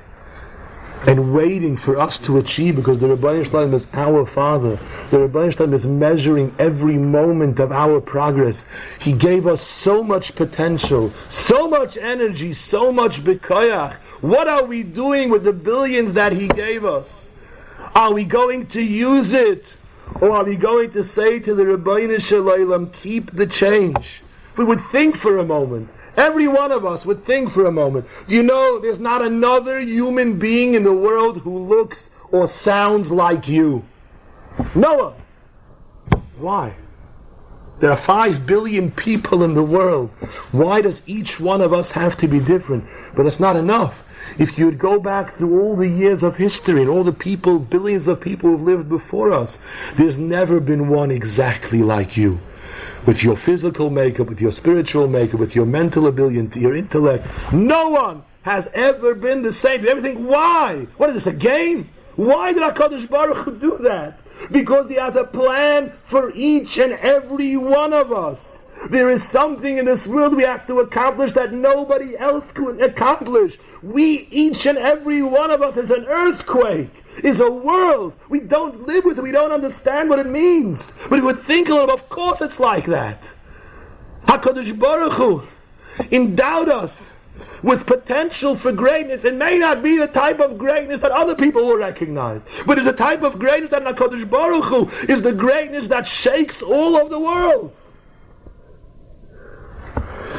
and 1.07 1.32
waiting 1.32 1.76
for 1.76 1.99
us 1.99 2.18
to 2.18 2.38
achieve 2.38 2.76
because 2.76 2.99
the 2.99 3.07
Ribono 3.07 3.44
Shel 3.44 3.66
Olam 3.66 3.74
is 3.74 3.86
our 3.92 4.26
Father. 4.26 4.78
The 5.11 5.18
Ribono 5.18 5.57
Shel 5.57 5.66
Olam 5.66 5.74
is 5.74 5.86
measuring 5.86 6.55
every 6.59 6.96
moment 6.96 7.61
of 7.61 7.70
our 7.70 8.01
progress. 8.01 8.64
He 8.99 9.12
gave 9.12 9.46
us 9.46 9.61
so 9.61 10.03
much 10.03 10.34
potential, 10.34 11.12
so 11.28 11.68
much 11.68 11.96
energy, 11.96 12.53
so 12.55 12.90
much 12.92 13.22
bikoyach. 13.22 13.96
What 14.20 14.49
are 14.49 14.64
we 14.64 14.82
doing 14.82 15.30
with 15.30 15.44
the 15.44 15.53
billions 15.53 16.14
that 16.14 16.32
He 16.32 16.49
gave 16.49 16.84
us? 16.84 17.28
Are 17.94 18.12
we 18.12 18.24
going 18.24 18.66
to 18.68 18.82
use 18.82 19.32
it? 19.32 19.74
Or 20.20 20.32
are 20.32 20.44
we 20.44 20.57
going 20.57 20.92
to 20.92 21.05
say 21.05 21.38
to 21.38 21.55
the 21.55 21.62
Ribono 21.62 22.20
Shel 22.20 22.42
Olam, 22.42 22.92
keep 22.92 23.30
the 23.30 23.46
change? 23.46 24.22
We 24.57 24.64
would 24.64 24.82
think 24.90 25.16
for 25.16 25.38
a 25.38 25.44
moment. 25.44 25.90
Every 26.19 26.49
one 26.49 26.73
of 26.73 26.85
us 26.85 27.07
would 27.07 27.25
think 27.25 27.53
for 27.53 27.66
a 27.66 27.71
moment. 27.71 28.07
Do 28.27 28.35
you 28.35 28.43
know 28.43 28.81
there's 28.81 28.99
not 28.99 29.25
another 29.25 29.79
human 29.79 30.37
being 30.41 30.75
in 30.75 30.83
the 30.83 30.93
world 30.93 31.39
who 31.39 31.69
looks 31.69 32.11
or 32.33 32.49
sounds 32.49 33.12
like 33.12 33.47
you? 33.47 33.85
Noah. 34.75 35.14
Why? 36.39 36.75
There 37.79 37.93
are 37.93 37.97
five 37.97 38.47
billion 38.47 38.91
people 38.91 39.45
in 39.45 39.55
the 39.55 39.62
world. 39.62 40.11
Why 40.51 40.81
does 40.81 41.03
each 41.07 41.39
one 41.39 41.61
of 41.61 41.73
us 41.73 41.93
have 41.93 42.16
to 42.16 42.27
be 42.27 42.41
different? 42.41 42.85
But 43.14 43.27
it's 43.27 43.39
not 43.39 43.55
enough. 43.55 43.95
If 44.41 44.59
you'd 44.59 44.81
go 44.81 44.99
back 44.99 45.37
through 45.37 45.61
all 45.61 45.77
the 45.77 45.89
years 45.89 46.25
of 46.25 46.37
history 46.37 46.81
and 46.81 46.91
all 46.91 47.05
the 47.05 47.12
people, 47.12 47.61
billions 47.61 48.09
of 48.09 48.21
people 48.21 48.51
who've 48.51 48.66
lived 48.66 48.89
before 48.89 49.33
us, 49.33 49.59
there's 49.97 50.19
never 50.19 50.59
been 50.59 50.89
one 50.89 51.12
exactly 51.12 51.85
like 51.85 52.16
you 52.16 52.41
with 53.07 53.22
your 53.22 53.37
physical 53.37 53.91
makeup, 53.91 54.29
with 54.29 54.41
your 54.41 54.51
spiritual 54.53 55.09
makeup, 55.09 55.41
with 55.41 55.55
your 55.55 55.66
mental 55.66 56.07
ability, 56.07 56.61
your 56.61 56.74
intellect. 56.74 57.26
No 57.53 57.89
one 57.89 58.22
has 58.43 58.68
ever 58.74 59.14
been 59.14 59.43
the 59.43 59.53
same. 59.53 59.87
Everything. 59.87 60.26
Why? 60.26 60.87
What 60.97 61.11
is 61.11 61.14
this? 61.16 61.26
A 61.26 61.37
game? 61.37 61.89
Why 62.16 62.53
did 62.53 62.62
Hakadosh 62.62 63.09
Baruch 63.09 63.45
Hu 63.45 63.59
do 63.59 63.79
that? 63.83 64.18
Because 64.51 64.89
He 64.89 64.97
has 64.97 65.16
a 65.16 65.24
plan 65.24 65.93
for 66.07 66.32
each 66.32 66.78
and 66.78 66.93
every 66.93 67.57
one 67.57 67.93
of 67.93 68.12
us. 68.12 68.64
There 68.91 69.11
is 69.11 69.22
something 69.22 69.78
in 69.78 69.84
this 69.84 70.07
world 70.07 70.36
we 70.36 70.45
have 70.45 70.66
to 70.66 70.80
accomplish 70.80 71.32
that 71.32 71.53
nobody 71.53 72.16
else 72.16 72.51
could 72.53 72.80
accomplish. 72.80 73.59
We, 73.82 74.28
each 74.30 74.66
and 74.66 74.78
every 74.78 75.22
one 75.22 75.51
of 75.51 75.62
us, 75.62 75.76
is 75.76 75.91
an 75.91 76.07
earthquake 76.07 76.91
is 77.24 77.41
a 77.41 77.51
world. 77.51 78.12
We 78.28 78.41
don't 78.41 78.86
live 78.86 79.05
with 79.05 79.18
it. 79.18 79.22
We 79.22 79.32
don't 79.32 79.53
understand 79.53 80.09
what 80.09 80.18
it 80.18 80.26
means. 80.26 80.93
But 81.09 81.12
we 81.12 81.20
would 81.22 81.41
think 81.41 81.68
a 81.68 81.74
little, 81.74 81.91
of 81.91 82.09
course 82.09 82.41
it's 82.41 82.61
like 82.61 82.86
that. 82.86 83.22
HaKadosh 84.26 84.78
Baruch 84.78 85.12
Hu 85.14 85.43
endowed 86.12 86.68
us 86.68 87.09
with 87.62 87.86
potential 87.86 88.57
for 88.57 88.72
greatness. 88.72 89.24
It 89.24 89.34
may 89.34 89.59
not 89.59 89.82
be 89.82 89.99
the 89.99 90.07
type 90.07 90.41
of 90.41 90.59
greatness 90.59 91.01
that 91.01 91.11
other 91.11 91.34
people 91.34 91.64
will 91.66 91.76
recognize, 91.76 92.41
but 92.66 92.78
it's 92.78 92.86
a 92.86 92.93
type 92.93 93.22
of 93.22 93.39
greatness 93.39 93.70
that 93.70 93.82
HaKadosh 93.82 94.28
Baruch 94.30 94.64
Hu 94.64 94.91
is 95.12 95.22
the 95.22 95.32
greatness 95.32 95.89
that 95.89 96.07
shakes 96.07 96.62
all 96.62 97.01
of 97.01 97.11
the 97.11 97.18
world. 97.18 97.74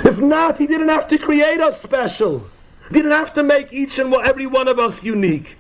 If 0.06 0.20
not, 0.20 0.58
He 0.58 0.68
didn't 0.68 0.90
have 0.90 1.08
to 1.10 1.18
create 1.18 1.60
us 1.60 1.82
special. 1.82 2.46
He 2.90 2.96
didn't 2.96 3.12
have 3.12 3.34
to 3.36 3.44
make 3.44 3.72
each 3.72 4.00
and 4.00 4.14
every 4.14 4.48
one 4.48 4.68
of 4.68 4.80
us 4.80 5.04
unique. 5.04 5.56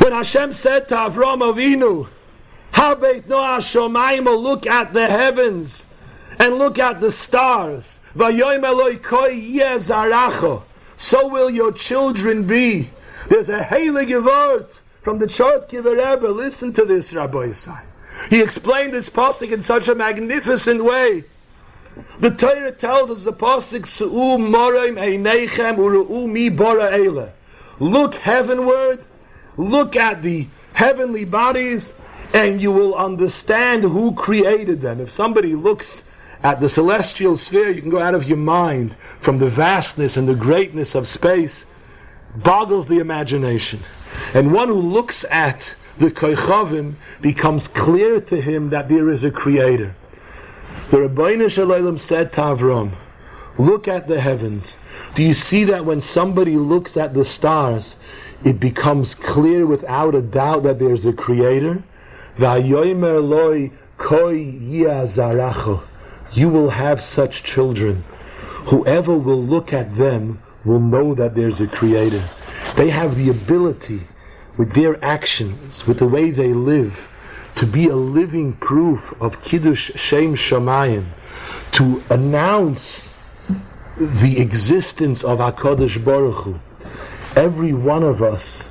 When 0.00 0.12
Hashem 0.12 0.52
said 0.52 0.88
to 0.90 0.94
Avram 0.94 1.40
Avinu, 1.40 2.08
Habeit 2.76 3.26
Noah 3.26 3.58
Shomayim, 3.60 4.24
look 4.24 4.66
at 4.66 4.92
the 4.92 5.06
heavens 5.06 5.84
and 6.38 6.56
look 6.56 6.78
at 6.78 7.00
the 7.00 7.10
stars. 7.10 7.98
So 10.96 11.28
will 11.28 11.50
your 11.50 11.72
children 11.72 12.46
be. 12.46 12.90
There's 13.28 13.48
a 13.48 13.60
heilige 13.60 14.24
word 14.24 14.66
from 15.02 15.18
the 15.18 15.26
Chortkiver 15.26 15.96
Rebbe. 15.96 16.28
Listen 16.28 16.72
to 16.74 16.84
this, 16.84 17.12
Rabbi 17.12 17.48
Yisai. 17.48 17.80
He 18.30 18.42
explained 18.42 18.94
this 18.94 19.10
pasuk 19.10 19.50
in 19.52 19.62
such 19.62 19.88
a 19.88 19.94
magnificent 19.94 20.84
way. 20.84 21.24
The 22.20 22.30
Torah 22.30 22.72
tells 22.72 23.10
us 23.10 23.24
the 23.24 23.32
pasuk 23.32 23.86
Su'u 23.86 24.38
Morim 24.38 24.96
Einechem 24.96 25.76
Uru'u 25.76 26.30
Mi 26.30 26.50
Bora 26.50 26.92
Eile. 26.92 27.30
Look 27.80 28.14
heavenward 28.14 29.02
Look 29.56 29.96
at 29.96 30.22
the 30.22 30.46
heavenly 30.74 31.24
bodies 31.24 31.92
and 32.36 32.60
you 32.60 32.70
will 32.70 32.94
understand 32.94 33.82
who 33.82 34.12
created 34.12 34.82
them. 34.82 35.00
If 35.00 35.10
somebody 35.10 35.54
looks 35.54 36.02
at 36.42 36.60
the 36.60 36.68
celestial 36.68 37.34
sphere, 37.38 37.70
you 37.70 37.80
can 37.80 37.88
go 37.88 37.98
out 37.98 38.14
of 38.14 38.24
your 38.24 38.36
mind 38.36 38.94
from 39.20 39.38
the 39.38 39.48
vastness 39.48 40.18
and 40.18 40.28
the 40.28 40.34
greatness 40.34 40.94
of 40.94 41.08
space, 41.08 41.64
boggles 42.36 42.88
the 42.88 42.98
imagination. 42.98 43.80
And 44.34 44.52
one 44.52 44.68
who 44.68 44.74
looks 44.74 45.24
at 45.30 45.74
the 45.96 46.10
Koichavim 46.10 46.96
becomes 47.22 47.68
clear 47.68 48.20
to 48.20 48.38
him 48.38 48.68
that 48.68 48.90
there 48.90 49.08
is 49.08 49.24
a 49.24 49.30
creator. 49.30 49.94
The 50.90 50.98
Ribono 50.98 51.50
Shel 51.50 51.68
Olam 51.68 51.98
said 51.98 52.34
to 52.34 52.40
Avram, 52.42 52.92
Look 53.56 53.88
at 53.88 54.08
the 54.08 54.20
heavens. 54.20 54.76
Do 55.14 55.22
you 55.22 55.32
see 55.32 55.64
that 55.64 55.86
when 55.86 56.02
somebody 56.02 56.58
looks 56.58 56.98
at 56.98 57.14
the 57.14 57.24
stars, 57.24 57.96
it 58.44 58.60
becomes 58.60 59.14
clear 59.14 59.66
without 59.66 60.14
a 60.14 60.20
doubt 60.20 60.64
that 60.64 60.78
there's 60.78 61.06
a 61.06 61.14
creator. 61.14 61.82
You 66.32 66.48
will 66.48 66.70
have 66.70 67.00
such 67.00 67.42
children. 67.42 68.04
Whoever 68.66 69.14
will 69.16 69.42
look 69.42 69.72
at 69.72 69.96
them 69.96 70.42
will 70.64 70.80
know 70.80 71.14
that 71.14 71.34
there's 71.34 71.60
a 71.60 71.66
creator. 71.66 72.28
They 72.76 72.90
have 72.90 73.16
the 73.16 73.30
ability 73.30 74.02
with 74.58 74.74
their 74.74 75.02
actions, 75.04 75.86
with 75.86 75.98
the 75.98 76.08
way 76.08 76.30
they 76.30 76.52
live, 76.52 76.98
to 77.54 77.66
be 77.66 77.88
a 77.88 77.96
living 77.96 78.52
proof 78.54 79.14
of 79.20 79.42
Kiddush 79.42 79.92
Shem 79.94 80.34
Shamayim, 80.34 81.06
to 81.72 82.02
announce 82.10 83.08
the 83.96 84.38
existence 84.40 85.24
of 85.24 85.38
HaKadosh 85.38 86.04
Baruch 86.04 86.44
Hu. 86.44 86.60
Every 87.34 87.72
one 87.72 88.02
of 88.02 88.22
us 88.22 88.70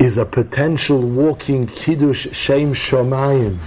is 0.00 0.18
a 0.18 0.24
potential 0.24 1.00
walking 1.00 1.66
Kiddush 1.66 2.28
Shem 2.32 2.74
Shamayim. 2.74 3.58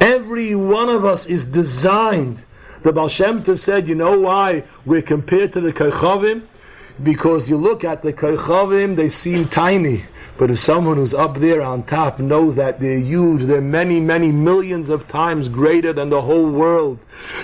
Every 0.00 0.54
one 0.54 0.88
of 0.88 1.04
us 1.04 1.26
is 1.26 1.44
designed. 1.44 2.42
The 2.82 2.92
Baal 2.92 3.08
Shem 3.08 3.42
Tov 3.42 3.58
said, 3.58 3.88
you 3.88 3.94
know 3.94 4.20
why 4.20 4.64
we're 4.84 5.02
compared 5.02 5.52
to 5.54 5.60
the 5.60 5.72
Kochavim? 5.72 6.46
Because 7.02 7.48
you 7.48 7.56
look 7.56 7.82
at 7.82 8.02
the 8.02 8.12
Kochavim, 8.12 8.94
they 8.96 9.08
seem 9.08 9.48
tiny. 9.48 10.04
But 10.38 10.50
if 10.50 10.60
someone 10.60 10.96
who's 10.96 11.14
up 11.14 11.38
there 11.38 11.62
on 11.62 11.82
top 11.84 12.18
knows 12.18 12.56
that 12.56 12.78
they're 12.78 12.98
huge, 12.98 13.42
they're 13.42 13.60
many, 13.60 14.00
many 14.00 14.30
millions 14.30 14.90
of 14.90 15.08
times 15.08 15.48
greater 15.48 15.92
than 15.92 16.10
the 16.10 16.20
whole 16.20 16.50
world. 16.50 16.98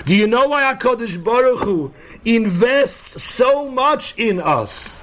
Do 0.05 0.15
you 0.15 0.27
know 0.27 0.47
why 0.47 0.73
HaKadosh 0.73 1.23
Baruch 1.23 1.59
Hu 1.59 1.93
invests 2.23 3.21
so 3.21 3.69
much 3.69 4.13
in 4.17 4.39
us? 4.39 5.02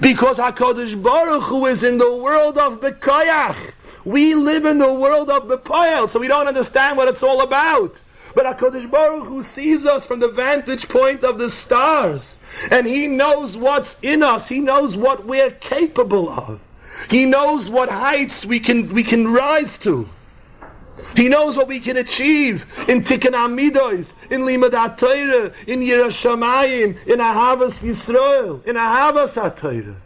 Because 0.00 0.38
HaKadosh 0.38 1.02
Baruch 1.02 1.44
Hu 1.44 1.66
is 1.66 1.84
in 1.84 1.98
the 1.98 2.16
world 2.16 2.58
of 2.58 2.80
Bekoyach. 2.80 3.72
We 4.04 4.34
live 4.34 4.66
in 4.66 4.78
the 4.78 4.92
world 4.92 5.30
of 5.30 5.44
Bepoel, 5.44 6.10
so 6.10 6.18
we 6.18 6.28
don't 6.28 6.46
understand 6.46 6.98
what 6.98 7.08
it's 7.08 7.22
all 7.22 7.40
about. 7.40 7.94
But 8.34 8.44
HaKadosh 8.44 8.90
Baruch 8.90 9.28
Hu 9.28 9.42
sees 9.42 9.86
us 9.86 10.04
from 10.04 10.20
the 10.20 10.28
vantage 10.28 10.88
point 10.88 11.22
of 11.22 11.38
the 11.38 11.48
stars. 11.48 12.36
And 12.70 12.86
He 12.86 13.06
knows 13.06 13.56
what's 13.56 13.96
in 14.02 14.22
us. 14.22 14.48
He 14.48 14.60
knows 14.60 14.96
what 14.96 15.24
we're 15.24 15.52
capable 15.52 16.28
of. 16.28 16.60
He 17.08 17.24
knows 17.24 17.70
what 17.70 17.88
heights 17.88 18.44
we 18.44 18.60
can, 18.60 18.92
we 18.92 19.02
can 19.02 19.32
rise 19.32 19.78
to. 19.78 20.08
He 21.16 21.28
knows 21.28 21.56
what 21.56 21.68
we 21.68 21.80
can 21.80 21.96
achieve 21.96 22.66
in 22.88 23.02
Tikkun 23.02 23.32
Amidos, 23.32 24.14
in 24.30 24.42
Limad 24.42 24.70
HaTorah, 24.70 25.52
in 25.66 25.80
Yerushalayim, 25.80 27.06
in 27.06 27.18
Ahavas 27.18 27.82
Yisrael, 27.82 28.64
in 28.64 28.76
Ahavas 28.76 29.40
HaTorah. 29.40 29.96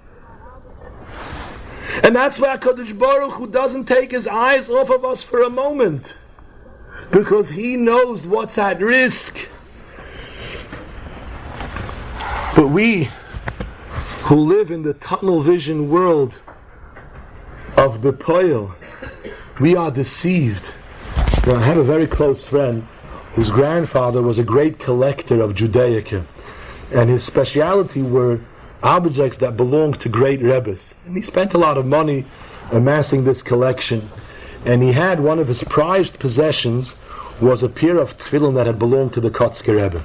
And 2.02 2.14
that's 2.14 2.38
why 2.38 2.56
HaKadosh 2.56 2.98
Baruch 2.98 3.32
Hu 3.32 3.46
doesn't 3.46 3.86
take 3.86 4.10
his 4.10 4.26
eyes 4.26 4.68
off 4.68 4.90
of 4.90 5.04
us 5.04 5.24
for 5.24 5.42
a 5.42 5.50
moment. 5.50 6.14
Because 7.10 7.48
he 7.48 7.76
knows 7.76 8.26
what's 8.26 8.58
at 8.58 8.80
risk. 8.80 9.38
But 12.54 12.68
we 12.68 13.10
who 14.22 14.36
live 14.36 14.70
in 14.70 14.82
the 14.82 14.94
tunnel 14.94 15.42
vision 15.42 15.88
world 15.88 16.34
of 17.76 18.02
poil, 18.18 18.74
we 19.60 19.74
are 19.74 19.90
deceived. 19.90 20.72
I 21.16 21.60
have 21.62 21.78
a 21.78 21.82
very 21.82 22.06
close 22.06 22.46
friend 22.46 22.86
whose 23.34 23.50
grandfather 23.50 24.22
was 24.22 24.38
a 24.38 24.44
great 24.44 24.78
collector 24.78 25.40
of 25.40 25.54
Judaica, 25.54 26.24
and 26.92 27.10
his 27.10 27.24
speciality 27.24 28.02
were 28.02 28.40
objects 28.82 29.38
that 29.38 29.56
belonged 29.56 30.00
to 30.00 30.08
great 30.08 30.42
rebbes. 30.42 30.94
And 31.06 31.16
he 31.16 31.22
spent 31.22 31.54
a 31.54 31.58
lot 31.58 31.76
of 31.76 31.86
money 31.86 32.24
amassing 32.70 33.24
this 33.24 33.42
collection. 33.42 34.08
And 34.64 34.82
he 34.82 34.92
had 34.92 35.20
one 35.20 35.38
of 35.38 35.48
his 35.48 35.64
prized 35.64 36.18
possessions 36.18 36.94
was 37.40 37.62
a 37.62 37.68
pair 37.68 37.98
of 37.98 38.16
tefillin 38.18 38.54
that 38.54 38.66
had 38.66 38.78
belonged 38.78 39.12
to 39.14 39.20
the 39.20 39.30
Kotzker 39.30 39.82
Rebbe. 39.82 40.04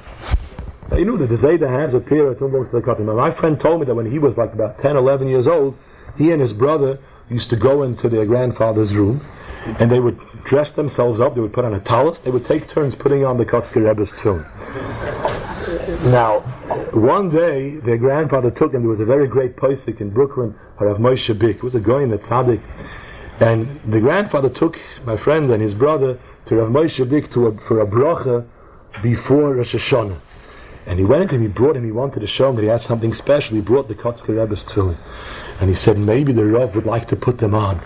Now, 0.90 0.96
you 0.96 1.04
know 1.04 1.16
that 1.16 1.28
the 1.28 1.34
Zayda 1.34 1.68
has 1.68 1.94
a 1.94 2.00
pair 2.00 2.28
that 2.28 2.38
belongs 2.38 2.70
to 2.70 2.76
the 2.76 2.82
Kotzker 2.82 3.04
My 3.04 3.32
friend 3.32 3.60
told 3.60 3.80
me 3.80 3.86
that 3.86 3.94
when 3.94 4.10
he 4.10 4.18
was 4.18 4.36
like 4.36 4.52
about 4.52 4.80
10, 4.82 4.96
11 4.96 5.28
years 5.28 5.46
old, 5.46 5.76
he 6.16 6.32
and 6.32 6.40
his 6.40 6.52
brother 6.52 6.98
used 7.28 7.50
to 7.50 7.56
go 7.56 7.82
into 7.82 8.08
their 8.08 8.26
grandfather's 8.26 8.94
room 8.94 9.24
and 9.64 9.90
they 9.90 10.00
would 10.00 10.18
dress 10.44 10.72
themselves 10.72 11.20
up, 11.20 11.34
they 11.34 11.40
would 11.40 11.52
put 11.52 11.64
on 11.64 11.74
a 11.74 11.80
talus, 11.80 12.18
they 12.18 12.30
would 12.30 12.44
take 12.44 12.68
turns 12.68 12.94
putting 12.94 13.24
on 13.24 13.38
the 13.38 13.44
Kotzker 13.44 13.86
Rebbe's 13.86 14.12
tune. 14.12 14.44
Now, 16.10 16.40
one 16.92 17.30
day, 17.30 17.76
their 17.76 17.96
grandfather 17.96 18.50
took 18.50 18.72
them, 18.72 18.82
there 18.82 18.90
was 18.90 19.00
a 19.00 19.04
very 19.04 19.26
great 19.26 19.56
posik 19.56 20.00
in 20.00 20.10
Brooklyn, 20.10 20.54
Harav 20.78 20.98
Moshe 20.98 21.36
Bick, 21.38 21.62
was 21.62 21.74
a 21.74 21.78
in 21.78 22.10
the 22.10 22.18
tzaddik, 22.18 22.62
and 23.40 23.80
the 23.90 24.00
grandfather 24.00 24.48
took 24.48 24.78
my 25.04 25.16
friend 25.16 25.50
and 25.50 25.60
his 25.60 25.74
brother 25.74 26.18
to 26.46 26.56
Rav 26.56 26.70
Moshe 26.70 27.08
Bick 27.08 27.30
to 27.32 27.48
a, 27.48 27.58
for 27.66 27.80
a 27.80 27.86
bracha 27.86 28.46
before 29.02 29.54
Rosh 29.54 29.74
Hashanah. 29.74 30.20
And 30.86 30.98
he 30.98 31.04
went 31.04 31.30
to 31.30 31.36
him, 31.36 31.42
he 31.42 31.48
brought 31.48 31.76
him, 31.76 31.84
he 31.84 31.90
wanted 31.90 32.20
to 32.20 32.26
show 32.26 32.50
him 32.50 32.56
that 32.56 32.62
he 32.62 32.68
had 32.68 32.80
something 32.80 33.14
special. 33.14 33.56
He 33.56 33.62
brought 33.62 33.88
the 33.88 33.94
Kotzker 33.94 34.38
Rebbe's 34.38 34.62
tefillin. 34.62 34.98
And 35.58 35.70
he 35.70 35.74
said, 35.74 35.98
maybe 35.98 36.32
the 36.32 36.44
Rav 36.44 36.76
would 36.76 36.84
like 36.84 37.08
to 37.08 37.16
put 37.16 37.38
them 37.38 37.54
on. 37.54 37.82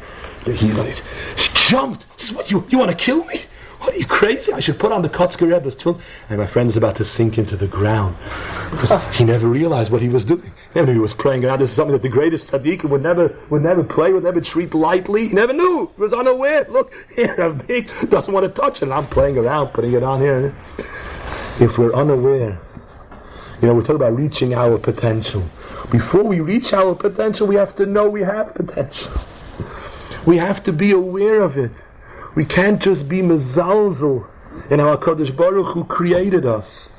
He, 0.52 0.68
he 0.68 1.48
jumped. 1.54 2.06
Said, 2.20 2.36
what, 2.36 2.50
you, 2.50 2.64
you 2.68 2.78
want 2.78 2.90
to 2.90 2.96
kill 2.96 3.24
me? 3.24 3.36
What 3.80 3.94
are 3.94 3.98
you 3.98 4.06
crazy? 4.06 4.52
I 4.52 4.58
should 4.58 4.78
put 4.78 4.90
on 4.90 5.02
the 5.02 5.08
Kotzker 5.08 5.50
Rebbe's 5.52 5.76
tefillin. 5.76 6.00
And 6.28 6.38
my 6.38 6.46
friend 6.46 6.68
is 6.68 6.76
about 6.76 6.96
to 6.96 7.04
sink 7.04 7.38
into 7.38 7.56
the 7.56 7.68
ground. 7.68 8.16
Because 8.72 8.90
he 9.16 9.24
never 9.24 9.46
realized 9.46 9.92
what 9.92 10.02
he 10.02 10.08
was 10.08 10.24
doing. 10.24 10.50
Never 10.74 10.92
he 10.92 10.98
was 10.98 11.14
praying 11.14 11.44
out. 11.44 11.60
This 11.60 11.70
is 11.70 11.76
something 11.76 11.92
that 11.92 12.02
the 12.02 12.08
greatest 12.08 12.50
tzaddik 12.50 12.84
would 12.84 13.02
never, 13.02 13.36
would 13.50 13.62
never 13.62 13.84
play, 13.84 14.12
would 14.12 14.24
never 14.24 14.40
treat 14.40 14.74
lightly. 14.74 15.28
He 15.28 15.34
never 15.34 15.52
knew. 15.52 15.90
He 15.94 16.02
was 16.02 16.12
unaware. 16.12 16.66
Look, 16.68 16.92
here, 17.14 17.34
a 17.34 17.52
big, 17.52 17.88
doesn't 18.10 18.34
want 18.34 18.52
to 18.52 18.60
touch 18.60 18.78
it. 18.78 18.82
And 18.82 18.92
I'm 18.92 19.06
playing 19.06 19.38
around, 19.38 19.68
putting 19.68 19.92
it 19.92 20.02
on 20.02 20.20
here. 20.20 20.56
If 21.60 21.78
we're 21.78 21.94
unaware, 21.94 22.60
you 23.62 23.68
know, 23.68 23.74
we're 23.74 23.82
talking 23.82 23.96
about 23.96 24.16
reaching 24.16 24.54
our 24.54 24.76
potential. 24.78 25.44
Before 25.90 26.24
we 26.24 26.40
reach 26.40 26.72
our 26.72 26.94
potential, 26.94 27.46
we 27.46 27.54
have 27.54 27.76
to 27.76 27.86
know 27.86 28.08
we 28.08 28.22
have 28.22 28.54
potential. 28.54 29.12
We 30.28 30.36
have 30.36 30.62
to 30.64 30.74
be 30.74 30.90
aware 30.92 31.40
of 31.40 31.56
it. 31.56 31.70
We 32.34 32.44
can't 32.44 32.82
just 32.82 33.08
be 33.08 33.20
mezalzel 33.22 34.28
in 34.70 34.78
how 34.78 34.94
HaKadosh 34.94 35.34
Baruch 35.34 35.72
Hu 35.72 35.84
created 35.84 36.44
us. 36.44 36.90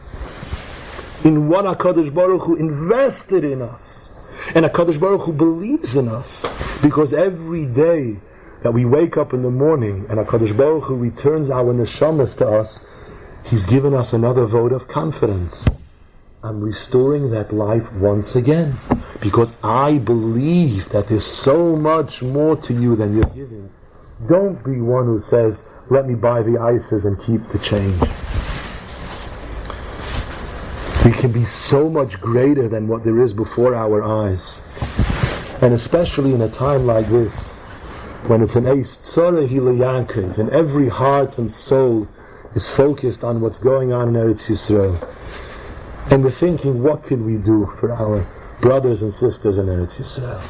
In 1.23 1.47
what 1.47 1.65
HaKadosh 1.65 2.11
Baruch 2.11 2.41
Hu 2.41 2.55
invested 2.55 3.43
in 3.43 3.61
us. 3.61 4.09
And 4.55 4.65
HaKadosh 4.65 4.99
Baruch 4.99 5.27
Hu 5.27 5.33
believes 5.33 5.95
in 5.95 6.07
us. 6.07 6.43
Because 6.81 7.13
every 7.13 7.65
day 7.65 8.17
that 8.63 8.73
we 8.73 8.85
wake 8.85 9.15
up 9.15 9.31
in 9.31 9.43
the 9.43 9.51
morning 9.51 10.07
and 10.09 10.17
HaKadosh 10.17 10.57
Baruch 10.57 10.85
Hu 10.85 10.95
returns 10.95 11.51
our 11.51 11.71
neshamas 11.71 12.35
to 12.39 12.49
us, 12.49 12.83
He's 13.43 13.65
given 13.65 13.93
us 13.93 14.11
another 14.11 14.47
vote 14.47 14.71
of 14.71 14.87
confidence. 14.87 15.67
I'm 16.41 16.61
restoring 16.61 17.31
that 17.31 17.53
life 17.53 17.91
once 17.93 18.37
again. 18.37 18.77
Because 19.19 19.51
I 19.61 19.97
believe 19.97 20.87
that 20.89 21.09
there's 21.09 21.25
so 21.25 21.75
much 21.75 22.21
more 22.21 22.55
to 22.55 22.73
you 22.73 22.95
than 22.95 23.15
you're 23.15 23.25
giving. 23.25 23.69
Don't 24.29 24.63
be 24.63 24.79
one 24.79 25.05
who 25.05 25.19
says, 25.19 25.67
let 25.89 26.07
me 26.07 26.15
buy 26.15 26.41
the 26.41 26.57
ices 26.57 27.03
and 27.03 27.19
keep 27.21 27.45
the 27.49 27.59
change. 27.59 27.99
We 31.03 31.11
can 31.11 31.31
be 31.33 31.43
so 31.43 31.89
much 31.89 32.19
greater 32.21 32.69
than 32.69 32.87
what 32.87 33.03
there 33.03 33.19
is 33.19 33.33
before 33.33 33.75
our 33.75 34.01
eyes. 34.03 34.61
And 35.61 35.73
especially 35.73 36.33
in 36.33 36.41
a 36.41 36.49
time 36.49 36.85
like 36.85 37.09
this, 37.09 37.51
when 38.27 38.41
it's 38.41 38.55
an 38.55 38.65
Eis 38.65 38.95
Tzorah 38.95 40.37
and 40.37 40.49
every 40.51 40.87
heart 40.87 41.37
and 41.37 41.51
soul 41.51 42.07
is 42.55 42.69
focused 42.69 43.25
on 43.25 43.41
what's 43.41 43.59
going 43.59 43.91
on 43.91 44.09
in 44.09 44.13
Eretz 44.15 44.49
Yisrael. 44.49 44.97
And 46.11 46.23
we're 46.23 46.31
thinking, 46.31 46.81
what 46.81 47.05
can 47.05 47.23
we 47.23 47.35
do 47.35 47.71
for 47.79 47.91
our 47.93 48.27
brothers 48.61 49.03
and 49.03 49.13
sisters 49.13 49.59
in 49.59 49.67
Eretz 49.67 49.99
Yisrael? 49.99 50.41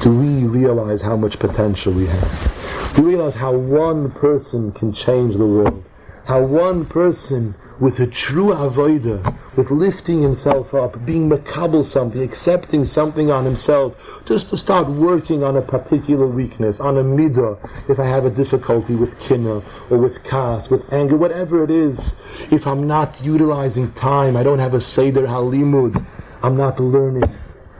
Do 0.00 0.16
we 0.16 0.44
realize 0.44 1.00
how 1.00 1.16
much 1.16 1.40
potential 1.40 1.92
we 1.92 2.06
have? 2.06 2.94
Do 2.94 3.02
we 3.02 3.14
realize 3.16 3.34
how 3.34 3.52
one 3.54 4.12
person 4.12 4.70
can 4.70 4.92
change 4.92 5.36
the 5.36 5.46
world? 5.46 5.84
How 6.26 6.42
one 6.42 6.86
person 6.86 7.56
with 7.80 8.00
a 8.00 8.06
true 8.06 8.48
avoider, 8.48 9.36
with 9.56 9.70
lifting 9.70 10.20
himself 10.20 10.74
up, 10.74 11.04
being 11.04 11.28
makabel 11.28 11.84
something, 11.84 12.22
accepting 12.22 12.84
something 12.84 13.30
on 13.30 13.44
himself, 13.44 13.96
just 14.24 14.50
to 14.50 14.56
start 14.56 14.88
working 14.88 15.44
on 15.44 15.56
a 15.56 15.62
particular 15.62 16.26
weakness, 16.26 16.80
on 16.80 16.96
a 16.96 17.02
midah, 17.02 17.56
if 17.88 17.98
I 18.00 18.06
have 18.06 18.24
a 18.24 18.30
difficulty 18.30 18.94
with 18.94 19.18
kinna, 19.20 19.62
or 19.90 19.98
with 19.98 20.24
kas, 20.24 20.68
with 20.68 20.92
anger, 20.92 21.16
whatever 21.16 21.62
it 21.62 21.70
is, 21.70 22.16
if 22.50 22.66
I'm 22.66 22.86
not 22.86 23.22
utilizing 23.22 23.92
time, 23.92 24.36
I 24.36 24.42
don't 24.42 24.58
have 24.58 24.74
a 24.74 24.80
seder 24.80 25.26
halimud, 25.26 26.04
I'm 26.42 26.56
not 26.56 26.80
learning, 26.80 27.32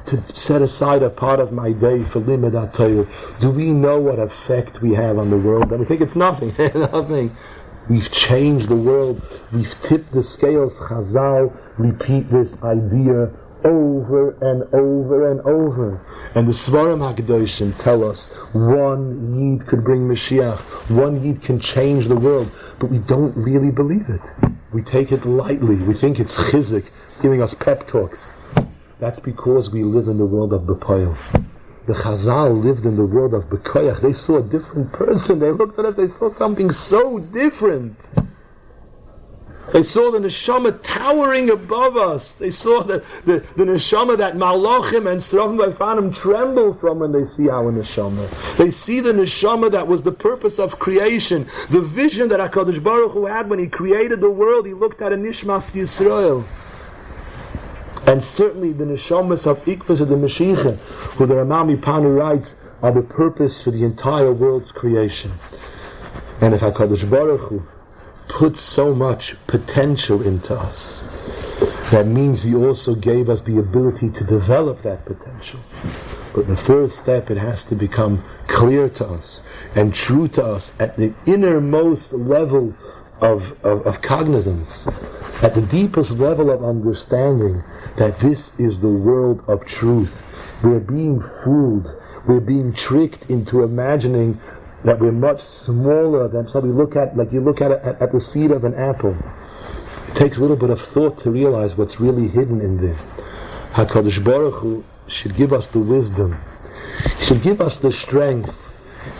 to 0.07 0.22
set 0.34 0.62
aside 0.62 1.03
a 1.03 1.11
part 1.11 1.38
of 1.38 1.53
my 1.53 1.72
day 1.72 2.05
for 2.05 2.20
limud. 2.20 3.40
Do 3.40 3.51
we 3.51 3.72
know 3.72 3.99
what 4.01 4.18
effect 4.18 4.80
we 4.80 4.94
have 4.94 5.18
on 5.18 5.28
the 5.30 5.36
world? 5.36 5.70
And 5.70 5.80
we 5.80 5.86
think 5.86 6.01
it's 6.01 6.16
nothing, 6.16 6.55
nothing. 6.74 7.36
We've 7.89 8.11
changed 8.11 8.68
the 8.68 8.76
world. 8.76 9.22
We've 9.53 9.74
tipped 9.82 10.12
the 10.12 10.22
scales. 10.22 10.78
Chazal 10.78 11.57
repeat 11.78 12.30
this 12.30 12.57
idea 12.62 13.30
over 13.64 14.30
and 14.41 14.62
over 14.74 15.30
and 15.30 15.41
over. 15.41 16.01
And 16.34 16.47
the 16.47 16.53
Svarim 16.53 17.01
HaKadoshim 17.01 17.78
tell 17.82 18.05
us 18.09 18.26
one 18.53 19.59
Yid 19.59 19.66
could 19.66 19.84
bring 19.84 20.07
Mashiach. 20.07 20.61
One 20.91 21.24
Yid 21.24 21.43
can 21.43 21.59
change 21.61 22.09
the 22.09 22.16
world. 22.16 22.51
But 22.78 22.91
we 22.91 22.99
don't 22.99 23.36
really 23.36 23.70
believe 23.70 24.09
it. 24.09 24.20
we 24.72 24.82
take 24.82 25.11
it 25.12 25.26
lightly. 25.26 25.76
We 25.76 25.95
think 25.95 26.20
it's 26.20 26.36
chizik, 26.36 26.91
giving 27.22 27.43
us 27.43 27.55
pep 27.55 27.89
talks. 27.89 28.26
That's 29.01 29.18
because 29.20 29.70
we 29.70 29.82
live 29.82 30.09
in 30.09 30.18
the 30.18 30.26
world 30.26 30.53
of 30.53 30.62
Bepoil. 30.62 31.16
The 31.89 31.95
Chazal 31.95 32.62
lived 32.62 32.84
in 32.84 32.97
the 32.97 33.07
world 33.07 33.32
of 33.32 33.45
Bekoyach. 33.45 34.03
They 34.03 34.12
saw 34.12 34.36
a 34.36 34.43
different 34.43 34.93
person. 34.93 35.39
They 35.39 35.53
looked 35.53 35.78
at 35.78 35.86
it, 35.86 35.97
they 35.97 36.07
saw 36.07 36.28
something 36.28 36.70
so 36.70 37.18
different. 37.18 37.97
They 39.72 39.82
saw 39.82 40.11
the 40.11 40.18
neshama 40.18 40.80
towering 40.82 41.49
above 41.49 41.97
us. 41.97 42.32
They 42.32 42.51
saw 42.51 42.82
the, 42.82 43.03
the, 43.24 43.43
the 43.57 43.64
neshama 43.64 44.18
that 44.18 44.34
malachim 44.34 45.11
and 45.11 45.18
serafim 45.18 45.72
Baifanim 45.72 46.14
tremble 46.14 46.74
from 46.74 46.99
when 46.99 47.12
they 47.12 47.24
see 47.24 47.49
our 47.49 47.72
neshama. 47.72 48.28
They 48.59 48.70
see 48.70 49.01
the 49.01 49.12
neshama 49.12 49.72
that 49.72 49.86
was 49.89 50.03
the 50.03 50.12
purpose 50.12 50.59
of 50.59 50.78
creation. 50.78 51.49
The 51.70 51.80
vision 51.80 52.28
that 52.28 52.39
HaKadosh 52.39 52.82
Baruch 52.82 53.12
Hu 53.12 53.24
had 53.24 53.49
when 53.49 53.61
He 53.61 53.66
created 53.66 54.20
the 54.20 54.30
world. 54.30 54.66
He 54.66 54.74
looked 54.74 55.01
at 55.01 55.14
a 55.14 55.16
Nishmas 55.16 55.70
Yisrael. 55.72 56.45
And 58.09 58.24
certainly 58.24 58.72
the 58.72 58.86
neshamas 58.86 59.46
of 59.46 59.62
Ikvas 59.66 60.00
of 60.00 60.09
the 60.09 60.14
Mashiach, 60.14 60.78
who 61.18 61.26
the 61.26 61.34
Rema 61.34 61.56
MiPano 61.56 62.16
writes, 62.16 62.54
are 62.82 62.90
the 62.90 63.02
purpose 63.02 63.61
for 63.61 63.70
the 63.70 63.84
entire 63.84 64.32
world's 64.32 64.72
creation. 64.72 65.30
And 66.40 66.54
if 66.54 66.62
HaKadosh 66.62 67.11
Baruch 67.11 67.50
Hu 67.50 67.62
put 68.30 68.56
so 68.56 68.94
much 68.94 69.36
potential 69.46 70.22
into 70.22 70.59
us. 70.59 71.02
That 71.90 72.06
means 72.06 72.42
He 72.42 72.54
also 72.54 72.94
gave 72.94 73.28
us 73.28 73.42
the 73.42 73.59
ability 73.59 74.09
to 74.09 74.24
develop 74.24 74.82
that 74.84 75.04
potential. 75.04 75.61
But 76.34 76.46
the 76.46 76.56
first 76.56 76.96
step, 76.96 77.30
it 77.30 77.36
has 77.36 77.62
to 77.64 77.74
become 77.74 78.24
clear 78.46 78.88
to 78.88 79.06
us 79.06 79.42
and 79.74 79.92
true 79.92 80.28
to 80.28 80.42
us 80.42 80.72
at 80.80 80.96
the 80.96 81.12
innermost 81.26 82.14
level 82.14 82.74
of, 83.20 83.52
of, 83.62 83.86
of 83.86 84.00
cognizance, 84.00 84.86
at 85.42 85.54
the 85.54 85.61
deepest 85.61 86.12
level 86.12 86.50
of 86.50 86.64
understanding 86.64 87.62
that 87.99 88.20
this 88.20 88.53
is 88.59 88.78
the 88.78 88.88
world 88.88 89.42
of 89.49 89.64
truth. 89.64 90.12
We're 90.62 90.80
being 90.80 91.20
fooled. 91.44 91.86
We're 92.26 92.40
being 92.40 92.72
tricked 92.72 93.30
into 93.30 93.62
imagining 93.62 94.40
that 94.84 95.01
we're 95.01 95.12
much 95.12 95.40
smaller 95.40 96.28
than 96.28 96.49
so 96.49 96.61
we 96.61 96.70
look 96.70 96.94
at 96.94 97.16
like 97.16 97.32
you 97.32 97.40
look 97.40 97.61
at 97.61 97.72
at, 97.72 98.12
the 98.12 98.20
seed 98.20 98.53
of 98.53 98.64
an 98.64 98.74
apple. 98.74 99.16
It 100.09 100.14
takes 100.14 100.38
a 100.38 100.40
little 100.40 100.57
bit 100.57 100.70
of 100.70 100.80
thought 100.80 101.18
to 101.22 101.30
realize 101.30 101.76
what's 101.76 102.01
really 102.01 102.28
hidden 102.28 102.61
in 102.61 102.80
there. 102.80 102.99
Hakadosh 103.72 104.22
Baruch 104.22 104.61
Hu 104.61 104.84
should 105.09 105.34
give 105.34 105.53
us 105.53 105.66
the 105.68 105.80
wisdom. 105.80 106.38
Should 107.20 107.42
give 107.42 107.61
us 107.61 107.78
the 107.78 107.92
strength. 107.92 108.55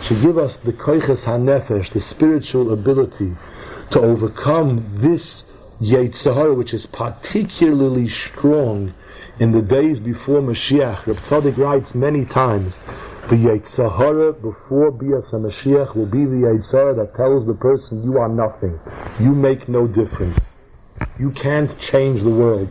Should 0.03 0.21
give 0.21 0.37
us 0.37 0.55
the 0.63 0.71
koiches 0.73 1.25
hanefesh, 1.25 1.91
the 1.93 1.99
spiritual 1.99 2.71
ability 2.71 3.35
to 3.91 3.99
overcome 3.99 4.99
this 5.01 5.45
Yetzer 5.81 6.33
Hara, 6.33 6.53
which 6.53 6.73
is 6.73 6.85
particularly 6.85 8.09
strong 8.09 8.93
in 9.39 9.53
the 9.53 9.61
days 9.61 9.99
before 9.99 10.41
Mashiach. 10.41 11.07
Reb 11.07 11.17
Tzadok 11.17 11.57
writes 11.57 11.95
many 11.95 12.25
times 12.25 12.73
the 13.29 13.37
Yetzer 13.37 13.89
Hara 13.97 14.33
before 14.33 14.91
Bias 14.91 15.31
Mashiach 15.31 15.95
will 15.95 16.05
be 16.05 16.25
the 16.25 16.47
Yetzer 16.47 16.73
Hara 16.73 16.93
that 16.95 17.15
tells 17.15 17.45
the 17.45 17.53
person 17.53 18.03
you 18.03 18.17
are 18.17 18.27
nothing. 18.27 18.77
You 19.21 19.33
make 19.33 19.69
no 19.69 19.87
difference. 19.87 20.37
You 21.17 21.31
can't 21.31 21.79
change 21.79 22.23
the 22.23 22.29
world. 22.29 22.67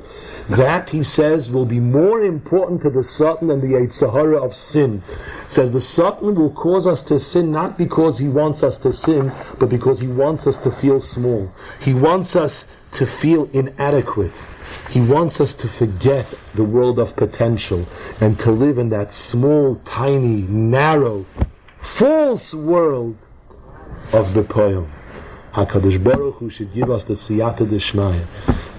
That, 0.51 0.91
he 0.91 1.03
says, 1.03 1.51
will 1.51 1.67
be 1.67 1.81
more 1.81 2.23
important 2.23 2.83
to 2.83 2.91
the 2.91 3.05
Satan 3.05 3.49
than 3.49 3.61
the 3.61 3.77
Yetzer 3.77 4.13
Hara 4.13 4.43
of 4.43 4.55
sin. 4.55 5.03
Says 5.47 5.73
the 5.73 5.81
Satan 5.81 6.35
will 6.35 6.53
cause 6.53 6.87
us 6.87 7.03
to 7.05 7.21
sin 7.21 7.51
not 7.53 7.79
because 7.79 8.19
he 8.19 8.29
wants 8.29 8.63
us 8.63 8.77
to 8.79 8.93
sin, 8.93 9.33
but 9.59 9.71
because 9.71 10.01
he 10.01 10.07
wants 10.07 10.47
us 10.47 10.59
to 10.59 10.71
feel 10.71 11.01
small. 11.01 11.51
He 11.81 11.95
wants 11.95 12.37
us 12.37 12.65
to 12.93 13.07
feel 13.07 13.49
inadequate. 13.53 14.33
He 14.91 15.01
wants 15.01 15.41
us 15.41 15.55
to 15.55 15.69
forget 15.69 16.27
the 16.55 16.65
world 16.65 16.99
of 16.99 17.17
potential 17.17 17.87
and 18.21 18.39
to 18.41 18.51
live 18.51 18.79
in 18.79 18.91
that 18.91 19.13
small, 19.13 19.77
tiny, 19.85 20.43
narrow, 20.43 21.27
false 21.83 22.53
world 22.53 23.17
of 24.13 24.35
the 24.35 24.43
poem. 24.43 24.93
HaKadosh 25.53 26.05
Baruch 26.05 26.35
Hu 26.37 26.51
should 26.51 26.75
give 26.75 26.91
us 26.91 27.05
the 27.05 27.15
siyata 27.15 27.67
deshmaya. 27.67 28.27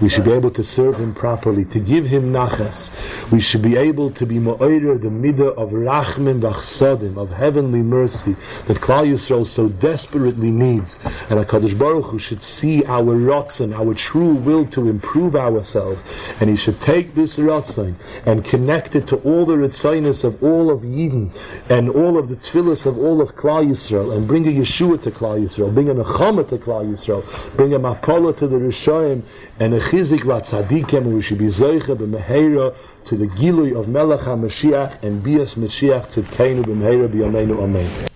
We 0.00 0.08
should 0.08 0.24
be 0.24 0.32
able 0.32 0.50
to 0.52 0.62
serve 0.62 0.98
Him 0.98 1.14
properly, 1.14 1.66
to 1.66 1.78
give 1.78 2.06
Him 2.06 2.32
nachas. 2.32 2.90
We 3.30 3.40
should 3.40 3.60
be 3.60 3.76
able 3.76 4.10
to 4.12 4.24
be 4.24 4.36
ma'oyer 4.36 4.98
the 5.02 5.08
midah 5.08 5.58
of 5.58 5.70
rachmin 5.70 6.40
v'achsadim, 6.40 7.18
of 7.18 7.30
heavenly 7.30 7.82
mercy, 7.82 8.34
that 8.66 8.78
Klal 8.78 9.06
Yisrael 9.06 9.46
so 9.46 9.68
desperately 9.68 10.50
needs. 10.50 10.98
And 11.28 11.44
HaKadosh 11.44 11.76
Baruch 11.76 12.12
Hu 12.12 12.18
should 12.18 12.42
see 12.42 12.82
our 12.86 13.14
rotzen, 13.14 13.76
our 13.76 13.92
true 13.92 14.32
will 14.34 14.64
to 14.66 14.88
improve 14.88 15.36
ourselves. 15.36 16.00
And 16.40 16.48
He 16.48 16.56
should 16.56 16.80
take 16.80 17.14
this 17.14 17.36
rotzen 17.36 17.96
and 18.24 18.44
connect 18.44 18.94
it 18.94 19.06
to 19.08 19.16
all 19.16 19.44
the 19.44 19.54
ritzainus 19.54 20.24
of 20.24 20.42
all 20.42 20.70
of 20.70 20.80
Yidden, 20.80 21.30
and 21.68 21.90
all 21.90 22.16
of 22.18 22.28
the 22.28 22.36
tefillas 22.36 22.86
of 22.86 22.96
all 22.96 23.20
of 23.20 23.34
Klal 23.36 23.68
Yisrael, 23.68 24.16
and 24.16 24.26
bring 24.26 24.46
a 24.46 24.50
Yeshua 24.50 25.02
to 25.02 25.10
Klal 25.10 25.44
Yisrael, 25.44 25.74
bring 25.74 25.90
a 25.90 25.94
Nechama 25.94 26.48
to 26.48 26.56
Klal 26.56 26.69
Yisrael, 26.70 27.56
bring 27.56 27.74
a 27.74 27.78
Mapola 27.78 28.36
to 28.38 28.46
the 28.46 28.56
Rishayim, 28.56 29.22
and 29.58 29.74
a 29.74 29.80
chizik 29.80 30.20
vatzadikim, 30.20 31.04
we 31.14 31.22
should 31.22 31.38
be 31.38 31.46
zoicha 31.46 31.96
b'meheira 31.96 32.74
to 33.06 33.16
the 33.16 33.26
gilui 33.26 33.78
of 33.78 33.88
Melech 33.88 34.20
HaMashiach 34.20 35.02
and 35.02 35.22
bias 35.22 35.54
Mashiach 35.54 36.06
tzidkeinu 36.08 36.64
b'meheira 36.64 37.08
b'yameinu 37.08 37.62
amen. 37.62 38.09